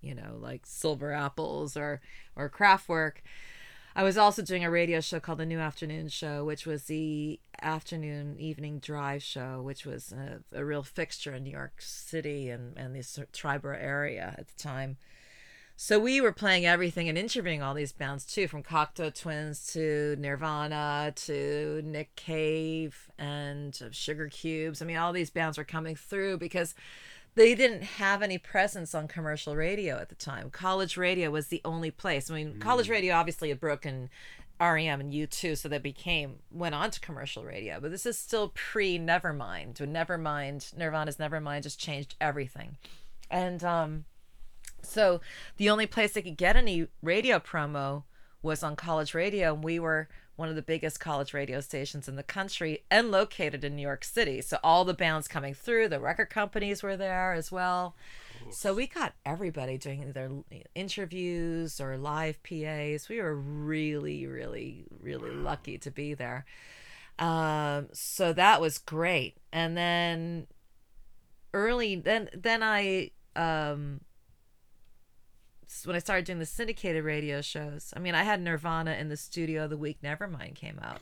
you 0.02 0.14
know, 0.14 0.36
like 0.40 0.66
Silver 0.66 1.14
Apples 1.14 1.78
or 1.78 2.02
or 2.36 2.50
Kraftwerk. 2.50 3.18
I 3.96 4.04
was 4.04 4.18
also 4.18 4.42
doing 4.42 4.64
a 4.64 4.72
radio 4.72 5.02
show 5.02 5.20
called 5.20 5.38
the 5.38 5.46
New 5.46 5.60
Afternoon 5.60 6.10
Show, 6.10 6.44
which 6.44 6.66
was 6.66 6.86
the 6.86 7.40
afternoon 7.62 8.36
evening 8.40 8.80
drive 8.80 9.22
show, 9.22 9.62
which 9.62 9.86
was 9.86 10.12
a, 10.12 10.40
a 10.52 10.66
real 10.66 10.84
fixture 10.84 11.34
in 11.34 11.44
New 11.44 11.52
York 11.52 11.76
City 11.80 12.50
and 12.50 12.78
and 12.78 12.96
the 12.96 13.00
Triborough 13.32 13.82
area 13.82 14.36
at 14.38 14.48
the 14.48 14.64
time. 14.64 14.98
So 15.76 16.00
we 16.00 16.22
were 16.22 16.32
playing 16.32 16.66
everything 16.66 17.10
and 17.10 17.18
interviewing 17.18 17.64
all 17.64 17.74
these 17.74 17.92
bands 17.92 18.26
too, 18.26 18.48
from 18.48 18.64
Cocteau 18.64 19.14
Twins 19.14 19.74
to 19.74 20.16
Nirvana 20.20 21.14
to 21.16 21.82
Nick 21.84 22.16
Cave 22.16 23.12
and 23.18 23.78
uh, 23.84 23.90
Sugar 23.92 24.30
Cubes. 24.30 24.82
I 24.82 24.86
mean, 24.86 24.98
all 24.98 25.12
these 25.12 25.32
bands 25.32 25.58
were 25.58 25.64
coming 25.64 25.96
through 25.96 26.38
because 26.38 26.76
they 27.36 27.56
didn't 27.56 27.84
have 27.84 28.22
any 28.22 28.38
presence 28.38 28.94
on 28.94 29.08
commercial 29.08 29.56
radio 29.56 29.98
at 29.98 30.10
the 30.10 30.16
time. 30.16 30.50
College 30.50 30.98
radio 30.98 31.32
was 31.32 31.48
the 31.48 31.62
only 31.66 31.92
place. 31.92 32.30
I 32.30 32.36
mean, 32.36 32.60
college 32.60 32.90
radio 32.90 33.16
obviously 33.16 33.50
had 33.50 33.60
broken 33.60 34.10
REM 34.60 35.02
and 35.02 35.12
U2, 35.12 35.58
so 35.58 35.68
that 35.68 35.84
became 35.84 36.36
went 36.52 36.76
on 36.76 36.92
to 36.92 37.00
commercial 37.00 37.44
radio. 37.44 37.80
But 37.80 37.92
this 37.92 38.06
is 38.06 38.18
still 38.18 38.52
pre 38.54 39.00
Nevermind. 39.00 39.80
When 39.80 39.94
Nevermind, 39.94 40.78
Nirvana's 40.78 41.18
Nevermind 41.18 41.64
just 41.64 41.80
changed 41.80 42.16
everything. 42.22 42.78
And 43.30 43.64
um 43.64 44.06
so 44.82 45.22
the 45.58 45.70
only 45.70 45.88
place 45.88 46.14
they 46.14 46.22
could 46.22 46.38
get 46.38 46.56
any 46.56 46.88
radio 47.02 47.40
promo 47.40 48.04
was 48.42 48.62
on 48.62 48.76
college 48.76 49.14
radio, 49.14 49.54
and 49.54 49.64
we 49.64 49.80
were 49.80 50.10
one 50.36 50.50
of 50.50 50.56
the 50.56 50.62
biggest 50.62 51.00
college 51.00 51.34
radio 51.34 51.60
stations 51.60 52.08
in 52.08 52.16
the 52.16 52.24
country 52.24 52.84
and 52.90 53.12
located 53.12 53.64
in 53.64 53.76
New 53.76 53.82
York 53.82 54.04
City. 54.04 54.42
So 54.42 54.58
all 54.64 54.84
the 54.84 54.94
bands 54.94 55.28
coming 55.28 55.54
through, 55.54 55.90
the 55.90 56.00
record 56.00 56.30
companies 56.30 56.82
were 56.82 56.98
there 56.98 57.34
as 57.34 57.52
well. 57.52 57.96
So 58.50 58.74
we 58.74 58.88
got 58.88 59.14
everybody 59.26 59.78
doing 59.78 60.12
their 60.12 60.32
interviews 60.76 61.80
or 61.80 61.98
live 61.98 62.42
PAs. 62.44 63.08
We 63.10 63.22
were 63.22 63.36
really, 63.36 64.26
really, 64.26 64.86
really 65.00 65.32
lucky 65.32 65.78
to 65.78 65.92
be 65.92 66.14
there. 66.14 66.46
Um, 67.20 67.90
so 67.94 68.34
that 68.34 68.60
was 68.60 68.80
great. 68.80 69.38
And 69.52 69.78
then 69.78 70.48
early, 71.54 71.96
then 71.96 72.30
then 72.34 72.64
I 72.64 73.12
um 73.36 74.02
when 75.86 75.96
I 75.96 76.00
started 76.00 76.26
doing 76.26 76.40
the 76.40 76.46
syndicated 76.46 77.04
radio 77.04 77.42
shows. 77.42 77.94
I 77.96 78.00
mean, 78.00 78.16
I 78.16 78.24
had 78.24 78.42
Nirvana 78.42 78.94
in 78.94 79.10
the 79.10 79.18
studio 79.18 79.68
the 79.68 79.78
week 79.78 79.98
Nevermind 80.04 80.56
came 80.56 80.80
out. 80.82 81.02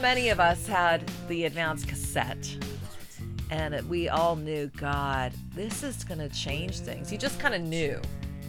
Many 0.00 0.28
of 0.30 0.40
us 0.40 0.66
had 0.66 1.06
the 1.28 1.44
advanced 1.44 1.88
cassette, 1.88 2.56
and 3.50 3.74
we 3.88 4.08
all 4.08 4.36
knew, 4.36 4.68
God, 4.76 5.32
this 5.54 5.82
is 5.82 6.04
going 6.04 6.18
to 6.20 6.28
change 6.28 6.78
things. 6.80 7.10
You 7.12 7.18
just 7.18 7.38
kind 7.40 7.54
of 7.54 7.60
knew 7.62 8.00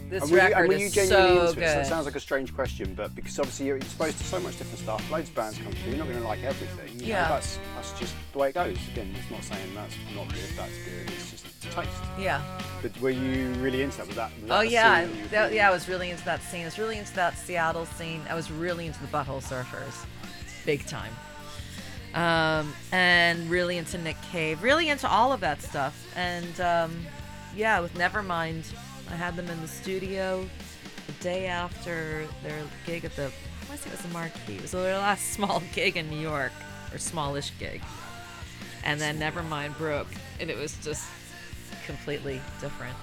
This 0.08 0.22
And 0.22 0.30
were 0.30 0.36
you, 0.38 0.42
record 0.44 0.58
and 0.60 0.68
were 0.68 0.74
you 0.74 0.86
is 0.86 0.92
genuinely 0.94 1.36
so 1.38 1.48
into 1.50 1.62
it? 1.62 1.72
So 1.72 1.80
it 1.80 1.86
sounds 1.86 2.06
like 2.06 2.14
a 2.16 2.20
strange 2.20 2.54
question, 2.54 2.94
but 2.94 3.14
because 3.14 3.38
obviously 3.38 3.66
you're 3.66 3.76
exposed 3.78 4.18
to 4.18 4.24
so 4.24 4.38
much 4.40 4.58
different 4.58 4.78
stuff, 4.78 5.10
loads 5.10 5.28
of 5.28 5.34
bands 5.34 5.58
come 5.58 5.72
through, 5.72 5.90
you're 5.90 5.98
not 5.98 6.06
going 6.08 6.20
to 6.20 6.26
like 6.28 6.42
everything. 6.44 6.94
You 7.00 7.00
know, 7.00 7.06
Yeah. 7.08 7.28
that's, 7.28 7.58
that's 7.74 7.98
just 7.98 8.14
the 8.32 8.38
way 8.38 8.50
it 8.50 8.54
goes. 8.54 8.76
Again, 8.92 9.12
it's 9.18 9.30
not 9.30 9.42
saying 9.42 9.74
that's 9.74 9.94
not 10.14 10.28
good, 10.28 10.42
that's 10.56 10.72
good, 10.84 11.10
it's 11.12 11.30
just 11.30 11.62
taste. 11.62 11.88
yeah. 12.18 12.42
But 12.82 12.98
were 13.00 13.10
you 13.10 13.48
really 13.54 13.82
into 13.82 13.96
that? 13.98 14.06
Was 14.06 14.16
that, 14.16 14.30
was 14.40 14.48
that 14.48 14.58
Oh 14.58 14.60
yeah, 14.60 15.06
that, 15.30 15.52
yeah. 15.52 15.68
I 15.68 15.72
was 15.72 15.88
really 15.88 16.10
into 16.10 16.24
that 16.26 16.42
scene. 16.42 16.62
I 16.62 16.64
was 16.66 16.78
really 16.78 16.98
into 16.98 17.14
that 17.14 17.36
Seattle 17.38 17.86
scene. 17.86 18.20
I 18.28 18.34
was 18.34 18.50
really 18.52 18.86
into 18.86 19.00
the 19.00 19.06
Butthole 19.08 19.42
Surfers, 19.42 20.04
big 20.66 20.84
time. 20.86 21.12
Um, 22.14 22.74
and 22.92 23.48
really 23.48 23.78
into 23.78 23.96
Nick 23.96 24.20
Cave, 24.22 24.62
really 24.62 24.90
into 24.90 25.08
all 25.08 25.32
of 25.32 25.40
that 25.40 25.62
stuff. 25.62 26.12
And 26.14 26.60
um, 26.60 27.06
yeah, 27.56 27.80
with 27.80 27.94
Nevermind, 27.94 28.72
I 29.10 29.14
had 29.14 29.36
them 29.36 29.48
in 29.48 29.60
the 29.60 29.68
studio 29.68 30.48
the 31.06 31.12
day 31.24 31.46
after 31.46 32.26
their 32.42 32.62
gig 32.86 33.04
at 33.04 33.16
the. 33.16 33.24
I 33.24 33.68
want 33.68 33.80
to 33.80 33.88
say 33.88 33.88
it 33.88 33.92
was 33.92 34.02
the 34.02 34.08
Marquee. 34.08 34.56
It 34.56 34.62
was 34.62 34.72
their 34.72 34.98
last 34.98 35.32
small 35.32 35.62
gig 35.74 35.96
in 35.96 36.10
New 36.10 36.20
York, 36.20 36.52
or 36.92 36.98
smallish 36.98 37.52
gig. 37.58 37.80
And 38.84 39.00
then 39.00 39.18
Nevermind 39.18 39.78
broke, 39.78 40.08
and 40.40 40.50
it 40.50 40.56
was 40.56 40.76
just 40.78 41.08
completely 41.86 42.40
different. 42.60 42.96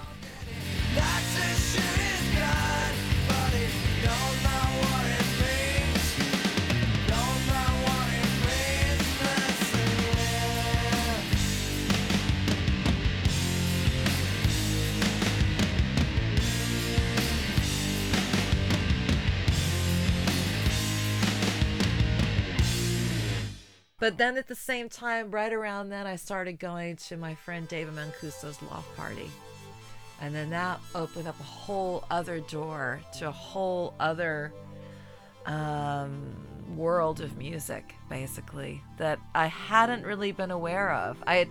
But 24.00 24.16
then 24.16 24.38
at 24.38 24.48
the 24.48 24.54
same 24.54 24.88
time, 24.88 25.30
right 25.30 25.52
around 25.52 25.90
then, 25.90 26.06
I 26.06 26.16
started 26.16 26.58
going 26.58 26.96
to 26.96 27.18
my 27.18 27.34
friend 27.34 27.68
David 27.68 27.94
Mancuso's 27.94 28.60
loft 28.62 28.96
party. 28.96 29.30
And 30.22 30.34
then 30.34 30.50
that 30.50 30.80
opened 30.94 31.28
up 31.28 31.38
a 31.38 31.44
whole 31.44 32.04
other 32.10 32.40
door 32.40 33.00
to 33.18 33.28
a 33.28 33.30
whole 33.30 33.94
other 34.00 34.52
um, 35.46 36.34
world 36.76 37.20
of 37.20 37.36
music, 37.36 37.94
basically, 38.08 38.82
that 38.98 39.18
I 39.34 39.46
hadn't 39.46 40.04
really 40.04 40.32
been 40.32 40.50
aware 40.50 40.92
of. 40.92 41.22
I 41.26 41.36
had, 41.36 41.48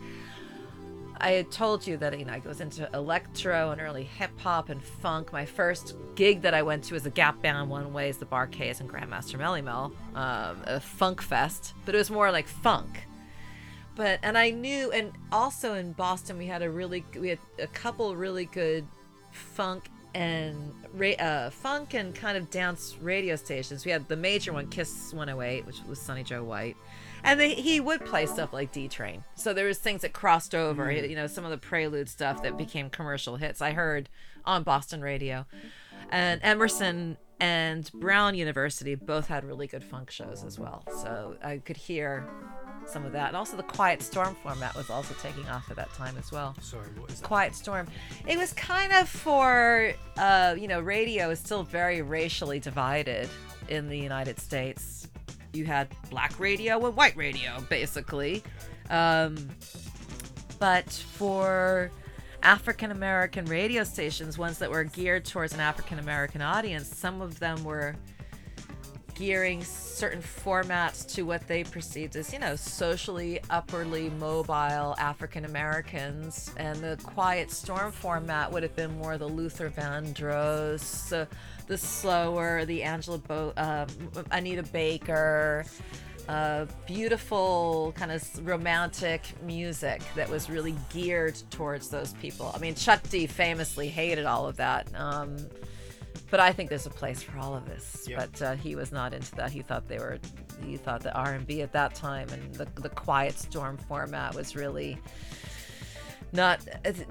I 1.22 1.32
had 1.32 1.52
told 1.52 1.86
you 1.86 1.98
that 1.98 2.18
you 2.18 2.26
know 2.26 2.34
I 2.34 2.42
was 2.46 2.62
into 2.62 2.90
electro 2.94 3.72
and 3.72 3.82
early 3.82 4.04
hip 4.04 4.32
hop 4.40 4.70
and 4.70 4.82
funk. 4.82 5.34
My 5.34 5.46
first 5.46 5.96
gig 6.16 6.42
that 6.44 6.54
I 6.54 6.62
went 6.62 6.86
to 6.86 6.94
was 6.94 7.06
a 7.06 7.10
Gap 7.10 7.42
Band 7.42 7.70
One 7.70 7.94
way, 7.94 8.06
Ways, 8.06 8.18
the 8.18 8.26
Bar 8.26 8.48
Bar-Kays 8.48 8.80
and 8.80 8.90
Grandmaster 8.90 9.38
Melle 9.38 9.62
Mel, 9.62 9.92
um, 10.16 10.62
a 10.66 10.80
funk 10.80 11.22
fest, 11.22 11.74
but 11.86 11.94
it 11.94 11.98
was 11.98 12.10
more 12.10 12.32
like 12.32 12.48
funk. 12.48 13.06
But 13.96 14.20
and 14.24 14.38
I 14.38 14.52
knew, 14.52 14.92
and 14.92 15.12
also 15.32 15.74
in 15.74 15.92
Boston 15.92 16.38
we 16.38 16.46
had 16.46 16.62
a 16.62 16.70
really 16.70 17.04
we 17.20 17.28
had 17.30 17.40
a 17.60 17.68
couple 17.68 18.16
really 18.16 18.46
good 18.46 18.88
funk 19.32 19.90
and 20.14 20.74
ra- 20.94 21.10
uh, 21.12 21.50
funk 21.50 21.94
and 21.94 22.14
kind 22.16 22.38
of 22.38 22.50
dance 22.50 22.98
radio 23.02 23.36
stations. 23.36 23.86
We 23.86 23.92
had 23.92 24.08
the 24.08 24.16
major 24.16 24.54
one, 24.54 24.68
Kiss 24.68 25.14
108, 25.14 25.66
which 25.66 25.82
was 25.88 26.00
Sunny 26.00 26.24
Joe 26.24 26.44
White, 26.44 26.78
and 27.24 27.40
they, 27.40 27.54
he 27.54 27.80
would 27.80 28.06
play 28.06 28.26
stuff 28.26 28.54
like 28.54 28.72
D 28.72 28.88
Train. 28.88 29.24
So 29.36 29.54
there 29.54 29.68
was 29.68 29.78
things 29.78 30.02
that 30.02 30.14
crossed 30.14 30.56
over. 30.56 30.92
You 30.92 31.16
know, 31.16 31.28
some 31.28 31.46
of 31.46 31.52
the 31.52 31.58
Prelude 31.58 32.10
stuff 32.10 32.42
that 32.44 32.58
became 32.58 32.90
commercial 32.90 33.36
hits. 33.36 33.62
I 33.62 33.72
heard 33.72 34.10
on 34.46 34.64
Boston 34.64 35.02
radio, 35.02 35.46
and 36.10 36.40
Emerson 36.44 37.18
and 37.40 37.90
Brown 37.94 38.36
University 38.36 38.96
both 38.96 39.28
had 39.28 39.46
really 39.46 39.68
good 39.68 39.84
funk 39.84 40.12
shows 40.12 40.44
as 40.44 40.60
well. 40.60 40.84
So 41.02 41.36
I 41.44 41.58
could 41.58 41.78
hear 41.78 42.28
some 42.90 43.06
of 43.06 43.12
that, 43.12 43.28
and 43.28 43.38
also 43.38 43.56
the 43.56 43.64
Quiet 43.64 44.02
Storm 44.02 44.36
format 44.42 44.76
was 44.76 44.90
also 44.90 45.14
taking 45.22 45.48
off 45.50 45.70
at 45.70 45.76
that 45.78 45.94
time 45.94 46.16
as 46.18 46.32
well. 46.32 46.56
Sorry, 46.62 46.88
what 46.98 47.12
is 47.12 47.20
that? 47.20 47.28
Quiet 47.28 47.56
Storm. 47.56 47.88
It 48.28 48.38
was 48.38 48.54
kind 48.54 48.92
of 48.94 49.08
for, 49.08 49.94
uh, 50.18 50.56
you 50.58 50.68
know, 50.68 50.80
radio 50.80 51.30
is 51.30 51.40
still 51.40 51.64
very 51.64 52.02
racially 52.02 52.60
divided 52.60 53.30
in 53.68 53.88
the 53.88 53.98
United 53.98 54.40
States. 54.40 55.08
You 55.54 55.66
had 55.66 55.88
black 56.10 56.40
radio 56.40 56.86
and 56.86 56.96
white 56.96 57.16
radio, 57.16 57.64
basically. 57.70 58.44
Um, 58.90 59.50
but 60.60 60.90
for 60.90 61.92
African 62.44 62.92
American 62.92 63.46
radio 63.46 63.84
stations, 63.84 64.38
ones 64.38 64.60
that 64.60 64.70
were 64.70 64.84
geared 64.84 65.26
towards 65.26 65.54
an 65.54 65.60
African 65.60 66.00
American 66.00 66.42
audience, 66.42 66.88
some 66.88 67.22
of 67.22 67.40
them 67.40 67.64
were 67.64 67.96
gearing 69.20 69.62
certain 69.62 70.22
formats 70.22 71.06
to 71.06 71.24
what 71.24 71.46
they 71.46 71.62
perceived 71.62 72.16
as, 72.16 72.32
you 72.32 72.40
know, 72.40 72.56
socially 72.56 73.38
upwardly 73.50 74.10
mobile 74.12 74.96
African 74.98 75.44
Americans. 75.44 76.52
And 76.56 76.78
the 76.80 76.98
Quiet 77.04 77.52
Storm 77.52 77.92
format 77.92 78.50
would 78.50 78.64
have 78.64 78.76
been 78.78 78.98
more 78.98 79.18
the 79.18 79.28
Luther 79.28 79.70
Vandross, 79.70 81.12
uh, 81.12 81.26
the 81.68 81.78
slower, 81.78 82.64
the 82.64 82.82
Angela 82.82 83.18
Bo- 83.18 83.54
uh, 83.58 83.86
Anita 84.32 84.64
Baker. 84.64 85.66
Uh, 86.30 86.68
beautiful 86.86 87.92
kind 87.98 88.12
of 88.12 88.48
romantic 88.48 89.22
music 89.44 90.00
that 90.16 90.30
was 90.30 90.48
really 90.48 90.76
geared 90.94 91.36
towards 91.50 91.90
those 91.90 92.14
people. 92.14 92.54
I 92.56 92.60
mean, 92.60 92.76
Chuck 92.76 93.02
D 93.10 93.26
famously 93.26 93.90
hated 93.90 94.26
all 94.26 94.48
of 94.48 94.56
that. 94.58 94.88
Um, 94.96 95.38
but 96.30 96.40
I 96.40 96.52
think 96.52 96.70
there's 96.70 96.86
a 96.86 96.92
place 96.92 97.22
for 97.22 97.38
all 97.38 97.56
of 97.56 97.66
this. 97.66 98.08
But 98.16 98.42
uh, 98.42 98.56
he 98.56 98.76
was 98.76 98.92
not 98.92 99.14
into 99.14 99.34
that. 99.36 99.52
He 99.52 99.62
thought 99.62 99.88
they 99.88 99.98
were, 99.98 100.20
he 100.64 100.78
thought 100.78 101.02
the 101.02 101.14
R&B 101.14 101.62
at 101.62 101.72
that 101.74 101.96
time 101.96 102.30
and 102.30 102.54
the 102.56 102.68
the 102.76 102.90
Quiet 102.90 103.38
Storm 103.38 103.78
format 103.78 104.36
was 104.36 104.56
really 104.56 105.00
not 106.32 106.60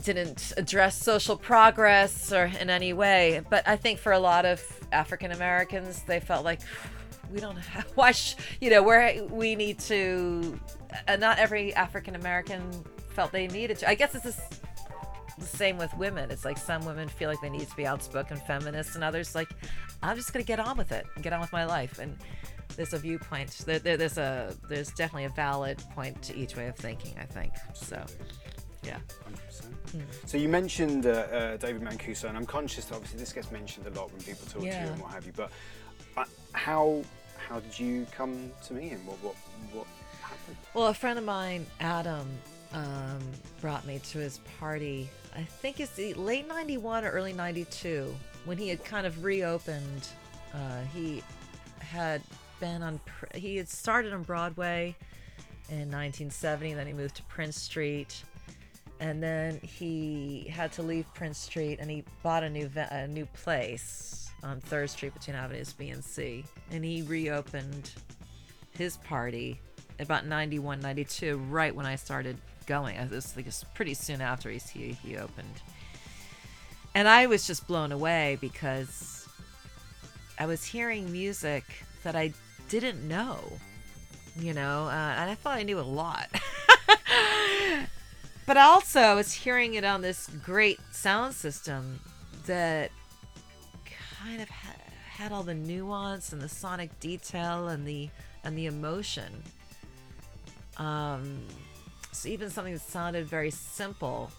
didn't 0.05 0.53
address 0.57 0.97
social 0.97 1.37
progress 1.37 2.33
or 2.33 2.45
in 2.61 2.71
any 2.71 2.93
way. 2.93 3.43
But 3.51 3.67
I 3.67 3.77
think 3.77 3.99
for 3.99 4.13
a 4.13 4.19
lot 4.19 4.45
of 4.45 4.63
African 4.93 5.33
Americans, 5.33 6.03
they 6.03 6.21
felt 6.21 6.45
like 6.45 6.61
we 7.33 7.41
don't 7.41 7.57
have 7.57 7.85
why 7.95 8.13
sh- 8.13 8.37
you 8.61 8.71
know 8.71 8.83
where 8.83 9.23
we 9.25 9.57
need 9.57 9.79
to. 9.81 10.59
Uh, 11.07 11.17
not 11.17 11.39
every 11.39 11.75
African 11.75 12.15
American 12.15 12.63
felt 13.11 13.33
they 13.33 13.49
needed 13.49 13.79
to. 13.79 13.89
I 13.89 13.95
guess 13.95 14.15
it's 14.15 14.25
this 14.25 14.41
the 15.39 15.47
same 15.47 15.79
with 15.79 15.95
women. 15.95 16.31
It's 16.31 16.45
like 16.45 16.59
some 16.59 16.85
women 16.85 17.09
feel 17.09 17.29
like 17.29 17.41
they 17.41 17.51
need 17.51 17.69
to 17.69 17.77
be 17.77 17.87
outspoken 17.87 18.37
feminists, 18.39 18.95
and 18.95 19.05
others 19.05 19.35
like, 19.35 19.49
I'm 20.03 20.17
just 20.17 20.33
gonna 20.33 20.45
get 20.45 20.61
on 20.61 20.77
with 20.77 20.93
it 20.93 21.07
and 21.15 21.25
get 21.25 21.33
on 21.33 21.41
with 21.41 21.53
my 21.53 21.65
life. 21.65 21.99
And 21.99 22.17
there's 22.77 22.93
a 22.93 22.99
viewpoint. 22.99 23.51
There, 23.67 23.79
there, 23.79 23.97
there's 23.97 24.19
a 24.19 24.55
there's 24.69 24.91
definitely 24.93 25.25
a 25.25 25.31
valid 25.31 25.79
point 25.95 26.21
to 26.23 26.37
each 26.37 26.57
way 26.57 26.67
of 26.69 26.77
thinking. 26.77 27.17
I 27.21 27.25
think 27.25 27.53
so. 27.75 28.05
Yeah. 28.85 28.99
100%. 29.93 30.03
So 30.27 30.37
you 30.37 30.49
mentioned 30.49 31.07
uh, 31.07 31.11
uh, 31.11 31.57
David 31.57 31.83
Mancuso, 31.83 32.29
and 32.29 32.37
I'm 32.37 32.47
conscious 32.47 32.85
that 32.87 32.95
obviously 32.95 33.19
this 33.19 33.33
gets 33.33 33.51
mentioned 33.51 33.87
a 33.87 33.91
lot 33.91 34.13
when 34.13 34.21
people 34.21 34.47
talk 34.47 34.63
to 34.63 34.67
you 34.67 34.73
and 34.73 35.01
what 35.01 35.13
have 35.13 35.27
you. 35.27 35.33
But 35.35 35.51
uh, 36.17 36.25
how 36.53 37.03
how 37.37 37.61
did 37.61 37.79
you 37.79 38.07
come 38.13 38.51
to 38.67 38.75
me, 38.75 38.91
and 38.91 39.07
what 39.07 39.17
what 39.23 39.35
what 39.73 39.87
happened? 40.23 40.57
Well, 40.75 40.89
a 40.89 40.95
friend 40.95 41.19
of 41.19 41.25
mine, 41.25 41.67
Adam, 41.81 42.29
um, 42.73 43.19
brought 43.61 43.87
me 43.87 43.99
to 44.11 44.19
his 44.19 44.39
party. 44.59 45.09
I 45.39 45.45
think 45.45 45.79
it's 45.79 45.93
the 45.93 46.15
late 46.15 46.49
'91 46.49 47.05
or 47.05 47.11
early 47.11 47.33
'92 47.33 48.13
when 48.45 48.59
he 48.59 48.69
had 48.69 48.85
kind 48.85 49.07
of 49.07 49.23
reopened. 49.23 50.09
Uh, 50.53 50.81
he 50.93 51.23
had 51.79 52.23
been 52.59 52.83
on. 52.83 52.99
He 53.35 53.57
had 53.57 53.69
started 53.69 54.13
on 54.13 54.25
Broadway 54.25 54.97
in 55.69 55.93
1970. 55.93 56.75
Then 56.75 56.89
he 56.89 56.93
moved 56.93 57.15
to 57.17 57.23
Prince 57.25 57.57
Street, 57.57 58.25
and 58.99 59.23
then 59.23 59.61
he 59.63 60.51
had 60.53 60.73
to 60.73 60.83
leave 60.83 61.07
Prince 61.15 61.39
Street, 61.39 61.79
and 61.81 61.89
he 61.89 62.03
bought 62.25 62.43
a 62.43 62.51
new 62.51 62.69
a 62.75 63.07
new 63.07 63.27
place 63.27 64.33
on 64.43 64.61
Third 64.61 64.91
Street 64.91 65.15
between 65.15 65.37
Avenues 65.37 65.73
B 65.73 65.91
and 65.91 66.05
C, 66.05 66.45
and 66.73 66.85
he 66.85 67.03
reopened 67.03 67.93
his 68.77 68.97
party 68.97 69.61
about 70.01 70.27
91 70.27 70.79
92 70.79 71.39
right 71.51 71.75
when 71.75 71.85
i 71.85 71.97
started 71.97 72.37
going. 72.69 72.95
It 72.97 73.11
was 73.11 73.35
like 73.35 73.47
it's 73.47 73.65
pretty 73.75 73.95
soon 73.95 74.21
after 74.21 74.51
he, 74.51 74.93
he, 74.93 75.17
opened. 75.17 75.63
And 76.95 77.09
i 77.09 77.27
was 77.27 77.47
just 77.47 77.67
blown 77.67 77.93
away 77.93 78.39
because 78.41 79.27
i 80.39 80.47
was 80.47 80.65
hearing 80.65 81.11
music 81.11 81.65
that 82.03 82.15
i 82.17 82.33
didn't 82.69 83.07
know 83.07 83.39
you 84.37 84.53
know 84.53 84.87
uh, 84.87 85.15
and 85.19 85.31
i 85.31 85.35
thought 85.35 85.59
i 85.59 85.63
knew 85.63 85.81
a 85.81 85.83
lot. 85.83 86.29
But 88.47 88.57
also 88.57 89.01
i 89.01 89.15
was 89.15 89.33
hearing 89.33 89.75
it 89.75 89.85
on 89.85 90.01
this 90.01 90.29
great 90.43 90.81
sound 90.91 91.35
system 91.35 92.01
that 92.47 92.91
kind 94.23 94.41
of 94.41 94.49
ha- 94.49 94.75
had 95.11 95.33
all 95.33 95.43
the 95.43 95.55
nuance 95.55 96.33
and 96.33 96.41
the 96.41 96.49
sonic 96.49 96.99
detail 96.99 97.69
and 97.69 97.87
the 97.87 98.09
and 98.45 98.57
the 98.57 98.67
emotion. 98.67 99.43
Um, 100.79 101.41
so 102.19 102.29
even 102.29 102.51
something 102.51 102.73
that 102.73 102.83
sounded 102.83 103.27
very 103.27 103.51
simple 103.51 104.31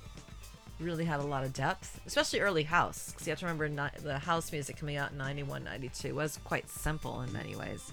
really 0.79 1.05
had 1.05 1.19
a 1.19 1.23
lot 1.23 1.43
of 1.43 1.53
depth, 1.53 1.99
especially 2.05 2.39
early 2.39 2.63
house. 2.63 3.11
Because 3.11 3.27
you 3.27 3.31
have 3.31 3.39
to 3.39 3.45
remember 3.45 3.91
the 4.01 4.19
house 4.19 4.51
music 4.51 4.77
coming 4.77 4.97
out 4.97 5.11
in 5.11 5.17
91, 5.17 5.63
92 5.63 6.15
was 6.15 6.39
quite 6.43 6.69
simple 6.69 7.21
in 7.21 7.31
many 7.33 7.55
ways. 7.55 7.91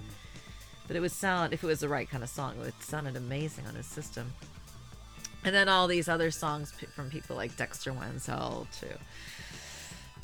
But 0.87 0.97
it 0.97 1.01
would 1.01 1.12
sound, 1.12 1.53
if 1.53 1.64
it 1.64 1.66
was 1.66 1.80
the 1.80 1.89
right 1.89 2.09
kind 2.09 2.22
of 2.22 2.28
song, 2.28 2.55
it 2.64 2.74
sounded 2.80 3.16
amazing 3.16 3.66
on 3.66 3.74
his 3.74 3.87
system. 3.87 4.32
And 5.45 5.55
then 5.55 5.68
all 5.68 5.87
these 5.87 6.09
other 6.09 6.30
songs 6.30 6.72
from 6.95 7.11
people 7.11 7.37
like 7.37 7.57
Dexter 7.57 7.93
Wansel 7.93 8.66
to 8.80 8.89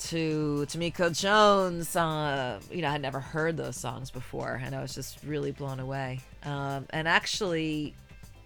to 0.09 0.67
Tamiko 0.69 1.17
Jones. 1.17 1.95
Uh, 1.95 2.61
you 2.71 2.83
know, 2.83 2.89
I 2.89 2.93
had 2.93 3.03
never 3.03 3.21
heard 3.21 3.57
those 3.57 3.77
songs 3.77 4.11
before, 4.11 4.61
and 4.65 4.75
I 4.75 4.83
was 4.83 4.95
just 4.95 5.23
really 5.25 5.53
blown 5.53 5.79
away. 5.79 6.21
Um, 6.43 6.87
and 6.91 7.07
actually, 7.07 7.95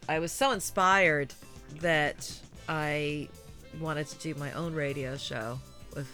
I 0.08 0.18
was 0.18 0.32
so 0.32 0.52
inspired 0.52 1.34
that 1.80 2.32
I 2.68 3.28
wanted 3.80 4.06
to 4.08 4.18
do 4.18 4.34
my 4.38 4.52
own 4.52 4.74
radio 4.74 5.16
show 5.16 5.58
with 5.94 6.08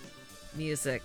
music 0.56 1.02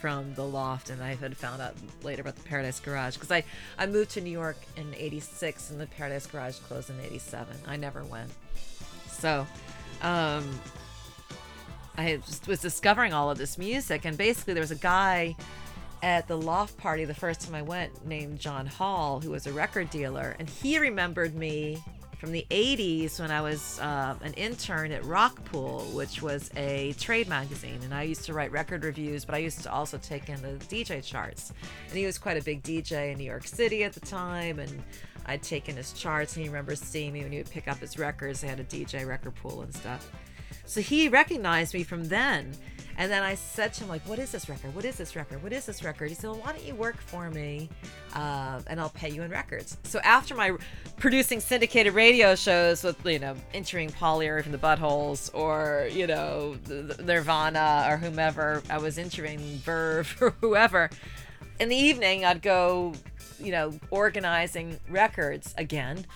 from 0.00 0.34
the 0.34 0.44
loft 0.44 0.90
and 0.90 1.00
i 1.00 1.14
had 1.14 1.36
found 1.36 1.62
out 1.62 1.76
later 2.02 2.22
about 2.22 2.34
the 2.34 2.42
paradise 2.42 2.80
garage 2.80 3.14
because 3.14 3.30
I, 3.30 3.44
I 3.78 3.86
moved 3.86 4.10
to 4.10 4.20
new 4.20 4.32
york 4.32 4.56
in 4.76 4.92
86 4.96 5.70
and 5.70 5.80
the 5.80 5.86
paradise 5.86 6.26
garage 6.26 6.58
closed 6.58 6.90
in 6.90 6.98
87 6.98 7.56
i 7.68 7.76
never 7.76 8.02
went. 8.02 8.32
So 9.22 9.46
um, 10.02 10.60
I 11.96 12.16
just 12.26 12.48
was 12.48 12.60
discovering 12.60 13.12
all 13.12 13.30
of 13.30 13.38
this 13.38 13.56
music, 13.56 14.04
and 14.04 14.18
basically 14.18 14.54
there 14.54 14.62
was 14.62 14.72
a 14.72 14.76
guy 14.76 15.36
at 16.02 16.26
the 16.26 16.36
loft 16.36 16.76
party 16.76 17.04
the 17.04 17.14
first 17.14 17.42
time 17.42 17.54
I 17.54 17.62
went 17.62 18.04
named 18.04 18.40
John 18.40 18.66
Hall, 18.66 19.20
who 19.20 19.30
was 19.30 19.46
a 19.46 19.52
record 19.52 19.88
dealer, 19.90 20.34
and 20.38 20.50
he 20.50 20.78
remembered 20.78 21.34
me 21.34 21.82
from 22.18 22.32
the 22.32 22.46
80s 22.50 23.18
when 23.18 23.32
I 23.32 23.40
was 23.40 23.80
uh, 23.80 24.14
an 24.22 24.32
intern 24.34 24.92
at 24.92 25.02
Rockpool, 25.02 25.92
which 25.92 26.22
was 26.22 26.50
a 26.56 26.92
trade 26.94 27.28
magazine, 27.28 27.80
and 27.82 27.92
I 27.92 28.02
used 28.02 28.24
to 28.26 28.32
write 28.32 28.52
record 28.52 28.84
reviews, 28.84 29.24
but 29.24 29.34
I 29.34 29.38
used 29.38 29.62
to 29.62 29.72
also 29.72 29.98
take 29.98 30.28
in 30.28 30.40
the 30.40 30.52
DJ 30.66 31.04
charts. 31.04 31.52
And 31.88 31.98
he 31.98 32.06
was 32.06 32.18
quite 32.18 32.36
a 32.36 32.42
big 32.42 32.62
DJ 32.62 33.12
in 33.12 33.18
New 33.18 33.24
York 33.24 33.46
City 33.46 33.82
at 33.82 33.92
the 33.92 34.00
time, 34.00 34.58
and 34.58 34.82
I'd 35.26 35.42
taken 35.42 35.76
his 35.76 35.92
charts, 35.92 36.36
and 36.36 36.44
he 36.44 36.48
remembers 36.48 36.80
seeing 36.80 37.12
me 37.12 37.22
when 37.22 37.32
he 37.32 37.38
would 37.38 37.50
pick 37.50 37.66
up 37.66 37.78
his 37.78 37.98
records. 37.98 38.40
They 38.40 38.48
had 38.48 38.60
a 38.60 38.64
DJ 38.64 39.06
record 39.06 39.34
pool 39.36 39.62
and 39.62 39.74
stuff. 39.74 40.10
So 40.64 40.80
he 40.80 41.08
recognized 41.08 41.74
me 41.74 41.82
from 41.82 42.04
then. 42.04 42.52
And 42.98 43.10
then 43.10 43.22
I 43.22 43.34
said 43.34 43.72
to 43.74 43.84
him, 43.84 43.88
like, 43.88 44.02
what 44.02 44.18
is 44.18 44.32
this 44.32 44.48
record? 44.48 44.74
What 44.74 44.84
is 44.84 44.96
this 44.96 45.16
record? 45.16 45.42
What 45.42 45.52
is 45.52 45.66
this 45.66 45.82
record? 45.82 46.08
He 46.08 46.14
said, 46.14 46.30
well, 46.30 46.40
why 46.40 46.52
don't 46.52 46.64
you 46.64 46.74
work 46.74 47.00
for 47.00 47.30
me 47.30 47.68
uh, 48.14 48.60
and 48.66 48.80
I'll 48.80 48.90
pay 48.90 49.10
you 49.10 49.22
in 49.22 49.30
records. 49.30 49.76
So 49.84 49.98
after 50.00 50.34
my 50.34 50.56
producing 50.96 51.40
syndicated 51.40 51.94
radio 51.94 52.34
shows 52.34 52.84
with, 52.84 53.04
you 53.06 53.18
know, 53.18 53.34
entering 53.54 53.90
Polyarif 53.90 54.44
and 54.44 54.54
the 54.54 54.58
Buttholes 54.58 55.34
or, 55.34 55.88
you 55.90 56.06
know, 56.06 56.56
Nirvana 57.02 57.86
or 57.88 57.96
whomever, 57.96 58.62
I 58.70 58.78
was 58.78 58.98
entering 58.98 59.40
Verve 59.58 60.16
or 60.20 60.34
whoever. 60.40 60.90
In 61.60 61.68
the 61.68 61.76
evening, 61.76 62.24
I'd 62.24 62.42
go, 62.42 62.94
you 63.38 63.52
know, 63.52 63.72
organizing 63.90 64.78
records 64.88 65.54
again 65.56 66.06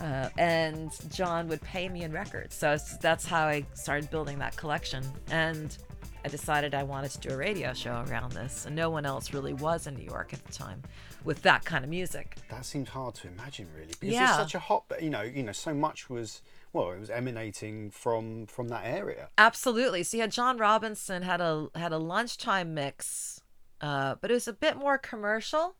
uh, 0.00 0.28
and 0.38 0.92
John 1.12 1.48
would 1.48 1.60
pay 1.62 1.88
me 1.88 2.02
in 2.02 2.12
records. 2.12 2.54
So 2.54 2.76
that's 3.00 3.26
how 3.26 3.46
I 3.46 3.66
started 3.74 4.10
building 4.10 4.38
that 4.38 4.56
collection. 4.56 5.04
And 5.30 5.76
I 6.24 6.28
decided 6.28 6.74
I 6.74 6.82
wanted 6.82 7.10
to 7.12 7.18
do 7.20 7.30
a 7.30 7.36
radio 7.36 7.72
show 7.72 8.04
around 8.08 8.32
this, 8.32 8.66
and 8.66 8.74
no 8.74 8.90
one 8.90 9.06
else 9.06 9.32
really 9.32 9.52
was 9.54 9.86
in 9.86 9.94
New 9.94 10.04
York 10.04 10.32
at 10.32 10.44
the 10.44 10.52
time 10.52 10.82
with 11.24 11.42
that 11.42 11.64
kind 11.64 11.84
of 11.84 11.90
music. 11.90 12.36
That 12.50 12.64
seems 12.66 12.88
hard 12.88 13.14
to 13.16 13.28
imagine, 13.28 13.68
really, 13.74 13.94
because 14.00 14.14
Yeah. 14.14 14.28
it's 14.30 14.36
such 14.38 14.54
a 14.54 14.58
hot. 14.58 14.84
You 15.00 15.10
know, 15.10 15.22
you 15.22 15.42
know, 15.42 15.52
so 15.52 15.72
much 15.74 16.10
was 16.10 16.42
well, 16.72 16.90
it 16.90 17.00
was 17.00 17.08
emanating 17.10 17.90
from 17.90 18.46
from 18.46 18.68
that 18.68 18.84
area. 18.84 19.30
Absolutely. 19.38 20.02
So 20.02 20.16
you 20.18 20.20
had 20.22 20.32
John 20.32 20.58
Robinson 20.58 21.22
had 21.22 21.40
a 21.40 21.68
had 21.74 21.92
a 21.92 21.98
lunchtime 21.98 22.74
mix, 22.74 23.40
uh, 23.80 24.16
but 24.20 24.30
it 24.30 24.34
was 24.34 24.48
a 24.48 24.52
bit 24.52 24.76
more 24.76 24.98
commercial. 24.98 25.76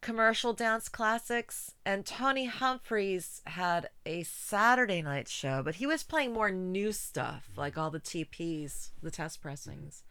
Commercial 0.00 0.52
dance 0.52 0.88
classics, 0.88 1.72
and 1.84 2.06
Tony 2.06 2.46
Humphries 2.46 3.42
had 3.46 3.88
a 4.06 4.22
Saturday 4.22 5.02
night 5.02 5.26
show, 5.28 5.60
but 5.62 5.76
he 5.76 5.86
was 5.86 6.04
playing 6.04 6.32
more 6.32 6.50
new 6.52 6.92
stuff, 6.92 7.48
like 7.56 7.76
all 7.76 7.90
the 7.90 7.98
TPs, 8.00 8.90
the 9.02 9.10
test 9.10 9.42
pressings. 9.42 10.04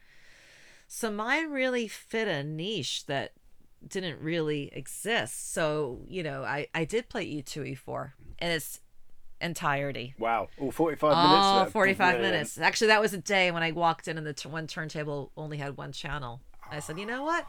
So 0.90 1.10
mine 1.10 1.52
really 1.52 1.88
fit 1.88 2.28
a 2.28 2.44
niche 2.44 3.06
that 3.06 3.32
didn't 3.88 4.20
really 4.20 4.70
exist. 4.74 5.54
So 5.54 6.02
you 6.10 6.22
know, 6.22 6.44
I 6.44 6.68
I 6.76 6.84
did 6.84 7.08
play 7.08 7.24
E 7.24 7.42
two 7.42 7.64
E 7.64 7.74
four 7.74 8.14
in 8.40 8.50
its 8.52 8.82
entirety. 9.40 10.16
Wow, 10.20 10.50
all 10.60 10.72
forty-five 10.72 11.14
Oh, 11.18 11.28
minutes. 11.30 11.52
there. 11.52 11.66
45 11.68 11.98
Brilliant. 11.98 12.22
minutes. 12.34 12.58
Actually, 12.58 12.88
that 12.88 13.02
was 13.02 13.14
a 13.14 13.18
day 13.20 13.52
when 13.52 13.64
I 13.64 13.72
walked 13.72 14.08
in 14.10 14.18
and 14.18 14.28
the 14.28 14.34
t- 14.34 14.50
one 14.50 14.68
turntable 14.68 15.32
only 15.38 15.58
had 15.58 15.78
one 15.78 15.92
channel. 15.94 16.42
I 16.70 16.80
said, 16.80 17.00
you 17.00 17.06
know 17.06 17.24
what? 17.24 17.46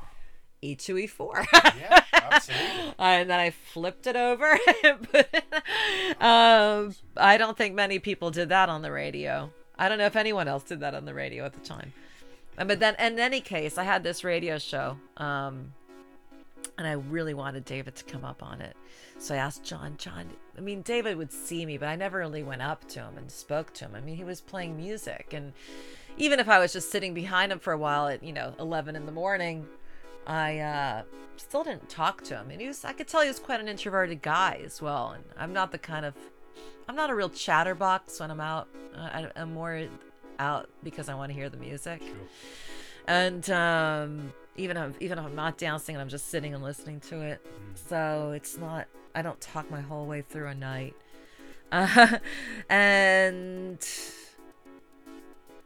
E 0.63 0.75
E2, 0.75 1.09
E4. 1.09 1.47
Yeah, 1.79 2.03
absolutely. 2.13 2.95
and 2.99 3.31
then 3.31 3.39
I 3.41 3.51
flipped 3.51 4.07
it 4.07 4.17
over. 4.17 4.59
and 4.85 5.11
put 5.11 5.29
it- 5.33 5.45
um, 6.23 6.95
I 7.17 7.37
don't 7.39 7.57
think 7.57 7.75
many 7.75 7.99
people 7.99 8.31
did 8.31 8.49
that 8.49 8.69
on 8.69 8.83
the 8.83 8.91
radio. 8.93 9.51
I 9.79 9.89
don't 9.89 9.99
know 9.99 10.07
if 10.07 10.17
anyone 10.17 10.49
else 10.49 10.65
did 10.65 10.81
that 10.81 10.95
on 10.95 11.05
the 11.05 11.15
radio 11.15 11.45
at 11.45 11.53
the 11.53 11.61
time. 11.61 11.93
But 12.57 12.81
then, 12.81 12.97
in 12.99 13.21
any 13.21 13.41
case, 13.41 13.79
I 13.79 13.85
had 13.85 14.03
this 14.03 14.25
radio 14.25 14.59
show, 14.59 14.97
um, 15.17 15.73
and 16.77 16.89
I 16.89 16.93
really 16.93 17.33
wanted 17.35 17.65
David 17.65 17.95
to 17.95 18.05
come 18.05 18.25
up 18.25 18.43
on 18.43 18.61
it. 18.61 18.77
So 19.19 19.35
I 19.37 19.39
asked 19.39 19.63
John, 19.63 19.95
John, 19.97 20.29
I 20.57 20.61
mean, 20.61 20.83
David 20.83 21.17
would 21.17 21.33
see 21.33 21.65
me, 21.65 21.79
but 21.79 21.87
I 21.89 21.95
never 21.95 22.19
really 22.19 22.43
went 22.43 22.63
up 22.63 22.89
to 22.89 23.01
him 23.01 23.17
and 23.17 23.31
spoke 23.31 23.73
to 23.75 23.85
him. 23.85 23.95
I 23.95 24.01
mean, 24.01 24.17
he 24.17 24.25
was 24.25 24.41
playing 24.41 24.77
music. 24.77 25.33
And 25.33 25.53
even 26.17 26.41
if 26.41 26.49
I 26.49 26.59
was 26.59 26.73
just 26.73 26.91
sitting 26.91 27.15
behind 27.15 27.53
him 27.53 27.61
for 27.61 27.73
a 27.73 27.79
while 27.79 28.09
at, 28.09 28.25
you 28.25 28.33
know, 28.33 28.53
11 28.59 28.97
in 28.97 29.07
the 29.07 29.13
morning, 29.13 29.69
I 30.29 30.59
uh, 30.59 31.03
still 31.37 31.65
didn't 31.65 31.89
talk 31.89 32.23
to 32.25 32.37
him. 32.37 32.51
And 32.51 32.61
he 32.61 32.69
was, 32.69 32.85
I 32.85 32.93
could 32.93 33.09
tell 33.09 33.23
he 33.23 33.29
was 33.29 33.39
quite 33.39 33.61
an 33.61 33.69
introverted 33.69 34.23
guy 34.23 34.61
as 34.65 34.81
well. 34.83 35.13
And 35.13 35.25
I'm 35.39 35.53
not 35.53 35.73
the 35.73 35.79
kind 35.79 36.05
of, 36.05 36.15
I'm 36.89 36.95
not 36.95 37.11
a 37.11 37.15
real 37.15 37.31
chatterbox 37.31 38.21
when 38.21 38.31
I'm 38.31 38.41
out. 38.41 38.69
I, 38.95 39.31
I'm 39.35 39.55
more 39.55 39.89
out 40.39 40.69
because 40.85 41.09
I 41.09 41.15
want 41.15 41.31
to 41.31 41.35
hear 41.35 41.49
the 41.49 41.57
music. 41.57 42.03
And 43.07 43.49
um, 43.51 44.33
even 44.57 44.77
if, 44.77 45.01
even 45.01 45.19
if 45.19 45.25
I'm 45.25 45.35
not 45.35 45.57
dancing 45.57 45.95
and 45.95 46.03
I'm 46.03 46.11
just 46.11 46.29
sitting 46.29 46.53
and 46.55 46.63
listening 46.63 47.01
to 47.09 47.21
it, 47.23 47.45
so 47.75 48.33
it's 48.33 48.59
not. 48.59 48.87
I 49.15 49.23
don't 49.23 49.41
talk 49.41 49.71
my 49.71 49.81
whole 49.81 50.07
way 50.07 50.21
through 50.23 50.49
a 50.49 50.55
night. 50.55 50.95
Uh, 51.73 52.19
and 52.69 53.79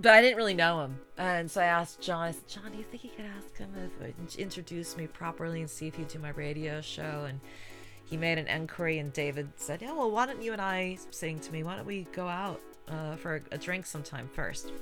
but 0.02 0.12
I 0.12 0.20
didn't 0.20 0.36
really 0.36 0.54
know 0.54 0.82
him, 0.82 0.98
and 1.16 1.50
so 1.50 1.60
I 1.60 1.66
asked 1.66 2.00
John. 2.00 2.22
I 2.22 2.32
said, 2.32 2.48
"John, 2.48 2.72
do 2.72 2.78
you 2.78 2.84
think 2.84 3.04
you 3.04 3.10
could 3.16 3.24
ask 3.24 3.56
him 3.56 3.70
if 3.76 4.38
introduce 4.38 4.96
me 4.96 5.06
properly 5.06 5.60
and 5.60 5.70
see 5.70 5.86
if 5.86 5.94
he'd 5.94 6.08
do 6.08 6.18
my 6.18 6.30
radio 6.30 6.80
show?" 6.80 7.24
And 7.28 7.40
he 8.04 8.16
made 8.16 8.36
an 8.38 8.48
inquiry, 8.48 8.98
and 8.98 9.12
David 9.12 9.48
said, 9.56 9.80
"Yeah, 9.80 9.92
well, 9.92 10.10
why 10.10 10.26
don't 10.26 10.42
you 10.42 10.52
and 10.52 10.60
I, 10.60 10.98
saying 11.10 11.40
to 11.40 11.52
me, 11.52 11.62
why 11.62 11.76
don't 11.76 11.86
we 11.86 12.06
go 12.12 12.28
out 12.28 12.60
uh, 12.88 13.16
for 13.16 13.36
a, 13.36 13.54
a 13.54 13.58
drink 13.58 13.86
sometime 13.86 14.28
first? 14.28 14.72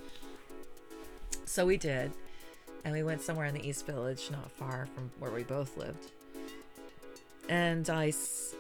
So 1.45 1.67
we 1.67 1.77
did, 1.77 2.13
and 2.85 2.95
we 2.95 3.03
went 3.03 3.23
somewhere 3.23 3.47
in 3.47 3.55
the 3.55 3.69
East 3.69 3.87
Village, 3.87 4.31
not 4.31 4.51
far 4.51 4.89
from 4.95 5.11
where 5.19 5.31
we 5.31 5.43
both 5.43 5.77
lived. 5.77 6.07
And 7.49 7.91
I, 7.91 8.13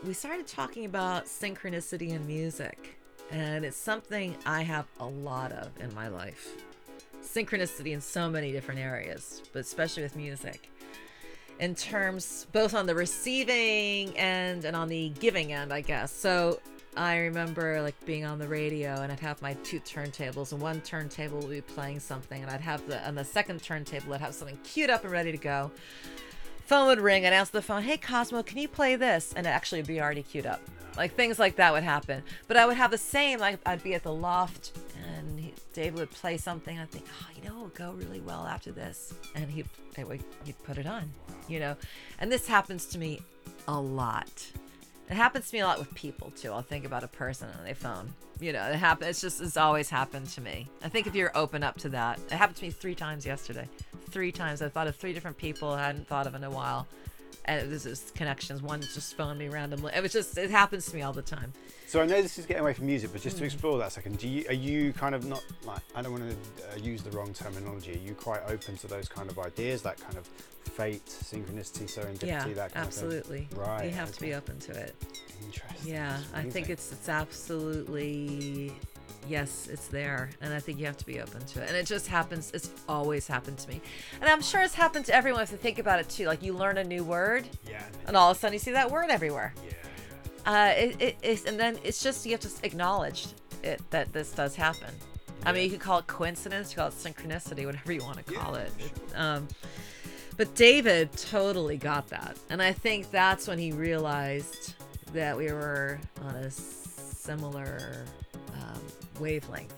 we 0.04 0.12
started 0.12 0.46
talking 0.46 0.84
about 0.84 1.24
synchronicity 1.26 2.10
in 2.10 2.26
music, 2.26 2.99
and 3.30 3.64
it's 3.64 3.76
something 3.76 4.36
I 4.44 4.62
have 4.62 4.86
a 4.98 5.06
lot 5.06 5.52
of 5.52 5.70
in 5.80 5.94
my 5.94 6.08
life. 6.08 6.54
Synchronicity 7.22 7.92
in 7.92 8.00
so 8.00 8.28
many 8.28 8.52
different 8.52 8.80
areas, 8.80 9.42
but 9.52 9.60
especially 9.60 10.02
with 10.02 10.16
music. 10.16 10.70
In 11.58 11.74
terms 11.74 12.46
both 12.52 12.74
on 12.74 12.86
the 12.86 12.94
receiving 12.94 14.16
end 14.16 14.64
and 14.64 14.74
on 14.74 14.88
the 14.88 15.10
giving 15.20 15.52
end, 15.52 15.72
I 15.72 15.82
guess. 15.82 16.10
So 16.10 16.60
I 16.96 17.18
remember 17.18 17.80
like 17.82 17.94
being 18.04 18.24
on 18.24 18.38
the 18.38 18.48
radio 18.48 18.94
and 19.02 19.12
I'd 19.12 19.20
have 19.20 19.40
my 19.42 19.54
two 19.62 19.78
turntables 19.80 20.52
and 20.52 20.60
one 20.60 20.80
turntable 20.80 21.38
would 21.38 21.50
be 21.50 21.60
playing 21.60 22.00
something 22.00 22.42
and 22.42 22.50
I'd 22.50 22.60
have 22.60 22.84
the 22.88 23.06
on 23.06 23.14
the 23.14 23.24
second 23.24 23.62
turntable 23.62 24.14
I'd 24.14 24.20
have 24.20 24.34
something 24.34 24.58
queued 24.64 24.90
up 24.90 25.04
and 25.04 25.12
ready 25.12 25.30
to 25.30 25.38
go. 25.38 25.70
Phone 26.64 26.86
would 26.86 27.00
ring, 27.00 27.26
I'd 27.26 27.32
answer 27.32 27.52
the 27.52 27.62
phone, 27.62 27.82
hey 27.82 27.96
Cosmo, 27.96 28.42
can 28.42 28.58
you 28.58 28.68
play 28.68 28.96
this? 28.96 29.32
And 29.36 29.46
it 29.46 29.50
actually 29.50 29.80
would 29.80 29.88
be 29.88 30.00
already 30.00 30.22
queued 30.22 30.46
up. 30.46 30.60
Like 31.00 31.14
things 31.14 31.38
like 31.38 31.56
that 31.56 31.72
would 31.72 31.82
happen. 31.82 32.22
But 32.46 32.58
I 32.58 32.66
would 32.66 32.76
have 32.76 32.90
the 32.90 32.98
same, 32.98 33.38
like 33.38 33.58
I'd 33.64 33.82
be 33.82 33.94
at 33.94 34.02
the 34.02 34.12
loft 34.12 34.76
and 35.16 35.40
he, 35.74 35.90
would 35.92 36.10
play 36.10 36.36
something. 36.36 36.78
I'd 36.78 36.90
think, 36.90 37.06
oh, 37.08 37.26
you 37.34 37.48
know, 37.48 37.56
it'll 37.56 37.68
go 37.68 37.92
really 37.92 38.20
well 38.20 38.46
after 38.46 38.70
this. 38.70 39.14
And 39.34 39.50
he'd, 39.50 39.66
it 39.96 40.06
would, 40.06 40.22
he'd 40.44 40.62
put 40.62 40.76
it 40.76 40.86
on, 40.86 41.10
you 41.48 41.58
know. 41.58 41.74
And 42.18 42.30
this 42.30 42.46
happens 42.46 42.84
to 42.88 42.98
me 42.98 43.22
a 43.66 43.80
lot. 43.80 44.46
It 45.08 45.14
happens 45.14 45.48
to 45.48 45.56
me 45.56 45.60
a 45.60 45.66
lot 45.66 45.78
with 45.78 45.94
people 45.94 46.32
too. 46.32 46.52
I'll 46.52 46.60
think 46.60 46.84
about 46.84 47.02
a 47.02 47.08
person 47.08 47.48
on 47.58 47.64
their 47.64 47.74
phone. 47.74 48.12
You 48.38 48.52
know, 48.52 48.68
it 48.68 48.76
happens. 48.76 49.08
It's 49.08 49.20
just 49.22 49.40
it's 49.40 49.56
always 49.56 49.88
happened 49.88 50.28
to 50.28 50.42
me. 50.42 50.68
I 50.84 50.90
think 50.90 51.06
if 51.06 51.14
you're 51.14 51.34
open 51.34 51.62
up 51.62 51.78
to 51.78 51.88
that, 51.88 52.18
it 52.30 52.32
happened 52.32 52.58
to 52.58 52.64
me 52.64 52.70
three 52.72 52.94
times 52.94 53.24
yesterday. 53.24 53.66
Three 54.10 54.32
times. 54.32 54.60
I 54.60 54.68
thought 54.68 54.86
of 54.86 54.96
three 54.96 55.14
different 55.14 55.38
people 55.38 55.70
I 55.70 55.86
hadn't 55.86 56.08
thought 56.08 56.26
of 56.26 56.34
in 56.34 56.44
a 56.44 56.50
while, 56.50 56.86
and 57.50 57.66
it 57.66 57.70
was 57.70 57.82
just 57.82 58.14
connections. 58.14 58.62
One 58.62 58.80
just 58.80 59.16
phoned 59.16 59.38
me 59.38 59.48
randomly. 59.48 59.92
It 59.94 60.02
was 60.02 60.12
just 60.12 60.38
it 60.38 60.50
happens 60.50 60.86
to 60.86 60.94
me 60.94 61.02
all 61.02 61.12
the 61.12 61.22
time. 61.22 61.52
So 61.88 62.00
I 62.00 62.06
know 62.06 62.22
this 62.22 62.38
is 62.38 62.46
getting 62.46 62.62
away 62.62 62.74
from 62.74 62.86
music, 62.86 63.10
but 63.12 63.20
just 63.20 63.38
to 63.38 63.44
explore 63.44 63.76
that 63.78 63.88
a 63.88 63.90
second, 63.90 64.18
do 64.18 64.28
you 64.28 64.44
are 64.48 64.54
you 64.54 64.92
kind 64.92 65.14
of 65.14 65.24
not 65.26 65.44
like 65.64 65.80
I 65.96 66.02
don't 66.02 66.12
want 66.12 66.30
to 66.30 66.36
uh, 66.72 66.76
use 66.76 67.02
the 67.02 67.10
wrong 67.10 67.34
terminology. 67.34 67.92
Are 67.94 68.08
you 68.08 68.14
quite 68.14 68.42
open 68.46 68.76
to 68.78 68.86
those 68.86 69.08
kind 69.08 69.28
of 69.28 69.38
ideas, 69.40 69.82
that 69.82 70.00
kind 70.00 70.16
of 70.16 70.26
fate, 70.62 71.04
synchronicity, 71.06 71.84
serendipity, 71.92 72.26
Yeah, 72.28 72.46
that 72.54 72.72
kind 72.74 72.86
absolutely. 72.86 73.48
of 73.50 73.58
thing? 73.58 73.58
Right. 73.60 73.84
You 73.86 73.90
have 73.90 74.12
to 74.12 74.20
be 74.20 74.34
open 74.34 74.60
to 74.60 74.72
it. 74.72 74.94
Interesting. 75.44 75.92
Yeah, 75.92 76.18
I 76.32 76.42
think 76.42 76.70
it's 76.70 76.92
it's 76.92 77.08
absolutely 77.08 78.72
yes, 79.28 79.68
it's 79.70 79.88
there, 79.88 80.30
and 80.40 80.52
I 80.52 80.60
think 80.60 80.78
you 80.78 80.86
have 80.86 80.96
to 80.98 81.06
be 81.06 81.20
open 81.20 81.44
to 81.46 81.62
it. 81.62 81.68
And 81.68 81.76
it 81.76 81.86
just 81.86 82.06
happens. 82.06 82.50
It's 82.54 82.70
always 82.88 83.26
happened 83.26 83.58
to 83.58 83.68
me, 83.68 83.80
and 84.20 84.28
I'm 84.28 84.42
sure 84.42 84.60
it's 84.62 84.74
happened 84.74 85.06
to 85.06 85.14
everyone 85.14 85.42
if 85.42 85.50
you 85.52 85.58
think 85.58 85.78
about 85.78 86.00
it 86.00 86.08
too. 86.08 86.26
Like 86.26 86.42
you 86.42 86.52
learn 86.52 86.78
a 86.78 86.84
new 86.84 87.04
word, 87.04 87.48
yeah. 87.68 87.82
and 88.06 88.16
all 88.16 88.30
of 88.30 88.36
a 88.36 88.40
sudden 88.40 88.52
you 88.54 88.58
see 88.58 88.72
that 88.72 88.90
word 88.90 89.10
everywhere. 89.10 89.54
Yeah. 89.64 89.72
Uh, 90.46 90.72
it, 90.76 90.96
it, 91.00 91.16
it's, 91.22 91.44
and 91.44 91.60
then 91.60 91.78
it's 91.84 92.02
just 92.02 92.24
you 92.24 92.32
have 92.32 92.40
to 92.40 92.50
acknowledge 92.62 93.26
it 93.62 93.80
that 93.90 94.12
this 94.12 94.32
does 94.32 94.56
happen. 94.56 94.92
I 95.44 95.52
mean, 95.52 95.64
you 95.64 95.70
could 95.70 95.80
call 95.80 95.98
it 95.98 96.06
coincidence, 96.06 96.72
you 96.72 96.76
call 96.76 96.88
it 96.88 96.94
synchronicity, 96.94 97.64
whatever 97.66 97.92
you 97.92 98.02
want 98.02 98.18
to 98.18 98.32
call 98.34 98.54
Yeah, 98.56 98.62
it. 98.62 98.72
sure. 98.78 98.90
Um, 99.22 99.48
but 100.36 100.54
David 100.54 101.12
totally 101.12 101.76
got 101.76 102.08
that, 102.08 102.38
and 102.48 102.62
I 102.62 102.72
think 102.72 103.10
that's 103.10 103.46
when 103.48 103.58
he 103.58 103.72
realized 103.72 104.74
that 105.12 105.36
we 105.36 105.50
were 105.52 105.98
on 106.22 106.34
a 106.36 106.50
similar 106.50 108.04
um, 108.54 108.80
wavelength. 109.20 109.74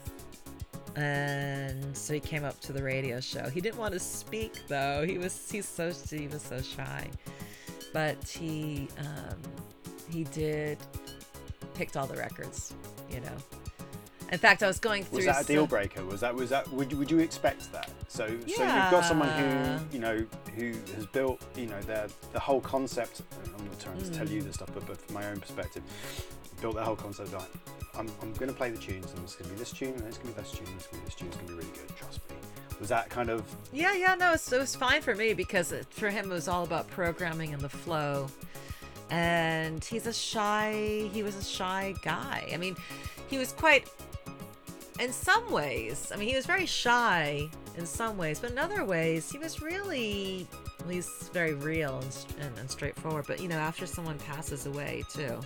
And 0.96 1.96
so 1.96 2.14
he 2.14 2.20
came 2.20 2.44
up 2.44 2.60
to 2.60 2.72
the 2.72 2.82
radio 2.82 3.18
show. 3.20 3.48
He 3.48 3.60
didn't 3.60 3.78
want 3.78 3.94
to 3.94 4.00
speak 4.00 4.52
though. 4.68 5.04
He 5.06 5.16
was 5.18 5.50
he's 5.50 5.66
so 5.66 5.90
he 6.10 6.28
was 6.28 6.42
so 6.42 6.60
shy, 6.60 7.08
but 7.94 8.16
he 8.28 8.88
um, 8.98 9.38
he 10.10 10.24
did 10.24 10.78
picked 11.74 11.96
all 11.96 12.06
the 12.06 12.16
records. 12.16 12.74
You 13.10 13.20
know. 13.20 13.36
In 14.30 14.38
fact, 14.38 14.62
I 14.62 14.66
was 14.66 14.78
going 14.78 15.04
through. 15.04 15.18
Was 15.18 15.26
that 15.26 15.44
a 15.44 15.46
deal 15.46 15.66
breaker? 15.66 16.04
Was 16.04 16.20
that 16.20 16.34
was 16.34 16.48
that 16.50 16.70
would 16.72 16.90
you, 16.92 16.98
would 16.98 17.10
you 17.10 17.18
expect 17.20 17.70
that? 17.72 17.90
So 18.08 18.26
so 18.26 18.34
you've 18.46 18.56
got 18.58 19.04
someone 19.04 19.28
who 19.30 19.78
you 19.94 19.98
know 19.98 20.24
who 20.56 20.72
has 20.94 21.06
built 21.06 21.42
you 21.56 21.66
know 21.66 21.80
their 21.82 22.06
the 22.34 22.40
whole 22.40 22.60
concept. 22.60 23.22
I'm 23.44 23.64
not 23.66 23.80
trying 23.80 23.98
to 23.98 24.10
tell 24.10 24.26
Mm. 24.26 24.30
you 24.30 24.42
this 24.42 24.54
stuff, 24.56 24.70
but, 24.74 24.86
but 24.86 24.98
from 25.00 25.14
my 25.14 25.26
own 25.30 25.40
perspective, 25.40 25.82
built 26.62 26.76
that 26.76 26.84
whole 26.84 26.96
concept. 26.96 27.32
Like 27.32 27.50
I'm 27.98 28.08
I'm 28.22 28.32
going 28.34 28.48
to 28.48 28.56
play 28.56 28.70
the 28.70 28.78
tunes, 28.78 29.12
and 29.12 29.22
it's 29.24 29.36
going 29.36 29.50
to 29.50 29.54
be 29.54 29.58
this 29.58 29.72
tune, 29.72 29.94
and 29.94 30.04
it's 30.06 30.18
going 30.18 30.32
to 30.32 30.40
be 30.40 30.42
this 30.42 30.52
tune, 30.52 30.66
and 30.66 30.76
it's 30.76 30.86
going 30.86 31.02
to 31.02 31.04
be 31.04 31.04
this 31.04 31.14
tune. 31.14 31.28
It's 31.28 31.36
going 31.36 31.46
to 31.48 31.52
be 31.52 31.58
really 31.58 31.72
good. 31.78 31.96
Trust 31.96 32.20
me. 32.30 32.36
Was 32.80 32.88
that 32.88 33.10
kind 33.10 33.28
of 33.30 33.44
Yeah, 33.72 33.94
yeah, 33.94 34.14
no, 34.16 34.32
it 34.32 34.50
was 34.50 34.74
fine 34.74 35.02
for 35.02 35.14
me 35.14 35.34
because 35.34 35.70
it, 35.70 35.86
for 35.90 36.10
him 36.10 36.32
it 36.32 36.34
was 36.34 36.48
all 36.48 36.64
about 36.64 36.88
programming 36.90 37.52
and 37.52 37.62
the 37.62 37.68
flow. 37.68 38.28
And 39.10 39.84
he's 39.84 40.06
a 40.06 40.12
shy, 40.12 41.08
he 41.12 41.22
was 41.22 41.36
a 41.36 41.44
shy 41.44 41.94
guy. 42.02 42.50
I 42.52 42.56
mean, 42.56 42.76
he 43.28 43.38
was 43.38 43.52
quite, 43.52 43.88
in 44.98 45.12
some 45.12 45.52
ways, 45.52 46.10
I 46.12 46.16
mean, 46.16 46.28
he 46.28 46.34
was 46.34 46.46
very 46.46 46.66
shy 46.66 47.48
in 47.76 47.86
some 47.86 48.16
ways, 48.16 48.40
but 48.40 48.50
in 48.50 48.58
other 48.58 48.84
ways, 48.84 49.30
he 49.30 49.38
was 49.38 49.60
really, 49.60 50.46
well, 50.80 50.88
he's 50.88 51.30
very 51.32 51.54
real 51.54 51.98
and, 51.98 52.16
and, 52.40 52.58
and 52.58 52.70
straightforward. 52.70 53.26
But, 53.28 53.40
you 53.40 53.48
know, 53.48 53.58
after 53.58 53.86
someone 53.86 54.18
passes 54.18 54.66
away, 54.66 55.04
too, 55.12 55.38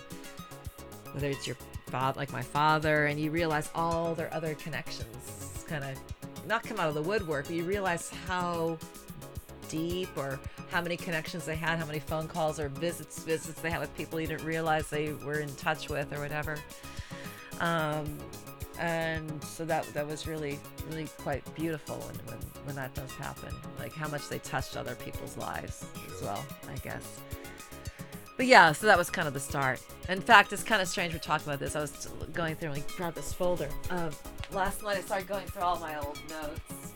whether 1.17 1.29
it's 1.29 1.47
your 1.47 1.55
father, 1.87 2.19
like 2.19 2.31
my 2.31 2.43
father, 2.43 3.07
and 3.07 3.19
you 3.19 3.31
realize 3.31 3.71
all 3.73 4.13
their 4.13 4.31
other 4.35 4.53
connections 4.53 5.65
kind 5.67 5.83
of 5.83 5.99
not 6.47 6.61
come 6.61 6.79
out 6.79 6.87
of 6.87 6.93
the 6.93 7.01
woodwork, 7.01 7.47
but 7.47 7.55
you 7.55 7.63
realize 7.63 8.11
how 8.27 8.77
deep 9.67 10.09
or 10.15 10.39
how 10.69 10.79
many 10.79 10.95
connections 10.95 11.43
they 11.43 11.55
had, 11.55 11.79
how 11.79 11.87
many 11.87 11.97
phone 11.97 12.27
calls 12.27 12.59
or 12.59 12.69
visits 12.69 13.23
visits 13.23 13.59
they 13.61 13.71
had 13.71 13.81
with 13.81 13.97
people 13.97 14.21
you 14.21 14.27
didn't 14.27 14.45
realize 14.45 14.91
they 14.91 15.11
were 15.25 15.39
in 15.39 15.53
touch 15.55 15.89
with 15.89 16.13
or 16.13 16.19
whatever. 16.19 16.55
Um, 17.61 18.19
and 18.77 19.43
so 19.43 19.65
that 19.65 19.91
that 19.95 20.05
was 20.05 20.27
really 20.27 20.59
really 20.87 21.07
quite 21.17 21.43
beautiful 21.55 21.95
when, 21.95 22.15
when 22.27 22.37
when 22.65 22.75
that 22.75 22.93
does 22.93 23.11
happen. 23.13 23.51
Like 23.79 23.91
how 23.91 24.07
much 24.07 24.29
they 24.29 24.37
touched 24.37 24.77
other 24.77 24.93
people's 24.93 25.35
lives 25.35 25.83
as 26.13 26.21
well, 26.21 26.45
I 26.71 26.75
guess. 26.77 27.19
But 28.37 28.45
yeah, 28.45 28.71
so 28.71 28.85
that 28.85 28.97
was 28.97 29.09
kind 29.09 29.27
of 29.27 29.33
the 29.33 29.39
start. 29.39 29.81
In 30.07 30.21
fact, 30.21 30.53
it's 30.53 30.63
kind 30.63 30.79
of 30.79 30.87
strange 30.87 31.11
we're 31.11 31.19
talking 31.19 31.47
about 31.47 31.59
this. 31.59 31.75
I 31.75 31.81
was 31.81 32.07
going 32.33 32.55
through 32.55 32.71
and 32.73 32.87
grabbed 32.89 33.17
this 33.17 33.33
folder. 33.33 33.67
Um, 33.89 34.11
last 34.51 34.83
night 34.83 34.97
I 34.97 35.01
started 35.01 35.27
going 35.27 35.47
through 35.47 35.63
all 35.63 35.79
my 35.79 35.97
old 35.97 36.19
notes 36.29 36.93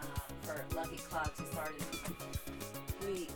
uh, 0.00 0.04
for 0.42 0.64
Lucky 0.74 0.96
Clouds. 0.96 1.38
We 1.38 1.46
started 1.46 1.74
we 3.06 3.28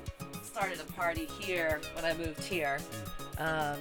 started 0.43 0.81
a 0.81 0.93
party 0.93 1.27
here 1.39 1.81
when 1.95 2.07
I 2.07 2.15
moved 2.17 2.43
here. 2.43 2.79
Um, 3.37 3.77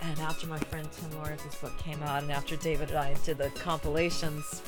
and 0.00 0.18
after 0.20 0.46
my 0.46 0.58
friend 0.58 0.88
Tim 0.92 1.18
Lawrence's 1.18 1.54
book 1.56 1.76
came 1.78 2.02
out, 2.02 2.22
and 2.22 2.32
after 2.32 2.56
David 2.56 2.88
and 2.88 2.98
I 2.98 3.14
did 3.24 3.36
the 3.36 3.50
compilations 3.50 4.62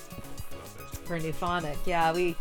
for 1.04 1.18
Nuphonic, 1.18 1.78
yeah, 1.86 2.12
we 2.12 2.36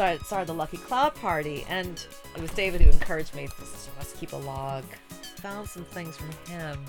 started 0.00 0.46
the 0.46 0.54
Lucky 0.54 0.78
Cloud 0.78 1.14
Party, 1.16 1.66
and 1.68 2.06
it 2.34 2.40
was 2.40 2.50
David 2.52 2.80
who 2.80 2.90
encouraged 2.90 3.34
me. 3.34 3.46
This 3.58 3.90
must 3.98 4.16
keep 4.16 4.32
a 4.32 4.36
log. 4.36 4.82
Found 5.42 5.68
some 5.68 5.84
things 5.84 6.16
from 6.16 6.30
him. 6.50 6.82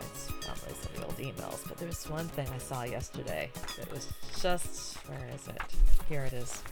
It's 0.00 0.30
probably 0.40 0.72
some 0.72 0.92
of 0.94 0.96
the 0.96 1.04
old 1.04 1.18
emails, 1.18 1.68
but 1.68 1.76
there's 1.76 2.08
one 2.08 2.28
thing 2.28 2.48
I 2.48 2.56
saw 2.56 2.84
yesterday 2.84 3.50
that 3.78 3.92
was 3.92 4.08
just 4.40 4.96
where 5.06 5.28
is 5.34 5.46
it? 5.48 5.60
Here 6.08 6.22
it 6.22 6.32
is. 6.32 6.62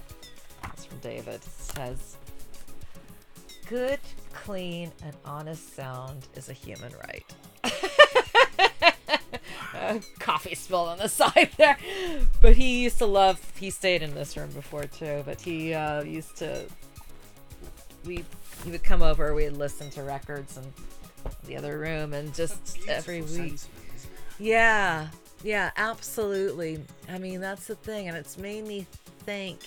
It's 0.73 0.87
from 0.87 0.99
David. 1.01 1.35
It 1.35 1.45
says, 1.45 2.17
"Good, 3.69 4.01
clean, 4.33 4.91
and 5.05 5.15
honest 5.27 5.77
sound 5.77 6.29
is 6.35 6.49
a 6.49 6.55
human 6.55 6.93
right." 7.05 7.35
Uh, 9.81 10.01
coffee 10.19 10.57
spilled 10.57 10.89
on 10.89 10.99
the 10.99 11.09
side 11.09 11.49
there, 11.57 11.79
but 12.43 12.57
he 12.57 12.83
used 12.83 12.99
to 12.99 13.07
love. 13.07 13.41
He 13.57 13.71
stayed 13.71 14.03
in 14.03 14.15
this 14.15 14.37
room 14.37 14.51
before 14.51 14.85
too, 14.85 15.23
but 15.25 15.41
he 15.41 15.75
uh, 15.75 16.03
used 16.03 16.37
to. 16.39 16.65
We 18.05 18.25
he 18.65 18.71
would 18.73 18.83
come 18.83 19.03
over. 19.03 19.33
We'd 19.33 19.51
listen 19.51 19.89
to 19.91 20.03
records 20.03 20.57
in 20.57 20.65
the 21.47 21.57
other 21.57 21.79
room, 21.79 22.13
and 22.15 22.35
just 22.35 22.79
every 22.89 23.23
week. 23.23 23.61
Yeah, 24.41 25.09
yeah, 25.43 25.71
absolutely. 25.77 26.83
I 27.09 27.19
mean, 27.19 27.41
that's 27.41 27.67
the 27.67 27.75
thing, 27.77 28.09
and 28.09 28.17
it's 28.17 28.39
made 28.39 28.67
me 28.67 28.87
think. 29.21 29.61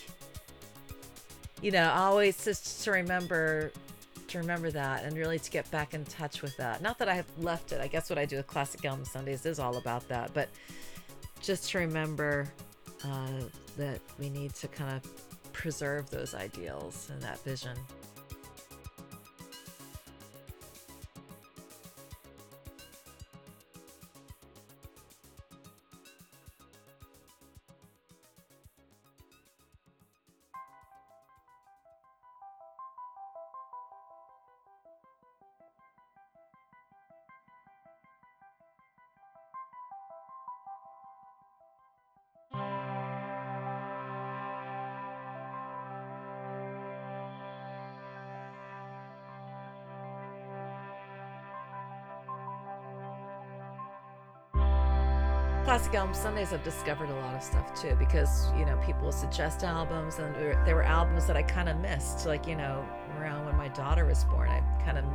You 1.62 1.72
know, 1.72 1.90
always 1.92 2.44
just 2.44 2.84
to 2.84 2.92
remember, 2.92 3.72
to 4.34 4.40
remember 4.40 4.72
that, 4.72 5.04
and 5.04 5.16
really 5.16 5.40
to 5.40 5.52
get 5.52 5.70
back 5.72 5.94
in 5.94 6.04
touch 6.06 6.42
with 6.42 6.56
that. 6.58 6.82
Not 6.82 6.98
that 7.00 7.08
I 7.08 7.14
have 7.14 7.26
left 7.38 7.72
it. 7.72 7.80
I 7.82 7.88
guess 7.88 8.10
what 8.10 8.20
I 8.20 8.26
do 8.26 8.38
with 8.38 8.48
Classic 8.48 8.84
Album 8.84 9.06
Sundays 9.06 9.46
is 9.46 9.60
all 9.60 9.78
about 9.78 10.08
that, 10.10 10.32
but 10.34 10.50
just 11.42 11.70
to 11.72 11.78
remember 11.80 12.52
uh, 13.04 13.42
that 13.78 14.00
we 14.20 14.30
need 14.30 14.54
to 14.56 14.68
kind 14.68 14.96
of 14.96 15.54
preserve 15.54 16.10
those 16.10 16.34
ideals 16.34 17.10
and 17.12 17.22
that 17.22 17.40
vision. 17.44 17.78
Classic 55.64 55.94
Album 55.96 56.14
Sundays, 56.14 56.52
I've 56.52 56.64
discovered 56.64 57.10
a 57.10 57.16
lot 57.16 57.36
of 57.36 57.42
stuff 57.42 57.74
too 57.82 57.96
because 57.98 58.52
you 58.58 58.66
know 58.66 58.76
people 58.86 59.12
suggest 59.14 59.64
albums, 59.64 60.20
and 60.20 60.36
there, 60.36 60.62
there 60.66 60.76
were 60.76 60.84
albums 60.84 61.26
that 61.28 61.38
I 61.38 61.44
kind 61.44 61.70
of 61.70 61.78
missed, 61.78 62.26
like 62.26 62.46
you 62.46 62.56
know 62.56 62.86
around 63.18 63.46
when 63.46 63.56
my 63.56 63.70
daughter 63.70 64.06
was 64.06 64.26
born. 64.26 64.50
I 64.50 64.60
kind 64.84 64.98
of 64.98 65.06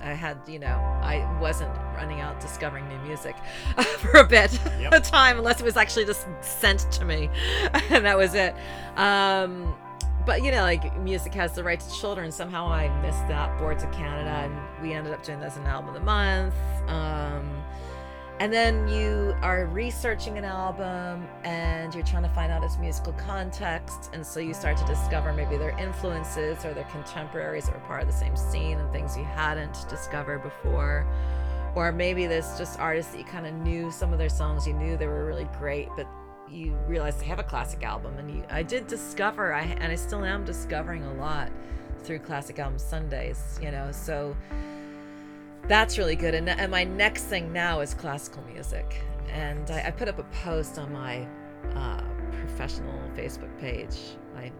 I 0.00 0.14
had 0.14 0.38
you 0.48 0.58
know 0.58 0.68
I 1.02 1.28
wasn't 1.42 1.70
running 1.94 2.20
out 2.20 2.40
discovering 2.40 2.88
new 2.88 2.98
music 3.00 3.36
for 3.98 4.12
a 4.18 4.24
bit 4.24 4.58
Yep. 4.80 4.92
of 4.94 5.02
time 5.02 5.36
unless 5.38 5.60
it 5.60 5.64
was 5.64 5.76
actually 5.76 6.06
just 6.06 6.26
sent 6.40 6.90
to 6.92 7.04
me, 7.04 7.28
and 7.90 8.06
that 8.06 8.16
was 8.16 8.34
it. 8.34 8.54
Um, 8.96 9.74
but 10.24 10.42
you 10.42 10.52
know, 10.52 10.62
like 10.62 10.96
music 11.00 11.34
has 11.34 11.52
the 11.52 11.62
right 11.62 11.78
to 11.78 11.92
children. 12.00 12.32
Somehow 12.32 12.66
I 12.66 12.88
missed 13.02 13.28
that. 13.28 13.58
Boards 13.58 13.84
of 13.84 13.92
Canada, 13.92 14.30
and 14.30 14.82
we 14.82 14.94
ended 14.94 15.12
up 15.12 15.22
doing 15.22 15.38
this 15.38 15.52
as 15.52 15.58
an 15.58 15.66
album 15.66 15.88
of 15.88 15.94
the 15.94 16.00
month. 16.00 16.54
Um, 16.88 17.55
and 18.38 18.52
then 18.52 18.86
you 18.86 19.34
are 19.40 19.64
researching 19.64 20.36
an 20.36 20.44
album 20.44 21.26
and 21.44 21.94
you're 21.94 22.04
trying 22.04 22.22
to 22.22 22.28
find 22.28 22.52
out 22.52 22.62
its 22.62 22.76
musical 22.76 23.14
context. 23.14 24.10
And 24.12 24.26
so 24.26 24.40
you 24.40 24.52
start 24.52 24.76
to 24.76 24.84
discover 24.84 25.32
maybe 25.32 25.56
their 25.56 25.76
influences 25.78 26.62
or 26.62 26.74
their 26.74 26.84
contemporaries 26.84 27.64
that 27.64 27.74
were 27.74 27.86
part 27.86 28.02
of 28.02 28.08
the 28.08 28.14
same 28.14 28.36
scene 28.36 28.78
and 28.78 28.92
things 28.92 29.16
you 29.16 29.24
hadn't 29.24 29.88
discovered 29.88 30.42
before. 30.42 31.06
Or 31.74 31.92
maybe 31.92 32.26
there's 32.26 32.58
just 32.58 32.78
artists 32.78 33.12
that 33.12 33.18
you 33.18 33.24
kind 33.24 33.46
of 33.46 33.54
knew 33.54 33.90
some 33.90 34.12
of 34.12 34.18
their 34.18 34.28
songs 34.28 34.66
you 34.66 34.74
knew 34.74 34.98
they 34.98 35.06
were 35.06 35.24
really 35.24 35.48
great 35.58 35.88
but 35.96 36.06
you 36.48 36.74
realize 36.86 37.16
they 37.16 37.26
have 37.26 37.38
a 37.38 37.44
classic 37.44 37.82
album. 37.84 38.18
And 38.18 38.30
you 38.30 38.44
i 38.50 38.62
did 38.62 38.86
discover 38.86 39.54
i 39.54 39.62
and 39.62 39.90
i 39.90 39.94
still 39.94 40.24
am 40.24 40.44
discovering 40.44 41.04
a 41.04 41.14
lot 41.14 41.50
through 42.02 42.18
classic 42.18 42.58
album 42.58 42.78
sundays 42.78 43.58
you 43.62 43.70
know? 43.70 43.90
So 43.92 44.36
that's 45.68 45.98
really 45.98 46.16
good. 46.16 46.34
And, 46.34 46.48
and 46.48 46.70
my 46.70 46.84
next 46.84 47.24
thing 47.24 47.52
now 47.52 47.80
is 47.80 47.94
classical 47.94 48.42
music. 48.44 49.02
And 49.32 49.70
I, 49.70 49.88
I 49.88 49.90
put 49.90 50.08
up 50.08 50.18
a 50.18 50.24
post 50.44 50.78
on 50.78 50.92
my 50.92 51.26
uh, 51.74 52.02
professional 52.30 52.98
Facebook 53.16 53.56
page, 53.58 53.96
my 54.34 54.52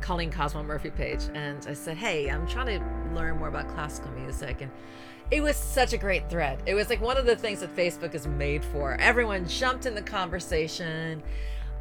Colleen 0.00 0.30
Cosmo 0.30 0.62
Murphy 0.62 0.90
page, 0.90 1.22
and 1.34 1.66
I 1.68 1.74
said, 1.74 1.96
Hey, 1.96 2.30
I'm 2.30 2.46
trying 2.46 2.78
to 2.78 3.14
learn 3.14 3.38
more 3.38 3.48
about 3.48 3.68
classical 3.68 4.10
music. 4.12 4.60
And 4.60 4.70
it 5.30 5.42
was 5.42 5.56
such 5.56 5.92
a 5.92 5.98
great 5.98 6.30
thread. 6.30 6.62
It 6.66 6.74
was 6.74 6.88
like 6.88 7.00
one 7.00 7.16
of 7.16 7.26
the 7.26 7.36
things 7.36 7.60
that 7.60 7.74
Facebook 7.74 8.14
is 8.14 8.26
made 8.26 8.64
for. 8.64 8.94
Everyone 9.00 9.46
jumped 9.46 9.86
in 9.86 9.94
the 9.94 10.02
conversation, 10.02 11.22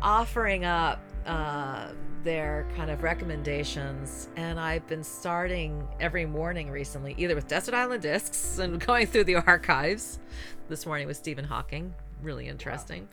offering 0.01 0.65
up. 0.65 0.99
Uh, 1.27 1.91
their 2.23 2.67
kind 2.75 2.89
of 2.89 3.03
recommendations. 3.03 4.29
And 4.35 4.59
I've 4.59 4.85
been 4.87 5.03
starting 5.03 5.87
every 5.99 6.25
morning 6.25 6.69
recently, 6.69 7.15
either 7.17 7.35
with 7.35 7.47
Desert 7.47 7.73
Island 7.73 8.01
Discs 8.01 8.59
and 8.59 8.79
going 8.85 9.07
through 9.07 9.25
the 9.25 9.35
archives. 9.35 10.19
This 10.67 10.85
morning 10.85 11.07
with 11.07 11.15
Stephen 11.15 11.45
Hawking, 11.45 11.93
really 12.21 12.47
interesting. 12.47 13.07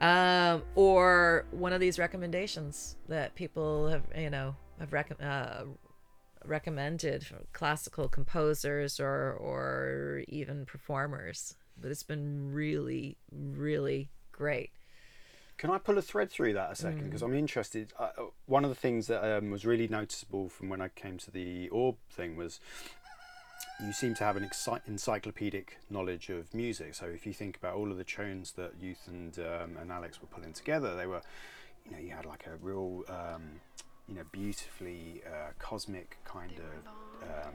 Wow. 0.00 0.54
Um, 0.56 0.62
or 0.74 1.46
one 1.52 1.72
of 1.72 1.80
these 1.80 1.98
recommendations 1.98 2.96
that 3.08 3.34
people 3.34 3.88
have, 3.88 4.02
you 4.16 4.30
know, 4.30 4.56
have 4.78 4.92
rec- 4.92 5.22
uh, 5.22 5.64
recommended 6.44 7.26
classical 7.52 8.08
composers 8.08 9.00
or 9.00 9.32
or 9.32 10.24
even 10.28 10.66
performers. 10.66 11.56
But 11.80 11.90
it's 11.90 12.02
been 12.02 12.52
really, 12.52 13.16
really 13.32 14.10
great. 14.32 14.70
Can 15.56 15.70
I 15.70 15.78
pull 15.78 15.98
a 15.98 16.02
thread 16.02 16.30
through 16.30 16.54
that 16.54 16.72
a 16.72 16.74
second? 16.74 17.04
Because 17.04 17.22
mm. 17.22 17.26
I'm 17.26 17.34
interested. 17.34 17.92
Uh, 17.98 18.10
one 18.46 18.64
of 18.64 18.70
the 18.70 18.76
things 18.76 19.06
that 19.06 19.24
um, 19.24 19.50
was 19.50 19.64
really 19.64 19.88
noticeable 19.88 20.48
from 20.48 20.68
when 20.68 20.80
I 20.80 20.88
came 20.88 21.18
to 21.18 21.30
the 21.30 21.68
orb 21.68 21.96
thing 22.10 22.36
was 22.36 22.60
you 23.80 23.92
seem 23.92 24.14
to 24.14 24.24
have 24.24 24.36
an 24.36 24.48
encyclopedic 24.86 25.78
knowledge 25.90 26.28
of 26.28 26.52
music. 26.54 26.94
So 26.94 27.06
if 27.06 27.26
you 27.26 27.32
think 27.32 27.56
about 27.56 27.74
all 27.74 27.90
of 27.90 27.96
the 27.96 28.04
tunes 28.04 28.52
that 28.52 28.72
Youth 28.80 29.08
and 29.08 29.38
um, 29.38 29.76
and 29.80 29.90
Alex 29.90 30.20
were 30.20 30.28
pulling 30.28 30.52
together, 30.52 30.96
they 30.96 31.06
were, 31.06 31.22
you 31.84 31.92
know, 31.92 31.98
you 31.98 32.10
had 32.10 32.26
like 32.26 32.46
a 32.46 32.56
real, 32.64 33.04
um, 33.08 33.60
you 34.08 34.14
know, 34.14 34.24
beautifully 34.32 35.22
uh, 35.26 35.50
cosmic 35.58 36.18
kind 36.24 36.52
of 36.52 37.46
um, 37.46 37.54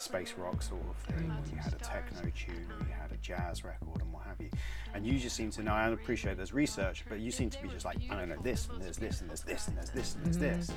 space 0.00 0.34
rock 0.36 0.62
sort 0.62 0.82
of 0.88 0.96
thing. 0.96 1.32
You 1.52 1.58
had 1.58 1.72
a 1.72 1.76
techno 1.76 2.30
tune, 2.34 2.66
you 2.80 2.94
had 3.00 3.12
a 3.12 3.16
jazz 3.16 3.64
record, 3.64 4.00
and 4.00 4.12
what 4.12 4.24
have 4.24 4.40
you. 4.40 4.50
And 4.94 5.06
you 5.06 5.18
just 5.18 5.36
seem 5.36 5.50
to 5.52 5.62
know. 5.62 5.72
I 5.72 5.88
appreciate 5.88 6.36
there's 6.36 6.52
research, 6.52 7.04
but 7.08 7.20
you 7.20 7.30
seem 7.30 7.50
to 7.50 7.62
be 7.62 7.68
just 7.68 7.84
like, 7.84 7.98
I 8.10 8.16
don't 8.16 8.28
know 8.28 8.42
this, 8.42 8.68
and 8.72 8.82
there's 8.82 8.96
this, 8.96 9.20
and 9.20 9.30
there's 9.30 9.42
this, 9.42 9.68
and 9.68 9.76
there's 9.76 9.90
this, 9.90 10.14
and 10.14 10.24
there's 10.24 10.36
mm-hmm. 10.36 10.58
this. 10.58 10.70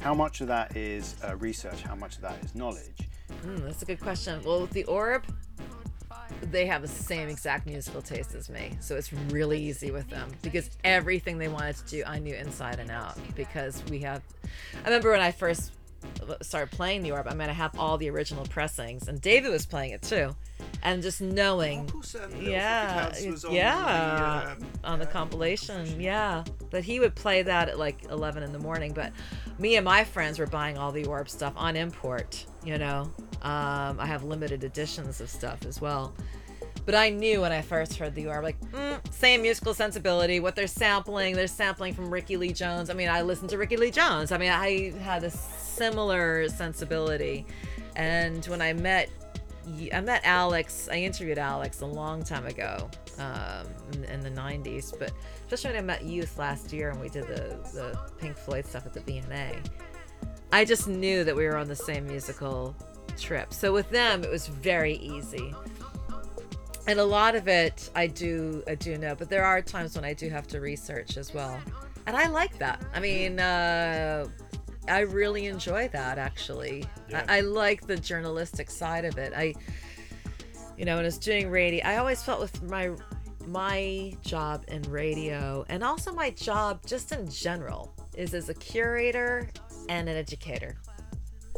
How 0.00 0.14
much 0.14 0.40
of 0.40 0.48
that 0.48 0.76
is 0.76 1.16
uh, 1.26 1.36
research? 1.36 1.82
How 1.82 1.94
much 1.94 2.16
of 2.16 2.22
that 2.22 2.42
is 2.44 2.54
knowledge? 2.54 3.08
Mm, 3.42 3.64
that's 3.64 3.82
a 3.82 3.86
good 3.86 4.00
question. 4.00 4.42
Well, 4.44 4.62
with 4.62 4.70
the 4.70 4.84
orb, 4.84 5.24
they 6.42 6.66
have 6.66 6.82
the 6.82 6.88
same 6.88 7.28
exact 7.28 7.66
musical 7.66 8.02
taste 8.02 8.34
as 8.34 8.50
me. 8.50 8.76
So 8.80 8.96
it's 8.96 9.12
really 9.12 9.60
easy 9.60 9.90
with 9.90 10.08
them 10.10 10.30
because 10.42 10.70
everything 10.82 11.38
they 11.38 11.48
wanted 11.48 11.76
to 11.76 11.84
do, 11.86 12.02
I 12.06 12.18
knew 12.18 12.34
inside 12.34 12.80
and 12.80 12.90
out 12.90 13.16
because 13.34 13.82
we 13.88 14.00
have. 14.00 14.22
I 14.82 14.86
remember 14.86 15.10
when 15.10 15.20
I 15.20 15.30
first 15.30 15.72
started 16.42 16.70
playing 16.70 17.02
the 17.02 17.12
orb, 17.12 17.26
I'm 17.28 17.38
gonna 17.38 17.52
have 17.52 17.78
all 17.78 17.98
the 17.98 18.08
original 18.10 18.44
pressings, 18.46 19.08
and 19.08 19.20
David 19.20 19.50
was 19.50 19.66
playing 19.66 19.92
it 19.92 20.02
too, 20.02 20.34
and 20.82 21.02
just 21.02 21.20
knowing, 21.20 21.90
oh, 21.94 22.02
yeah, 22.40 23.12
yeah, 23.50 23.76
on 23.76 23.84
the, 23.90 24.86
uh, 24.86 24.90
on 24.92 24.98
the 24.98 25.06
compilation, 25.06 26.00
yeah, 26.00 26.44
that 26.70 26.84
he 26.84 27.00
would 27.00 27.14
play 27.14 27.42
that 27.42 27.68
at 27.68 27.78
like 27.78 28.04
11 28.10 28.42
in 28.42 28.52
the 28.52 28.58
morning, 28.58 28.92
but 28.92 29.12
me 29.58 29.76
and 29.76 29.84
my 29.84 30.04
friends 30.04 30.38
were 30.38 30.46
buying 30.46 30.78
all 30.78 30.92
the 30.92 31.04
orb 31.06 31.28
stuff 31.28 31.52
on 31.56 31.76
import, 31.76 32.44
you 32.64 32.78
know. 32.78 33.10
Um, 33.42 34.00
I 34.00 34.06
have 34.06 34.24
limited 34.24 34.64
editions 34.64 35.20
of 35.20 35.28
stuff 35.28 35.66
as 35.66 35.80
well. 35.80 36.14
But 36.86 36.94
I 36.94 37.08
knew 37.08 37.40
when 37.40 37.52
I 37.52 37.62
first 37.62 37.96
heard 37.96 38.14
the 38.14 38.26
orb, 38.26 38.44
like, 38.44 38.60
mm, 38.60 39.00
same 39.12 39.42
musical 39.42 39.72
sensibility. 39.72 40.40
What 40.40 40.54
they're 40.54 40.66
sampling, 40.66 41.34
they're 41.34 41.46
sampling 41.46 41.94
from 41.94 42.10
Rickie 42.10 42.36
Lee 42.36 42.52
Jones. 42.52 42.90
I 42.90 42.94
mean, 42.94 43.08
I 43.08 43.22
listened 43.22 43.50
to 43.50 43.58
Rickie 43.58 43.78
Lee 43.78 43.90
Jones. 43.90 44.32
I 44.32 44.38
mean, 44.38 44.50
I 44.50 44.92
had 45.00 45.24
a 45.24 45.30
similar 45.30 46.48
sensibility. 46.48 47.46
And 47.96 48.44
when 48.46 48.60
I 48.60 48.74
met, 48.74 49.08
I 49.92 50.00
met 50.00 50.22
Alex. 50.24 50.88
I 50.90 50.96
interviewed 50.96 51.38
Alex 51.38 51.80
a 51.80 51.86
long 51.86 52.22
time 52.22 52.44
ago, 52.46 52.90
um, 53.18 53.66
in, 54.10 54.20
the 54.20 54.30
'90s. 54.30 54.92
But 54.98 55.12
especially 55.46 55.70
when 55.70 55.84
I 55.84 55.86
met 55.86 56.04
Youth 56.04 56.38
last 56.38 56.72
year, 56.72 56.90
and 56.90 57.00
we 57.00 57.08
did 57.08 57.26
the 57.28 57.56
the 57.72 57.98
Pink 58.18 58.36
Floyd 58.36 58.66
stuff 58.66 58.84
at 58.84 58.92
the 58.92 59.00
V&A, 59.00 59.56
I 60.52 60.64
just 60.64 60.86
knew 60.86 61.24
that 61.24 61.34
we 61.34 61.46
were 61.46 61.56
on 61.56 61.68
the 61.68 61.76
same 61.76 62.06
musical 62.06 62.76
trip. 63.18 63.54
So 63.54 63.72
with 63.72 63.88
them, 63.90 64.22
it 64.22 64.30
was 64.30 64.48
very 64.48 64.96
easy. 64.96 65.54
And 66.86 67.00
a 67.00 67.04
lot 67.04 67.34
of 67.34 67.48
it 67.48 67.90
I 67.94 68.06
do 68.06 68.62
I 68.66 68.74
do 68.74 68.98
know, 68.98 69.14
but 69.14 69.30
there 69.30 69.44
are 69.44 69.62
times 69.62 69.96
when 69.96 70.04
I 70.04 70.12
do 70.12 70.28
have 70.28 70.46
to 70.48 70.60
research 70.60 71.16
as 71.16 71.32
well. 71.32 71.58
And 72.06 72.16
I 72.16 72.28
like 72.28 72.58
that. 72.58 72.82
I 72.92 73.00
mean, 73.00 73.40
uh, 73.40 74.26
I 74.86 75.00
really 75.00 75.46
enjoy 75.46 75.88
that 75.88 76.18
actually. 76.18 76.84
Yeah. 77.08 77.24
I, 77.28 77.38
I, 77.38 77.40
like 77.40 77.86
the 77.86 77.96
journalistic 77.96 78.70
side 78.70 79.06
of 79.06 79.16
it. 79.16 79.32
I, 79.34 79.54
you 80.76 80.84
know, 80.84 80.96
when 80.96 81.04
I 81.04 81.08
was 81.08 81.16
doing 81.16 81.48
radio, 81.48 81.82
I 81.86 81.96
always 81.96 82.22
felt 82.22 82.40
with 82.40 82.62
my 82.64 82.90
my 83.46 84.14
job 84.22 84.64
in 84.68 84.82
radio 84.84 85.64
and 85.68 85.84
also 85.84 86.12
my 86.12 86.30
job 86.30 86.80
just 86.86 87.12
in 87.12 87.28
general 87.28 87.94
is 88.16 88.32
as 88.32 88.48
a 88.48 88.54
curator 88.54 89.50
and 89.88 90.08
an 90.08 90.16
educator. 90.16 90.76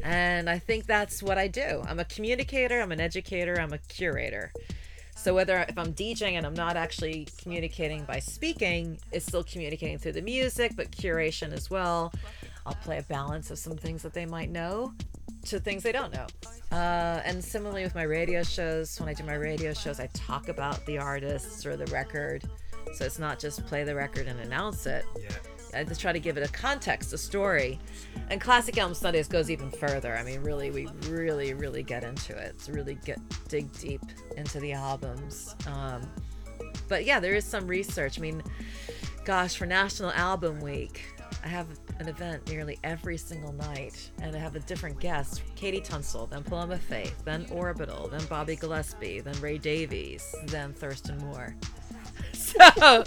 And 0.02 0.48
I 0.48 0.58
think 0.58 0.86
that's 0.86 1.22
what 1.22 1.38
I 1.38 1.48
do. 1.48 1.82
I'm 1.86 1.98
a 1.98 2.04
communicator, 2.04 2.80
I'm 2.80 2.92
an 2.92 3.00
educator, 3.00 3.60
I'm 3.60 3.72
a 3.72 3.78
curator. 3.78 4.52
So 5.26 5.34
whether 5.34 5.66
if 5.68 5.76
I'm 5.76 5.92
DJing 5.92 6.34
and 6.34 6.46
I'm 6.46 6.54
not 6.54 6.76
actually 6.76 7.26
communicating 7.36 8.04
by 8.04 8.20
speaking, 8.20 8.96
it's 9.10 9.26
still 9.26 9.42
communicating 9.42 9.98
through 9.98 10.12
the 10.12 10.22
music, 10.22 10.74
but 10.76 10.92
curation 10.92 11.52
as 11.52 11.68
well. 11.68 12.12
I'll 12.64 12.76
play 12.76 12.98
a 12.98 13.02
balance 13.02 13.50
of 13.50 13.58
some 13.58 13.76
things 13.76 14.04
that 14.04 14.14
they 14.14 14.24
might 14.24 14.50
know 14.50 14.94
to 15.46 15.58
things 15.58 15.82
they 15.82 15.90
don't 15.90 16.14
know. 16.14 16.28
Uh, 16.70 17.22
and 17.24 17.42
similarly 17.42 17.82
with 17.82 17.96
my 17.96 18.04
radio 18.04 18.44
shows, 18.44 19.00
when 19.00 19.08
I 19.08 19.14
do 19.14 19.24
my 19.24 19.34
radio 19.34 19.74
shows, 19.74 19.98
I 19.98 20.06
talk 20.14 20.48
about 20.48 20.86
the 20.86 20.98
artists 20.98 21.66
or 21.66 21.76
the 21.76 21.86
record. 21.86 22.44
So 22.94 23.04
it's 23.04 23.18
not 23.18 23.40
just 23.40 23.66
play 23.66 23.82
the 23.82 23.96
record 23.96 24.28
and 24.28 24.38
announce 24.38 24.86
it. 24.86 25.04
Yeah. 25.20 25.55
I 25.76 25.84
just 25.84 26.00
try 26.00 26.12
to 26.12 26.20
give 26.20 26.36
it 26.36 26.48
a 26.48 26.52
context, 26.52 27.12
a 27.12 27.18
story. 27.18 27.78
And 28.30 28.40
Classic 28.40 28.76
Album 28.78 28.94
Sundays 28.94 29.28
goes 29.28 29.50
even 29.50 29.70
further. 29.70 30.16
I 30.16 30.24
mean, 30.24 30.42
really, 30.42 30.70
we 30.70 30.88
really, 31.08 31.54
really 31.54 31.82
get 31.82 32.04
into 32.04 32.36
it. 32.36 32.58
To 32.60 32.72
really 32.72 32.96
get 33.04 33.18
dig 33.48 33.72
deep 33.78 34.02
into 34.36 34.60
the 34.60 34.72
albums. 34.72 35.54
Um, 35.66 36.02
but 36.88 37.04
yeah, 37.04 37.20
there 37.20 37.34
is 37.34 37.44
some 37.44 37.66
research. 37.66 38.18
I 38.18 38.22
mean, 38.22 38.42
gosh, 39.24 39.56
for 39.56 39.66
National 39.66 40.10
Album 40.12 40.60
Week, 40.60 41.04
I 41.44 41.48
have 41.48 41.66
an 42.00 42.08
event 42.08 42.48
nearly 42.48 42.78
every 42.82 43.16
single 43.16 43.52
night, 43.52 44.10
and 44.20 44.34
I 44.34 44.38
have 44.38 44.56
a 44.56 44.60
different 44.60 44.98
guest 45.00 45.42
KT 45.54 45.84
Tunstall, 45.84 46.26
then 46.26 46.42
Paloma 46.42 46.78
Faith, 46.78 47.24
then 47.24 47.46
Orbital, 47.52 48.08
then 48.08 48.24
Bobby 48.26 48.56
Gillespie, 48.56 49.20
then 49.20 49.40
Ray 49.40 49.58
Davies, 49.58 50.34
then 50.46 50.72
Thurston 50.72 51.18
Moore. 51.18 51.54
So 52.32 53.04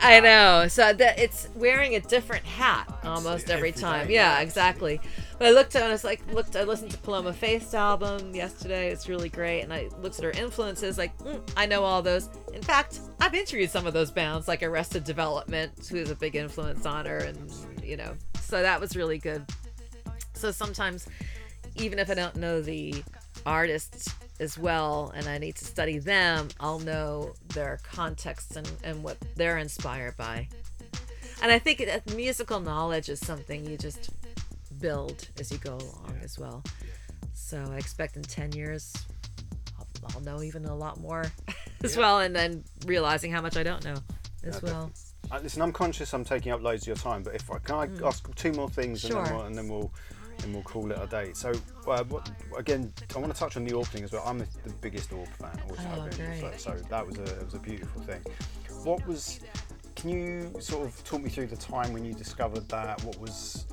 I 0.00 0.20
know. 0.20 0.68
So 0.68 0.92
that 0.92 1.18
it's 1.18 1.48
wearing 1.54 1.94
a 1.94 2.00
different 2.00 2.44
hat 2.44 2.92
almost 3.04 3.50
every 3.50 3.72
time. 3.72 4.10
Yeah, 4.10 4.40
exactly. 4.40 5.00
But 5.38 5.48
I 5.48 5.50
looked 5.50 5.76
at 5.76 5.82
and 5.82 5.88
I 5.88 5.92
was 5.92 6.04
like, 6.04 6.20
looked. 6.32 6.56
I 6.56 6.64
listened 6.64 6.90
to 6.92 6.98
Paloma 6.98 7.32
Faith's 7.32 7.74
album 7.74 8.34
yesterday. 8.34 8.90
It's 8.90 9.08
really 9.08 9.28
great, 9.28 9.62
and 9.62 9.72
I 9.72 9.88
looked 10.00 10.18
at 10.18 10.24
her 10.24 10.30
influences. 10.32 10.98
Like, 10.98 11.16
mm, 11.18 11.40
I 11.56 11.66
know 11.66 11.84
all 11.84 12.02
those. 12.02 12.28
In 12.52 12.62
fact, 12.62 13.00
I've 13.20 13.34
interviewed 13.34 13.70
some 13.70 13.86
of 13.86 13.92
those 13.92 14.10
bands, 14.10 14.48
like 14.48 14.62
Arrested 14.62 15.04
Development, 15.04 15.72
who's 15.90 16.10
a 16.10 16.16
big 16.16 16.34
influence 16.36 16.86
on 16.86 17.06
her, 17.06 17.18
and 17.18 17.52
you 17.82 17.96
know, 17.96 18.14
so 18.40 18.62
that 18.62 18.80
was 18.80 18.96
really 18.96 19.18
good. 19.18 19.44
So 20.34 20.50
sometimes, 20.50 21.08
even 21.76 21.98
if 21.98 22.10
I 22.10 22.14
don't 22.14 22.36
know 22.36 22.60
the 22.60 23.02
artists 23.46 24.12
as 24.40 24.58
well 24.58 25.12
and 25.14 25.28
I 25.28 25.38
need 25.38 25.56
to 25.56 25.64
study 25.64 25.98
them, 25.98 26.48
I'll 26.60 26.78
know 26.78 27.34
their 27.54 27.78
context 27.82 28.56
and, 28.56 28.70
and 28.84 29.02
what 29.02 29.16
they're 29.36 29.58
inspired 29.58 30.16
by. 30.16 30.48
And 31.42 31.52
I 31.52 31.58
think 31.58 31.78
that 31.78 32.14
musical 32.14 32.60
knowledge 32.60 33.08
is 33.08 33.20
something 33.20 33.64
you 33.64 33.76
just 33.76 34.10
build 34.80 35.28
as 35.38 35.52
you 35.52 35.58
go 35.58 35.74
along 35.74 36.14
yeah. 36.16 36.24
as 36.24 36.38
well. 36.38 36.62
So 37.32 37.64
I 37.72 37.76
expect 37.76 38.16
in 38.16 38.22
10 38.22 38.52
years, 38.52 38.92
I'll, 39.78 39.86
I'll 40.14 40.20
know 40.20 40.42
even 40.42 40.64
a 40.64 40.74
lot 40.74 41.00
more 41.00 41.24
as 41.84 41.96
well, 41.96 42.20
and 42.20 42.34
then 42.34 42.64
realizing 42.86 43.30
how 43.32 43.40
much 43.40 43.56
I 43.56 43.62
don't 43.62 43.84
know 43.84 43.96
as 44.44 44.60
Yeah, 44.62 44.70
well. 44.70 44.92
Uh, 45.30 45.40
listen, 45.42 45.62
I'm 45.62 45.72
conscious 45.72 46.12
I'm 46.12 46.24
taking 46.24 46.52
up 46.52 46.62
loads 46.62 46.82
of 46.82 46.88
your 46.88 46.96
time, 46.96 47.22
but 47.22 47.34
if 47.34 47.50
I 47.50 47.58
can 47.58 47.74
I 47.74 48.06
ask 48.06 48.34
two 48.34 48.52
more 48.52 48.68
things 48.68 49.04
and, 49.04 49.14
Mm. 49.14 49.24
Then 49.24 49.34
we'll, 49.34 49.46
and 49.46 49.58
then 49.58 49.68
we'll 49.68 49.92
and 50.42 50.52
we'll 50.54 50.62
call 50.62 50.90
it 50.90 50.98
a 51.00 51.06
day. 51.06 51.32
So 51.34 51.52
uh, 51.86 52.04
what, 52.04 52.30
again, 52.56 52.92
I 53.14 53.18
want 53.18 53.32
to 53.32 53.38
touch 53.38 53.56
on 53.56 53.64
the 53.64 53.72
Orb 53.74 53.86
thing 53.88 54.04
as 54.04 54.12
well. 54.12 54.22
I'm 54.26 54.38
the, 54.38 54.46
the 54.64 54.72
biggest 54.80 55.12
Orb 55.12 55.28
fan. 55.38 55.58
Always 55.64 55.80
have 55.80 55.98
Oh, 55.98 56.08
been. 56.08 56.26
great. 56.40 56.60
So, 56.60 56.72
so 56.76 56.82
that 56.88 57.06
was 57.06 57.18
a 57.18 57.24
it 57.24 57.44
was 57.44 57.54
a 57.54 57.58
beautiful 57.58 58.02
thing. 58.02 58.20
What 58.84 59.06
was? 59.06 59.40
Can 59.96 60.10
you 60.10 60.52
sort 60.60 60.86
of 60.86 61.04
talk 61.04 61.22
me 61.22 61.28
through 61.28 61.48
the 61.48 61.56
time 61.56 61.92
when 61.92 62.04
you 62.04 62.14
discovered 62.14 62.68
that? 62.68 63.02
What 63.04 63.18
was? 63.20 63.66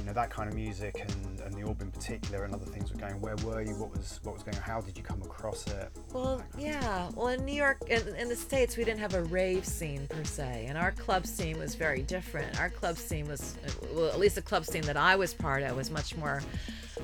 You 0.00 0.06
know 0.06 0.12
that 0.14 0.30
kind 0.30 0.48
of 0.48 0.54
music 0.54 1.04
and, 1.06 1.40
and 1.40 1.54
the 1.54 1.62
orb 1.62 1.82
in 1.82 1.90
particular 1.90 2.44
and 2.44 2.54
other 2.54 2.64
things 2.64 2.90
were 2.90 2.98
going. 2.98 3.20
Where 3.20 3.36
were 3.44 3.60
you? 3.60 3.74
What 3.74 3.90
was 3.90 4.18
what 4.22 4.32
was 4.32 4.42
going 4.42 4.56
on? 4.56 4.62
How 4.62 4.80
did 4.80 4.96
you 4.96 5.04
come 5.04 5.20
across 5.20 5.66
it? 5.66 5.90
Well, 6.14 6.42
yeah. 6.58 7.10
Well, 7.14 7.28
in 7.28 7.44
New 7.44 7.52
York, 7.54 7.82
in, 7.86 8.16
in 8.16 8.30
the 8.30 8.36
States, 8.36 8.78
we 8.78 8.84
didn't 8.84 9.00
have 9.00 9.12
a 9.12 9.22
rave 9.24 9.66
scene 9.66 10.06
per 10.08 10.24
se, 10.24 10.64
and 10.70 10.78
our 10.78 10.92
club 10.92 11.26
scene 11.26 11.58
was 11.58 11.74
very 11.74 12.00
different. 12.00 12.58
Our 12.58 12.70
club 12.70 12.96
scene 12.96 13.28
was, 13.28 13.58
well, 13.92 14.06
at 14.06 14.18
least 14.18 14.36
the 14.36 14.42
club 14.42 14.64
scene 14.64 14.82
that 14.84 14.96
I 14.96 15.16
was 15.16 15.34
part 15.34 15.62
of, 15.64 15.76
was 15.76 15.90
much 15.90 16.16
more 16.16 16.42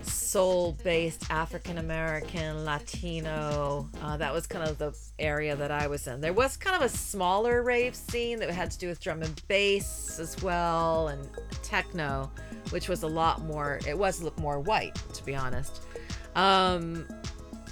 soul 0.06 0.76
based, 0.84 1.30
African 1.30 1.78
American, 1.78 2.64
Latino. 2.64 3.88
Uh, 4.02 4.16
that 4.16 4.32
was 4.32 4.46
kind 4.46 4.68
of 4.68 4.78
the 4.78 4.96
area 5.18 5.56
that 5.56 5.70
I 5.70 5.86
was 5.86 6.06
in. 6.06 6.20
There 6.20 6.32
was 6.32 6.56
kind 6.56 6.76
of 6.76 6.82
a 6.82 6.88
smaller 6.88 7.62
rave 7.62 7.94
scene 7.94 8.38
that 8.40 8.50
had 8.50 8.70
to 8.70 8.78
do 8.78 8.88
with 8.88 9.00
drum 9.00 9.22
and 9.22 9.42
bass 9.48 10.18
as 10.18 10.42
well, 10.42 11.08
and 11.08 11.28
techno, 11.62 12.30
which 12.70 12.88
was 12.88 13.02
a 13.02 13.08
lot 13.08 13.42
more, 13.42 13.80
it 13.86 13.96
was 13.96 14.22
more 14.38 14.60
white, 14.60 14.94
to 15.14 15.24
be 15.24 15.34
honest. 15.34 15.82
Um, 16.34 17.06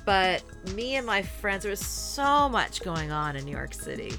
but 0.04 0.42
me 0.74 0.96
and 0.96 1.06
my 1.06 1.22
friends 1.22 1.62
there 1.62 1.70
was 1.70 1.80
so 1.80 2.48
much 2.48 2.82
going 2.82 3.10
on 3.10 3.36
in 3.36 3.44
new 3.44 3.52
york 3.52 3.72
city 3.74 4.12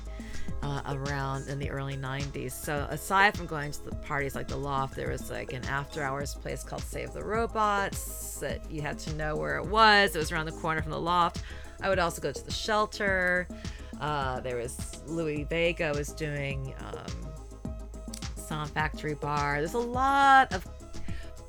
uh, 0.64 0.82
around 0.88 1.48
in 1.48 1.60
the 1.60 1.70
early 1.70 1.96
90s 1.96 2.52
so 2.52 2.88
aside 2.90 3.36
from 3.38 3.46
going 3.46 3.72
to 3.72 3.86
the 3.86 3.96
parties 3.98 4.36
like 4.36 4.48
the 4.48 4.56
loft 4.56 4.96
there 4.96 5.10
was 5.10 5.30
like 5.30 5.54
an 5.54 5.64
after 5.66 6.02
hours 6.02 6.34
place 6.36 6.64
called 6.64 6.82
save 6.82 7.14
the 7.14 7.24
robots 7.24 8.26
that 8.40 8.70
you 8.72 8.82
had 8.82 9.00
to 9.00 9.14
know 9.16 9.36
where 9.36 9.58
it 9.58 9.66
was. 9.66 10.16
It 10.16 10.20
was 10.20 10.32
around 10.32 10.46
the 10.46 10.52
corner 10.54 10.82
from 10.82 10.92
the 10.92 11.00
loft. 11.00 11.44
I 11.82 11.90
would 11.90 12.00
also 12.00 12.22
go 12.22 12.32
to 12.32 12.46
the 12.46 12.52
shelter. 12.52 13.48
Uh, 14.00 14.40
there 14.42 14.58
was 14.58 15.02
louie 15.08 15.44
vega 15.44 15.94
was 15.94 16.10
doing 16.10 16.74
um, 16.80 17.72
sound 18.36 18.70
factory 18.70 19.16
bar. 19.16 19.58
There's 19.58 19.74
a 19.74 19.80
lot 19.80 20.54
of 20.54 20.68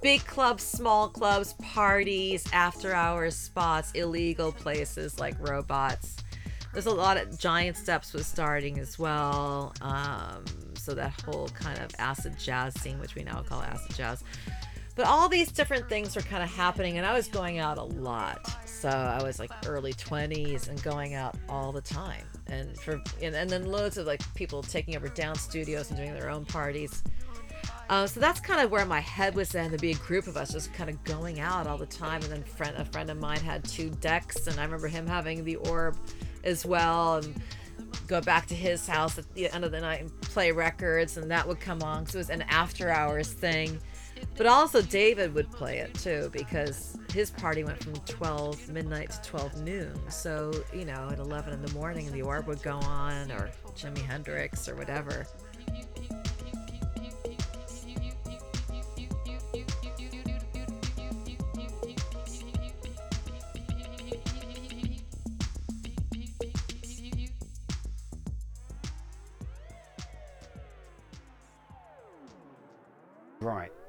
big 0.02 0.24
clubs, 0.24 0.62
small 0.62 1.08
clubs, 1.08 1.54
parties, 1.54 2.44
after 2.52 2.92
hours 2.92 3.34
spots, 3.34 3.92
illegal 3.92 4.52
places 4.52 5.18
like 5.18 5.34
robots. 5.40 6.16
There's 6.76 6.84
a 6.84 6.90
lot 6.90 7.16
of 7.16 7.38
Giant 7.38 7.74
Steps 7.78 8.12
was 8.12 8.26
starting 8.26 8.78
as 8.78 8.98
well. 8.98 9.72
Um, 9.80 10.44
so 10.74 10.92
that 10.92 11.18
whole 11.22 11.48
kind 11.48 11.78
of 11.78 11.90
acid 11.98 12.38
jazz 12.38 12.78
scene, 12.78 12.98
which 12.98 13.14
we 13.14 13.24
now 13.24 13.40
call 13.40 13.62
acid 13.62 13.96
jazz. 13.96 14.22
But 14.94 15.06
all 15.06 15.30
these 15.30 15.50
different 15.50 15.88
things 15.88 16.14
were 16.14 16.20
kind 16.20 16.42
of 16.42 16.50
happening, 16.50 16.98
and 16.98 17.06
I 17.06 17.14
was 17.14 17.28
going 17.28 17.58
out 17.60 17.78
a 17.78 17.82
lot. 17.82 18.68
So 18.68 18.90
I 18.90 19.22
was 19.22 19.38
like 19.38 19.52
early 19.66 19.94
20s 19.94 20.68
and 20.68 20.82
going 20.82 21.14
out 21.14 21.34
all 21.48 21.72
the 21.72 21.80
time. 21.80 22.26
And 22.46 22.78
for 22.78 23.00
and, 23.22 23.34
and 23.34 23.48
then 23.48 23.64
loads 23.64 23.96
of 23.96 24.06
like 24.06 24.20
people 24.34 24.62
taking 24.62 24.96
over 24.96 25.08
down 25.08 25.34
studios 25.36 25.88
and 25.88 25.98
doing 25.98 26.12
their 26.12 26.28
own 26.28 26.44
parties. 26.44 27.02
Uh, 27.88 28.06
so 28.06 28.20
that's 28.20 28.40
kind 28.40 28.60
of 28.60 28.70
where 28.70 28.84
my 28.84 29.00
head 29.00 29.34
was 29.34 29.54
in 29.54 29.70
to 29.70 29.78
be 29.78 29.92
a 29.92 29.96
group 29.96 30.26
of 30.26 30.36
us 30.36 30.52
just 30.52 30.74
kind 30.74 30.90
of 30.90 31.02
going 31.04 31.40
out 31.40 31.66
all 31.66 31.78
the 31.78 31.86
time. 31.86 32.20
And 32.22 32.30
then 32.32 32.42
friend, 32.42 32.76
a 32.76 32.84
friend 32.84 33.08
of 33.08 33.16
mine 33.16 33.40
had 33.40 33.64
two 33.64 33.88
decks, 34.02 34.46
and 34.46 34.60
I 34.60 34.64
remember 34.64 34.88
him 34.88 35.06
having 35.06 35.42
the 35.42 35.56
orb 35.56 35.96
as 36.46 36.64
well. 36.64 37.16
And 37.16 37.42
go 38.06 38.20
back 38.20 38.46
to 38.46 38.54
his 38.54 38.86
house 38.86 39.18
at 39.18 39.32
the 39.34 39.48
end 39.50 39.64
of 39.64 39.72
the 39.72 39.80
night 39.80 40.00
and 40.00 40.20
play 40.20 40.52
records, 40.52 41.16
and 41.16 41.30
that 41.30 41.46
would 41.46 41.60
come 41.60 41.82
on. 41.82 42.06
So 42.06 42.16
it 42.16 42.20
was 42.20 42.30
an 42.30 42.42
after 42.42 42.90
hours 42.90 43.32
thing. 43.32 43.80
But 44.36 44.46
also, 44.46 44.82
David 44.82 45.34
would 45.34 45.50
play 45.50 45.78
it 45.78 45.94
too 45.94 46.30
because 46.32 46.96
his 47.12 47.30
party 47.30 47.64
went 47.64 47.82
from 47.82 47.94
12 47.94 48.68
midnight 48.68 49.10
to 49.10 49.22
12 49.22 49.62
noon. 49.62 50.10
So, 50.10 50.52
you 50.74 50.84
know, 50.84 51.08
at 51.10 51.18
11 51.18 51.52
in 51.52 51.62
the 51.62 51.72
morning, 51.72 52.10
the 52.12 52.22
orb 52.22 52.46
would 52.46 52.62
go 52.62 52.76
on, 52.76 53.30
or 53.32 53.50
Jimi 53.74 54.02
Hendrix, 54.02 54.68
or 54.68 54.74
whatever. 54.76 55.26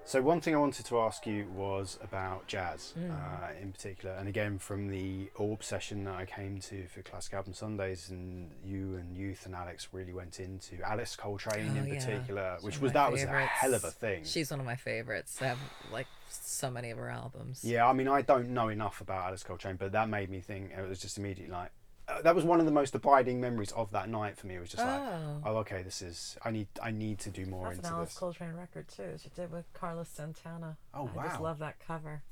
So 0.07 0.21
one 0.21 0.39
thing 0.39 0.55
I 0.55 0.57
wanted 0.57 0.85
to 0.85 1.01
ask 1.01 1.27
you 1.27 1.49
was 1.53 1.99
about 2.01 2.47
jazz, 2.47 2.93
Mm. 2.97 3.11
uh, 3.11 3.49
in 3.61 3.73
particular, 3.73 4.15
and 4.15 4.29
again 4.29 4.57
from 4.57 4.87
the 4.87 5.29
Orb 5.35 5.61
session 5.65 6.05
that 6.05 6.15
I 6.15 6.25
came 6.25 6.61
to 6.61 6.87
for 6.87 7.01
Classic 7.01 7.33
Album 7.33 7.53
Sundays, 7.53 8.09
and 8.09 8.49
you 8.63 8.95
and 8.95 9.17
Youth 9.17 9.45
and 9.45 9.53
Alex 9.53 9.89
really 9.91 10.13
went 10.13 10.39
into 10.39 10.81
Alice 10.81 11.17
Coltrane 11.17 11.73
Oh, 11.73 11.79
in 11.81 11.87
yeah. 11.87 11.95
particular, 11.95 12.55
She's 12.55 12.63
which 12.63 12.79
was 12.79 12.93
that 12.93 13.11
was 13.11 13.23
a 13.23 13.27
hell 13.27 13.73
of 13.73 13.83
a 13.83 13.91
thing. 13.91 14.23
She's 14.23 14.49
one 14.49 14.61
of 14.61 14.65
my 14.65 14.77
favorites. 14.77 15.41
I 15.41 15.47
have 15.47 15.59
like 15.91 16.07
so 16.29 16.71
many 16.71 16.89
of 16.91 16.97
her 16.99 17.09
albums. 17.09 17.61
Yeah, 17.65 17.85
I 17.85 17.91
mean 17.91 18.07
I 18.07 18.21
don't 18.21 18.51
know 18.51 18.69
enough 18.69 19.01
about 19.01 19.25
Alice 19.27 19.43
Coltrane, 19.43 19.75
but 19.75 19.91
that 19.91 20.07
made 20.07 20.29
me 20.29 20.39
think. 20.39 20.71
It 20.71 20.87
was 20.87 21.01
just 21.01 21.17
immediately 21.17 21.51
like 21.53 21.71
that 22.23 22.35
was 22.35 22.45
one 22.45 22.59
of 22.59 22.65
the 22.65 22.71
most 22.71 22.95
abiding 22.95 23.39
memories 23.41 23.71
of 23.73 23.91
that 23.91 24.09
night 24.09 24.37
for 24.37 24.47
me. 24.47 24.55
It 24.55 24.59
was 24.59 24.69
just 24.69 24.83
like, 24.83 25.01
Oh. 25.01 25.41
oh, 25.45 25.55
okay, 25.57 25.81
this 25.83 26.01
is 26.01 26.37
I 26.43 26.51
need 26.51 26.67
I 26.81 26.91
need 26.91 27.19
to 27.19 27.29
do 27.29 27.45
more 27.45 27.65
That's 27.67 27.79
an 27.79 27.85
into 27.85 27.95
Alice 27.97 28.09
this. 28.09 28.17
Coltrane 28.19 28.53
record 28.55 28.87
too. 28.87 29.15
She 29.21 29.29
did 29.29 29.51
with 29.51 29.65
Carlos 29.73 30.07
Santana. 30.09 30.77
Oh, 30.93 31.09
I 31.17 31.23
just 31.27 31.39
wow. 31.39 31.43
love 31.45 31.59
that 31.59 31.75
cover. 31.85 32.23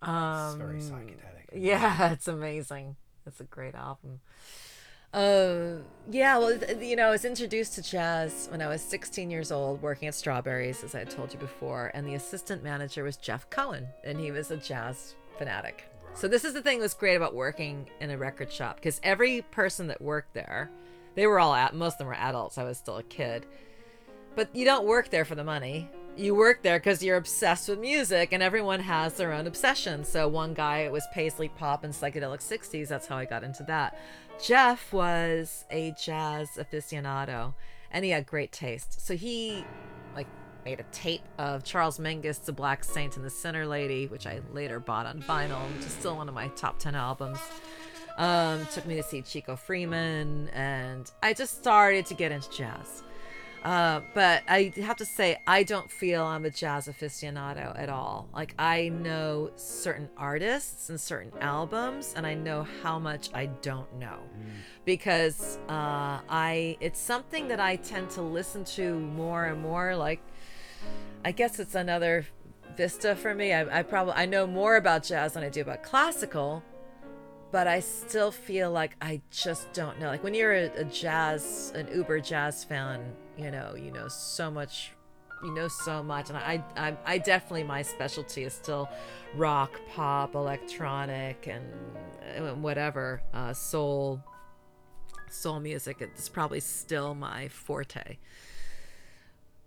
It's 0.00 0.08
Um, 0.08 0.58
very 0.58 0.80
psychedelic. 0.80 1.46
Yeah, 1.52 2.12
it's 2.12 2.28
amazing. 2.28 2.96
It's 3.26 3.40
a 3.40 3.44
great 3.44 3.74
album. 3.74 4.20
Uh, 5.12 5.78
yeah, 6.10 6.36
well, 6.36 6.54
you 6.82 6.94
know, 6.94 7.06
I 7.06 7.10
was 7.10 7.24
introduced 7.24 7.74
to 7.76 7.82
jazz 7.82 8.46
when 8.50 8.60
I 8.60 8.68
was 8.68 8.82
16 8.82 9.30
years 9.30 9.50
old, 9.50 9.80
working 9.80 10.06
at 10.06 10.14
Strawberries, 10.14 10.84
as 10.84 10.94
I 10.94 10.98
had 11.00 11.08
told 11.10 11.32
you 11.32 11.38
before, 11.38 11.90
and 11.94 12.06
the 12.06 12.14
assistant 12.14 12.62
manager 12.62 13.04
was 13.04 13.16
Jeff 13.16 13.48
Cohen, 13.48 13.88
and 14.04 14.20
he 14.20 14.30
was 14.30 14.50
a 14.50 14.58
jazz 14.58 15.14
fanatic. 15.38 15.87
So 16.18 16.26
this 16.26 16.44
is 16.44 16.52
the 16.52 16.62
thing 16.62 16.80
that's 16.80 16.94
great 16.94 17.14
about 17.14 17.32
working 17.32 17.88
in 18.00 18.10
a 18.10 18.18
record 18.18 18.50
shop, 18.50 18.74
because 18.74 19.00
every 19.04 19.42
person 19.52 19.86
that 19.86 20.02
worked 20.02 20.34
there, 20.34 20.68
they 21.14 21.28
were 21.28 21.38
all 21.38 21.54
at 21.54 21.76
most 21.76 21.94
of 21.94 21.98
them 21.98 22.08
were 22.08 22.14
adults. 22.14 22.58
I 22.58 22.64
was 22.64 22.76
still 22.76 22.96
a 22.96 23.04
kid, 23.04 23.46
but 24.34 24.52
you 24.52 24.64
don't 24.64 24.84
work 24.84 25.10
there 25.10 25.24
for 25.24 25.36
the 25.36 25.44
money. 25.44 25.88
You 26.16 26.34
work 26.34 26.64
there 26.64 26.80
because 26.80 27.04
you're 27.04 27.18
obsessed 27.18 27.68
with 27.68 27.78
music, 27.78 28.32
and 28.32 28.42
everyone 28.42 28.80
has 28.80 29.14
their 29.14 29.32
own 29.32 29.46
obsession. 29.46 30.04
So 30.04 30.26
one 30.26 30.54
guy 30.54 30.78
it 30.78 30.90
was 30.90 31.06
paisley 31.14 31.50
pop 31.50 31.84
and 31.84 31.94
psychedelic 31.94 32.40
60s. 32.40 32.88
That's 32.88 33.06
how 33.06 33.16
I 33.16 33.24
got 33.24 33.44
into 33.44 33.62
that. 33.68 33.96
Jeff 34.42 34.92
was 34.92 35.66
a 35.70 35.94
jazz 36.02 36.48
aficionado, 36.58 37.54
and 37.92 38.04
he 38.04 38.10
had 38.10 38.26
great 38.26 38.50
taste. 38.50 39.06
So 39.06 39.14
he 39.14 39.64
like 40.16 40.26
made 40.64 40.80
a 40.80 40.84
tape 40.92 41.22
of 41.38 41.64
Charles 41.64 41.98
Mingus, 41.98 42.44
The 42.44 42.52
Black 42.52 42.84
Saint 42.84 43.16
and 43.16 43.24
the 43.24 43.30
Sinner 43.30 43.66
Lady, 43.66 44.06
which 44.06 44.26
I 44.26 44.40
later 44.52 44.80
bought 44.80 45.06
on 45.06 45.22
vinyl, 45.22 45.60
which 45.74 45.86
is 45.86 45.92
still 45.92 46.16
one 46.16 46.28
of 46.28 46.34
my 46.34 46.48
top 46.48 46.78
10 46.78 46.94
albums. 46.94 47.38
Um, 48.16 48.66
took 48.72 48.84
me 48.86 48.96
to 48.96 49.02
see 49.02 49.22
Chico 49.22 49.54
Freeman, 49.54 50.48
and 50.48 51.10
I 51.22 51.34
just 51.34 51.58
started 51.58 52.06
to 52.06 52.14
get 52.14 52.32
into 52.32 52.50
jazz. 52.50 53.02
Uh, 53.64 54.00
but 54.14 54.42
I 54.48 54.72
have 54.76 54.96
to 54.96 55.04
say, 55.04 55.38
I 55.46 55.62
don't 55.62 55.90
feel 55.90 56.24
I'm 56.24 56.44
a 56.44 56.50
jazz 56.50 56.86
aficionado 56.86 57.76
at 57.78 57.88
all. 57.88 58.28
Like, 58.32 58.54
I 58.58 58.88
know 58.88 59.50
certain 59.56 60.08
artists 60.16 60.90
and 60.90 61.00
certain 61.00 61.32
albums, 61.40 62.14
and 62.16 62.26
I 62.26 62.34
know 62.34 62.66
how 62.82 62.98
much 62.98 63.30
I 63.34 63.46
don't 63.46 63.92
know 63.96 64.18
because 64.84 65.58
uh, 65.68 66.20
I 66.30 66.78
it's 66.80 66.98
something 66.98 67.48
that 67.48 67.60
I 67.60 67.76
tend 67.76 68.08
to 68.10 68.22
listen 68.22 68.64
to 68.64 68.98
more 68.98 69.44
and 69.44 69.60
more. 69.60 69.94
Like, 69.96 70.22
I 71.24 71.32
guess 71.32 71.58
it's 71.58 71.74
another 71.74 72.26
vista 72.76 73.16
for 73.16 73.34
me. 73.34 73.52
I, 73.52 73.80
I 73.80 73.82
probably 73.82 74.14
I 74.14 74.26
know 74.26 74.46
more 74.46 74.76
about 74.76 75.02
jazz 75.02 75.34
than 75.34 75.42
I 75.42 75.48
do 75.48 75.62
about 75.62 75.82
classical, 75.82 76.62
but 77.50 77.66
I 77.66 77.80
still 77.80 78.30
feel 78.30 78.70
like 78.70 78.96
I 79.00 79.20
just 79.30 79.72
don't 79.72 79.98
know. 79.98 80.08
Like 80.08 80.22
when 80.22 80.34
you're 80.34 80.52
a, 80.54 80.66
a 80.76 80.84
jazz, 80.84 81.72
an 81.74 81.88
uber 81.92 82.20
jazz 82.20 82.64
fan, 82.64 83.12
you 83.36 83.50
know, 83.50 83.74
you 83.74 83.90
know 83.90 84.08
so 84.08 84.50
much, 84.50 84.92
you 85.42 85.52
know 85.52 85.68
so 85.68 86.02
much, 86.02 86.28
and 86.28 86.38
I, 86.38 86.62
I, 86.76 86.96
I 87.04 87.18
definitely 87.18 87.64
my 87.64 87.82
specialty 87.82 88.44
is 88.44 88.52
still 88.52 88.88
rock, 89.34 89.72
pop, 89.94 90.34
electronic, 90.34 91.48
and 91.48 92.62
whatever, 92.62 93.22
uh, 93.34 93.52
soul, 93.52 94.22
soul 95.30 95.58
music. 95.60 95.96
It's 96.00 96.28
probably 96.28 96.60
still 96.60 97.14
my 97.14 97.48
forte. 97.48 98.18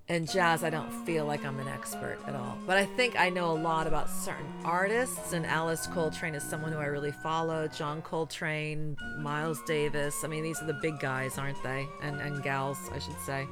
In 0.07 0.25
jazz, 0.25 0.63
I 0.63 0.69
don't 0.69 0.91
feel 1.05 1.25
like 1.25 1.45
I'm 1.45 1.59
an 1.59 1.67
expert 1.67 2.17
at 2.27 2.35
all. 2.35 2.57
But 2.67 2.77
I 2.77 2.85
think 2.85 3.17
I 3.19 3.29
know 3.29 3.51
a 3.51 3.53
lot 3.53 3.87
about 3.87 4.09
certain 4.09 4.45
artists, 4.65 5.33
and 5.33 5.45
Alice 5.45 5.87
Coltrane 5.87 6.35
is 6.35 6.43
someone 6.43 6.71
who 6.71 6.79
I 6.79 6.85
really 6.85 7.11
follow. 7.11 7.67
John 7.67 8.01
Coltrane, 8.01 8.97
Miles 9.19 9.61
Davis. 9.63 10.23
I 10.23 10.27
mean, 10.27 10.43
these 10.43 10.61
are 10.61 10.65
the 10.65 10.73
big 10.81 10.99
guys, 10.99 11.37
aren't 11.37 11.61
they? 11.63 11.87
And, 12.01 12.19
and 12.19 12.43
gals, 12.43 12.77
I 12.93 12.99
should 12.99 13.19
say. 13.25 13.47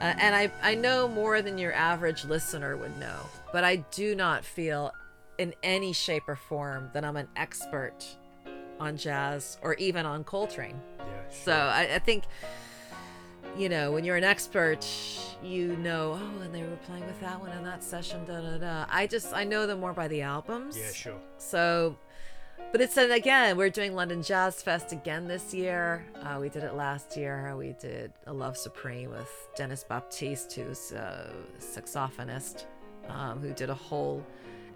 Uh, 0.00 0.14
and 0.18 0.34
I, 0.34 0.50
I 0.62 0.74
know 0.74 1.06
more 1.08 1.42
than 1.42 1.58
your 1.58 1.72
average 1.72 2.24
listener 2.24 2.76
would 2.76 2.98
know. 2.98 3.18
But 3.52 3.64
I 3.64 3.76
do 3.76 4.14
not 4.14 4.44
feel 4.44 4.92
in 5.38 5.54
any 5.62 5.92
shape 5.92 6.24
or 6.28 6.36
form 6.36 6.90
that 6.94 7.04
I'm 7.04 7.16
an 7.16 7.28
expert 7.36 8.04
on 8.80 8.96
jazz 8.96 9.58
or 9.62 9.74
even 9.74 10.06
on 10.06 10.24
Coltrane. 10.24 10.80
Yeah. 10.98 11.04
sure. 11.04 11.44
So 11.44 11.52
I, 11.52 11.94
I 11.94 11.98
think, 11.98 12.24
you 13.56 13.68
know, 13.68 13.92
when 13.92 14.04
you're 14.04 14.16
an 14.16 14.24
expert, 14.24 14.86
you 15.42 15.76
know, 15.76 16.18
oh, 16.20 16.42
and 16.42 16.54
they 16.54 16.62
were 16.62 16.76
playing 16.86 17.06
with 17.06 17.20
that 17.20 17.40
one 17.40 17.52
in 17.52 17.64
that 17.64 17.82
session, 17.82 18.24
da 18.24 18.40
da 18.40 18.58
da. 18.58 18.86
I 18.90 19.06
just, 19.06 19.32
I 19.32 19.44
know 19.44 19.66
them 19.66 19.80
more 19.80 19.92
by 19.92 20.08
the 20.08 20.22
albums. 20.22 20.76
Yeah, 20.76 20.92
sure. 20.92 21.20
So, 21.38 21.96
but 22.72 22.80
it's 22.80 22.96
an, 22.96 23.12
again, 23.12 23.56
we're 23.56 23.70
doing 23.70 23.94
London 23.94 24.22
Jazz 24.22 24.62
Fest 24.62 24.92
again 24.92 25.28
this 25.28 25.54
year. 25.54 26.04
Uh, 26.22 26.38
we 26.40 26.48
did 26.48 26.64
it 26.64 26.74
last 26.74 27.16
year. 27.16 27.54
We 27.56 27.74
did 27.80 28.12
A 28.26 28.32
Love 28.32 28.56
Supreme 28.56 29.10
with 29.10 29.30
Denys 29.56 29.86
Baptiste, 29.86 30.52
who's 30.54 30.92
a 30.92 31.32
saxophonist, 31.60 32.64
um, 33.08 33.40
who 33.40 33.52
did 33.52 33.70
a 33.70 33.74
whole 33.74 34.24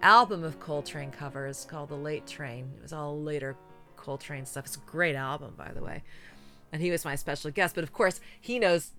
album 0.03 0.45
of 0.45 0.61
Coltrane 0.61 1.11
covers 1.11 1.66
called 1.68 1.89
The 1.89 1.97
Late 1.97 2.26
Trane. 2.26 2.66
It 2.76 2.83
was 2.83 2.93
all 2.93 3.20
later 3.20 3.57
Coltrane 3.97 4.47
stuff. 4.47 4.66
It's 4.66 4.76
a 4.76 4.81
great 4.81 5.16
album, 5.16 5.55
by 5.57 5.72
the 5.72 5.83
way. 5.83 6.05
And 6.73 6.83
he 6.83 6.91
was 6.91 7.05
my 7.05 7.16
special 7.16 7.51
guest. 7.51 7.75
But 7.75 7.85
of 7.85 7.93
course, 7.93 8.21
he 8.41 8.59
knows 8.59 8.93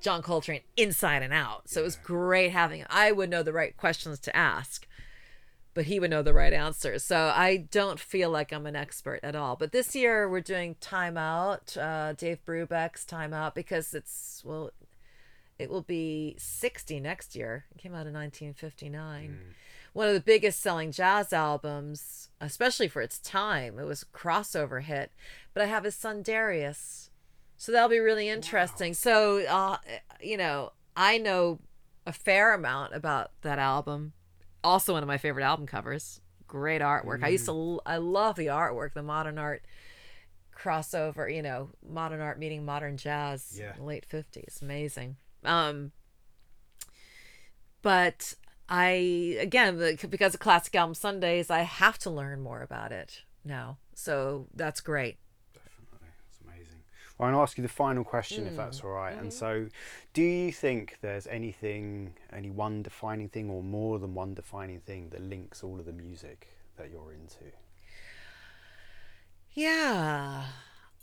John 0.00 0.22
Coltrane 0.22 0.62
inside 0.76 1.22
and 1.22 1.32
out. 1.32 1.68
So 1.68 1.80
it 1.80 1.84
was 1.84 1.96
great 1.96 2.50
having 2.50 2.80
him. 2.80 2.86
I 2.90 3.12
would 3.12 3.30
know 3.30 3.42
the 3.42 3.52
right 3.52 3.76
questions 3.76 4.18
to 4.20 4.36
ask, 4.36 4.86
but 5.74 5.86
he 5.86 5.98
would 5.98 6.10
know 6.10 6.22
the 6.22 6.34
right 6.34 6.52
answers. 6.52 7.04
So 7.04 7.32
I 7.34 7.68
don't 7.70 7.98
feel 7.98 8.30
like 8.30 8.52
I'm 8.52 8.66
an 8.66 8.76
expert 8.76 9.20
at 9.22 9.34
all. 9.34 9.56
But 9.56 9.72
this 9.72 9.94
year 9.94 10.28
we're 10.28 10.40
doing 10.40 10.76
Time 10.80 11.16
Out, 11.16 11.76
uh, 11.76 12.12
Dave 12.12 12.44
Brubeck's 12.46 13.04
Time 13.04 13.32
Out, 13.32 13.54
because 13.54 13.94
it's, 13.94 14.42
well, 14.44 14.70
it 15.58 15.70
will 15.70 15.82
be 15.82 16.36
60 16.38 17.00
next 17.00 17.34
year. 17.34 17.64
It 17.74 17.78
came 17.78 17.92
out 17.92 18.06
in 18.06 18.14
1959. 18.14 19.54
One 19.92 20.08
of 20.08 20.14
the 20.14 20.20
biggest 20.20 20.60
selling 20.60 20.92
jazz 20.92 21.32
albums, 21.32 22.28
especially 22.40 22.88
for 22.88 23.02
its 23.02 23.18
time. 23.18 23.78
It 23.78 23.84
was 23.84 24.02
a 24.02 24.06
crossover 24.06 24.82
hit. 24.82 25.12
But 25.54 25.62
I 25.62 25.66
have 25.66 25.84
his 25.84 25.94
son 25.94 26.22
Darius. 26.22 27.10
So 27.56 27.72
that'll 27.72 27.88
be 27.88 27.98
really 27.98 28.28
interesting. 28.28 28.94
So, 28.94 29.44
uh, 29.46 29.78
you 30.20 30.36
know, 30.36 30.72
I 30.96 31.18
know 31.18 31.60
a 32.06 32.12
fair 32.12 32.54
amount 32.54 32.94
about 32.94 33.32
that 33.42 33.58
album. 33.58 34.12
Also, 34.62 34.92
one 34.92 35.02
of 35.02 35.08
my 35.08 35.18
favorite 35.18 35.44
album 35.44 35.66
covers. 35.66 36.20
Great 36.46 36.80
artwork. 36.80 37.22
I 37.22 37.28
used 37.28 37.46
to, 37.46 37.80
I 37.84 37.96
love 37.98 38.36
the 38.36 38.46
artwork, 38.46 38.94
the 38.94 39.02
modern 39.02 39.38
art 39.38 39.64
crossover, 40.56 41.32
you 41.32 41.42
know, 41.42 41.70
modern 41.88 42.20
art 42.20 42.38
meeting 42.38 42.64
modern 42.64 42.96
jazz 42.96 43.56
Yeah. 43.58 43.74
late 43.78 44.06
50s. 44.08 44.62
Amazing. 44.62 45.16
Um, 45.44 45.92
but 47.82 48.34
I, 48.68 49.36
again, 49.40 49.96
because 50.10 50.34
of 50.34 50.40
Classic 50.40 50.74
Album 50.74 50.94
Sundays, 50.94 51.50
I 51.50 51.60
have 51.60 51.98
to 52.00 52.10
learn 52.10 52.40
more 52.40 52.62
about 52.62 52.92
it 52.92 53.22
now. 53.44 53.78
So 53.94 54.46
that's 54.54 54.80
great. 54.80 55.16
Definitely. 55.54 56.08
That's 56.26 56.40
amazing. 56.46 56.80
Well, 57.16 57.28
I'm 57.28 57.34
to 57.34 57.40
ask 57.40 57.56
you 57.56 57.62
the 57.62 57.68
final 57.68 58.04
question, 58.04 58.46
if 58.46 58.52
Mm. 58.52 58.56
that's 58.56 58.84
all 58.84 58.90
right. 58.90 59.12
Mm-hmm. 59.14 59.20
And 59.20 59.32
so, 59.32 59.68
do 60.12 60.22
you 60.22 60.52
think 60.52 60.98
there's 61.00 61.26
anything, 61.26 62.14
any 62.32 62.50
one 62.50 62.82
defining 62.82 63.28
thing, 63.30 63.48
or 63.50 63.62
more 63.62 63.98
than 63.98 64.14
one 64.14 64.34
defining 64.34 64.80
thing 64.80 65.08
that 65.10 65.22
links 65.22 65.64
all 65.64 65.78
of 65.80 65.86
the 65.86 65.92
music 65.92 66.48
that 66.76 66.90
you're 66.90 67.12
into? 67.12 67.52
Yeah, 69.54 70.44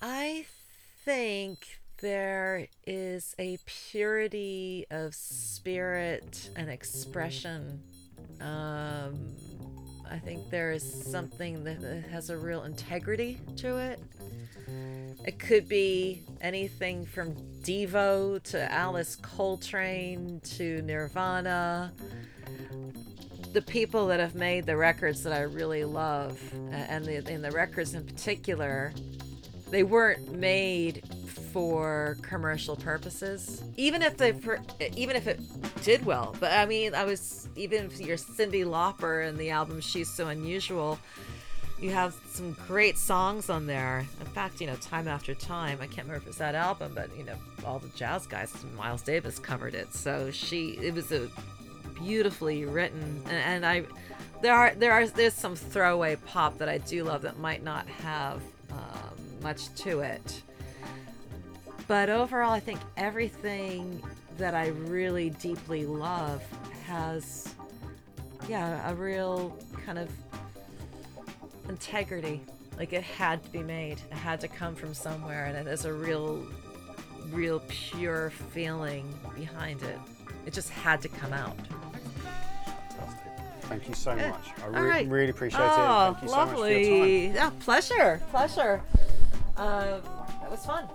I 0.02 0.46
think 1.04 1.80
there 1.98 2.68
is 2.86 3.36
a 3.40 3.58
purity 3.66 4.86
of 4.92 5.16
spirit 5.16 6.50
and 6.56 6.70
expression. 6.70 7.82
Um, 8.42 9.34
I 10.10 10.20
think 10.20 10.50
there 10.50 10.72
is 10.72 10.84
something 10.84 11.64
that 11.64 11.82
has 12.12 12.30
a 12.30 12.38
real 12.38 12.64
integrity 12.64 13.40
to 13.58 13.78
it. 13.78 14.00
It 15.26 15.40
could 15.40 15.68
be 15.68 16.22
anything 16.42 17.06
from 17.06 17.34
Devo 17.64 18.42
to 18.44 18.72
Alice 18.72 19.16
Coltrane 19.16 20.40
to 20.58 20.82
Nirvana. 20.84 21.92
The 23.54 23.62
people 23.62 24.08
that 24.08 24.20
have 24.20 24.36
made 24.36 24.66
the 24.66 24.78
records 24.78 25.24
that 25.24 25.34
I 25.34 25.42
really 25.42 25.86
love, 25.86 26.40
and 26.72 27.06
the, 27.06 27.18
and 27.28 27.44
the 27.44 27.52
records 27.52 27.94
in 27.94 28.06
particular, 28.06 28.94
they 29.72 29.84
weren't 29.84 30.32
made 30.32 31.04
for 31.56 32.18
commercial 32.22 32.76
purposes. 32.76 33.64
Even 33.78 34.02
if 34.02 34.18
per- 34.18 34.60
even 34.98 35.16
if 35.16 35.26
it 35.26 35.40
did 35.86 36.06
well, 36.06 36.36
but 36.42 36.52
I 36.52 36.66
mean, 36.66 36.94
I 36.94 37.06
was 37.06 37.48
even 37.56 37.86
if 37.86 38.02
you're 38.02 38.18
Cyndi 38.18 38.66
Lauper 38.66 39.26
and 39.26 39.38
the 39.38 39.52
album 39.52 39.80
She's 39.80 40.10
So 40.10 40.28
Unusual, 40.28 41.00
you 41.80 41.92
have 41.92 42.14
some 42.30 42.58
great 42.68 42.98
songs 42.98 43.50
on 43.50 43.68
there. 43.68 44.06
In 44.20 44.26
fact, 44.28 44.60
you 44.60 44.68
know, 44.68 44.76
time 44.76 45.08
after 45.08 45.34
time, 45.34 45.78
I 45.80 45.88
can't 45.88 46.08
remember 46.08 46.24
if 46.24 46.28
it's 46.28 46.40
that 46.40 46.56
album, 46.56 46.92
but 46.94 47.10
you 47.18 47.24
know, 47.24 47.38
all 47.66 47.80
the 47.80 47.88
jazz 47.96 48.28
guys, 48.28 48.54
Miles 48.76 49.02
Davis 49.02 49.40
covered 49.40 49.76
it. 49.76 49.94
So 49.94 50.32
she, 50.32 50.72
it 50.82 50.94
was 50.94 51.14
a 51.14 51.30
beautifully 51.94 52.66
written, 52.66 53.22
and, 53.28 53.32
and 53.32 53.66
I, 53.66 53.86
there 54.42 54.54
are 54.54 54.76
there 54.76 54.92
are 54.92 55.08
there's 55.08 55.34
some 55.34 55.56
throwaway 55.56 56.18
pop 56.18 56.58
that 56.58 56.68
I 56.68 56.80
do 56.80 57.06
love 57.06 57.22
that 57.22 57.40
might 57.40 57.64
not 57.64 57.88
have 57.88 58.42
um, 58.72 59.16
much 59.42 59.74
to 59.76 60.02
it. 60.02 60.42
But 61.88 62.10
overall, 62.10 62.52
I 62.52 62.60
think 62.60 62.80
everything 62.98 64.02
that 64.38 64.56
I 64.56 64.68
really 64.68 65.30
deeply 65.30 65.86
love 65.86 66.44
has, 66.86 67.54
yeah, 68.50 68.90
a 68.90 68.96
real 68.96 69.58
kind 69.86 70.00
of 70.00 70.10
integrity. 71.70 72.42
Like 72.78 72.92
it 72.92 73.04
had 73.04 73.44
to 73.44 73.50
be 73.52 73.64
made. 73.64 74.00
It 74.12 74.18
had 74.18 74.42
to 74.42 74.48
come 74.48 74.76
from 74.76 74.94
somewhere, 74.94 75.46
and 75.46 75.66
there's 75.66 75.86
a 75.86 75.94
real, 75.94 76.46
real 77.32 77.62
pure 77.68 78.32
feeling 78.52 79.18
behind 79.36 79.82
it. 79.84 80.00
It 80.46 80.54
just 80.54 80.70
had 80.70 81.02
to 81.04 81.08
come 81.08 81.34
out. 81.34 81.56
Thank 83.62 83.88
you 83.88 83.96
so 83.96 84.16
much. 84.16 84.46
I 84.64 84.68
re- 84.68 84.82
right. 84.82 85.08
really 85.08 85.30
appreciate 85.30 85.62
oh, 85.62 86.12
it. 86.12 86.14
Thank 86.14 86.24
you 86.24 86.30
so 86.30 86.36
much 86.36 86.50
for 86.50 86.68
your 86.68 86.84
time. 86.84 87.00
lovely. 87.00 87.28
Yeah, 87.28 87.50
pleasure, 87.62 88.22
pleasure. 88.30 88.82
Uh, 89.58 90.00
that 90.42 90.52
was 90.52 90.66
fun. 90.66 90.88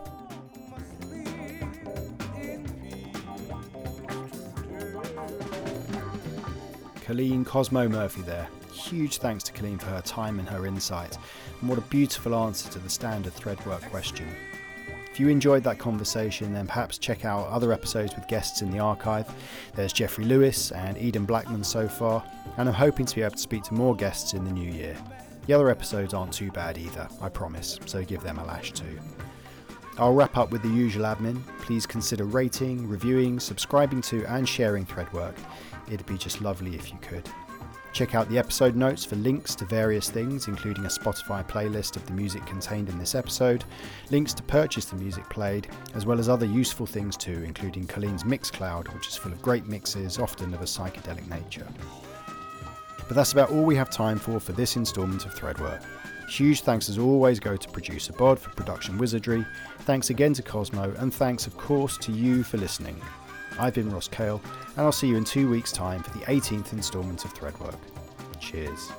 Colleen 7.10 7.44
Cosmo 7.44 7.88
Murphy 7.88 8.22
there. 8.22 8.48
Huge 8.72 9.18
thanks 9.18 9.42
to 9.42 9.52
Colleen 9.52 9.78
for 9.78 9.86
her 9.86 10.00
time 10.00 10.38
and 10.38 10.48
her 10.48 10.64
insight, 10.64 11.18
and 11.60 11.68
what 11.68 11.76
a 11.76 11.80
beautiful 11.80 12.36
answer 12.36 12.70
to 12.70 12.78
the 12.78 12.88
standard 12.88 13.32
threadwork 13.32 13.82
question. 13.90 14.28
If 15.10 15.18
you 15.18 15.26
enjoyed 15.26 15.64
that 15.64 15.80
conversation, 15.80 16.52
then 16.52 16.68
perhaps 16.68 16.98
check 16.98 17.24
out 17.24 17.48
other 17.48 17.72
episodes 17.72 18.14
with 18.14 18.28
guests 18.28 18.62
in 18.62 18.70
the 18.70 18.78
archive. 18.78 19.28
There's 19.74 19.92
Jeffrey 19.92 20.24
Lewis 20.24 20.70
and 20.70 20.96
Eden 20.98 21.24
Blackman 21.24 21.64
so 21.64 21.88
far, 21.88 22.22
and 22.58 22.68
I'm 22.68 22.74
hoping 22.76 23.06
to 23.06 23.16
be 23.16 23.22
able 23.22 23.32
to 23.32 23.38
speak 23.38 23.64
to 23.64 23.74
more 23.74 23.96
guests 23.96 24.34
in 24.34 24.44
the 24.44 24.52
new 24.52 24.70
year. 24.70 24.96
The 25.46 25.52
other 25.52 25.68
episodes 25.68 26.14
aren't 26.14 26.32
too 26.32 26.52
bad 26.52 26.78
either, 26.78 27.08
I 27.20 27.28
promise, 27.28 27.80
so 27.86 28.04
give 28.04 28.22
them 28.22 28.38
a 28.38 28.44
lash 28.44 28.70
too. 28.70 29.00
I'll 29.98 30.14
wrap 30.14 30.38
up 30.38 30.52
with 30.52 30.62
the 30.62 30.68
usual 30.68 31.06
admin. 31.06 31.42
Please 31.58 31.86
consider 31.86 32.24
rating, 32.24 32.88
reviewing, 32.88 33.40
subscribing 33.40 34.00
to, 34.02 34.24
and 34.26 34.48
sharing 34.48 34.86
Threadwork. 34.86 35.34
It'd 35.90 36.06
be 36.06 36.16
just 36.16 36.40
lovely 36.40 36.74
if 36.74 36.92
you 36.92 36.98
could. 37.02 37.28
Check 37.92 38.14
out 38.14 38.28
the 38.28 38.38
episode 38.38 38.76
notes 38.76 39.04
for 39.04 39.16
links 39.16 39.56
to 39.56 39.64
various 39.64 40.08
things, 40.08 40.46
including 40.46 40.84
a 40.84 40.88
Spotify 40.88 41.46
playlist 41.46 41.96
of 41.96 42.06
the 42.06 42.12
music 42.12 42.46
contained 42.46 42.88
in 42.88 42.98
this 42.98 43.16
episode, 43.16 43.64
links 44.10 44.32
to 44.34 44.44
purchase 44.44 44.84
the 44.84 44.96
music 44.96 45.28
played, 45.28 45.66
as 45.94 46.06
well 46.06 46.20
as 46.20 46.28
other 46.28 46.46
useful 46.46 46.86
things 46.86 47.16
too, 47.16 47.42
including 47.44 47.86
Colleen's 47.86 48.22
Mixcloud, 48.22 48.94
which 48.94 49.08
is 49.08 49.16
full 49.16 49.32
of 49.32 49.42
great 49.42 49.66
mixes, 49.66 50.18
often 50.18 50.54
of 50.54 50.60
a 50.60 50.64
psychedelic 50.64 51.28
nature. 51.28 51.66
But 52.96 53.16
that's 53.16 53.32
about 53.32 53.50
all 53.50 53.64
we 53.64 53.74
have 53.74 53.90
time 53.90 54.20
for 54.20 54.38
for 54.38 54.52
this 54.52 54.76
instalment 54.76 55.26
of 55.26 55.34
Threadwork. 55.34 55.82
Huge 56.28 56.60
thanks 56.60 56.88
as 56.88 56.96
always 56.96 57.40
go 57.40 57.56
to 57.56 57.68
producer 57.70 58.12
Bod 58.12 58.38
for 58.38 58.50
production 58.50 58.98
wizardry, 58.98 59.44
thanks 59.80 60.10
again 60.10 60.32
to 60.34 60.42
Cosmo, 60.42 60.94
and 60.98 61.12
thanks 61.12 61.48
of 61.48 61.56
course 61.56 61.98
to 61.98 62.12
you 62.12 62.44
for 62.44 62.56
listening. 62.56 63.00
I've 63.58 63.74
been 63.74 63.90
Ross 63.90 64.08
Kale, 64.08 64.40
and 64.76 64.84
I'll 64.84 64.92
see 64.92 65.08
you 65.08 65.16
in 65.16 65.24
two 65.24 65.50
weeks' 65.50 65.72
time 65.72 66.02
for 66.02 66.10
the 66.10 66.24
18th 66.26 66.72
instalment 66.72 67.24
of 67.24 67.34
Threadwork. 67.34 67.78
Cheers. 68.38 68.90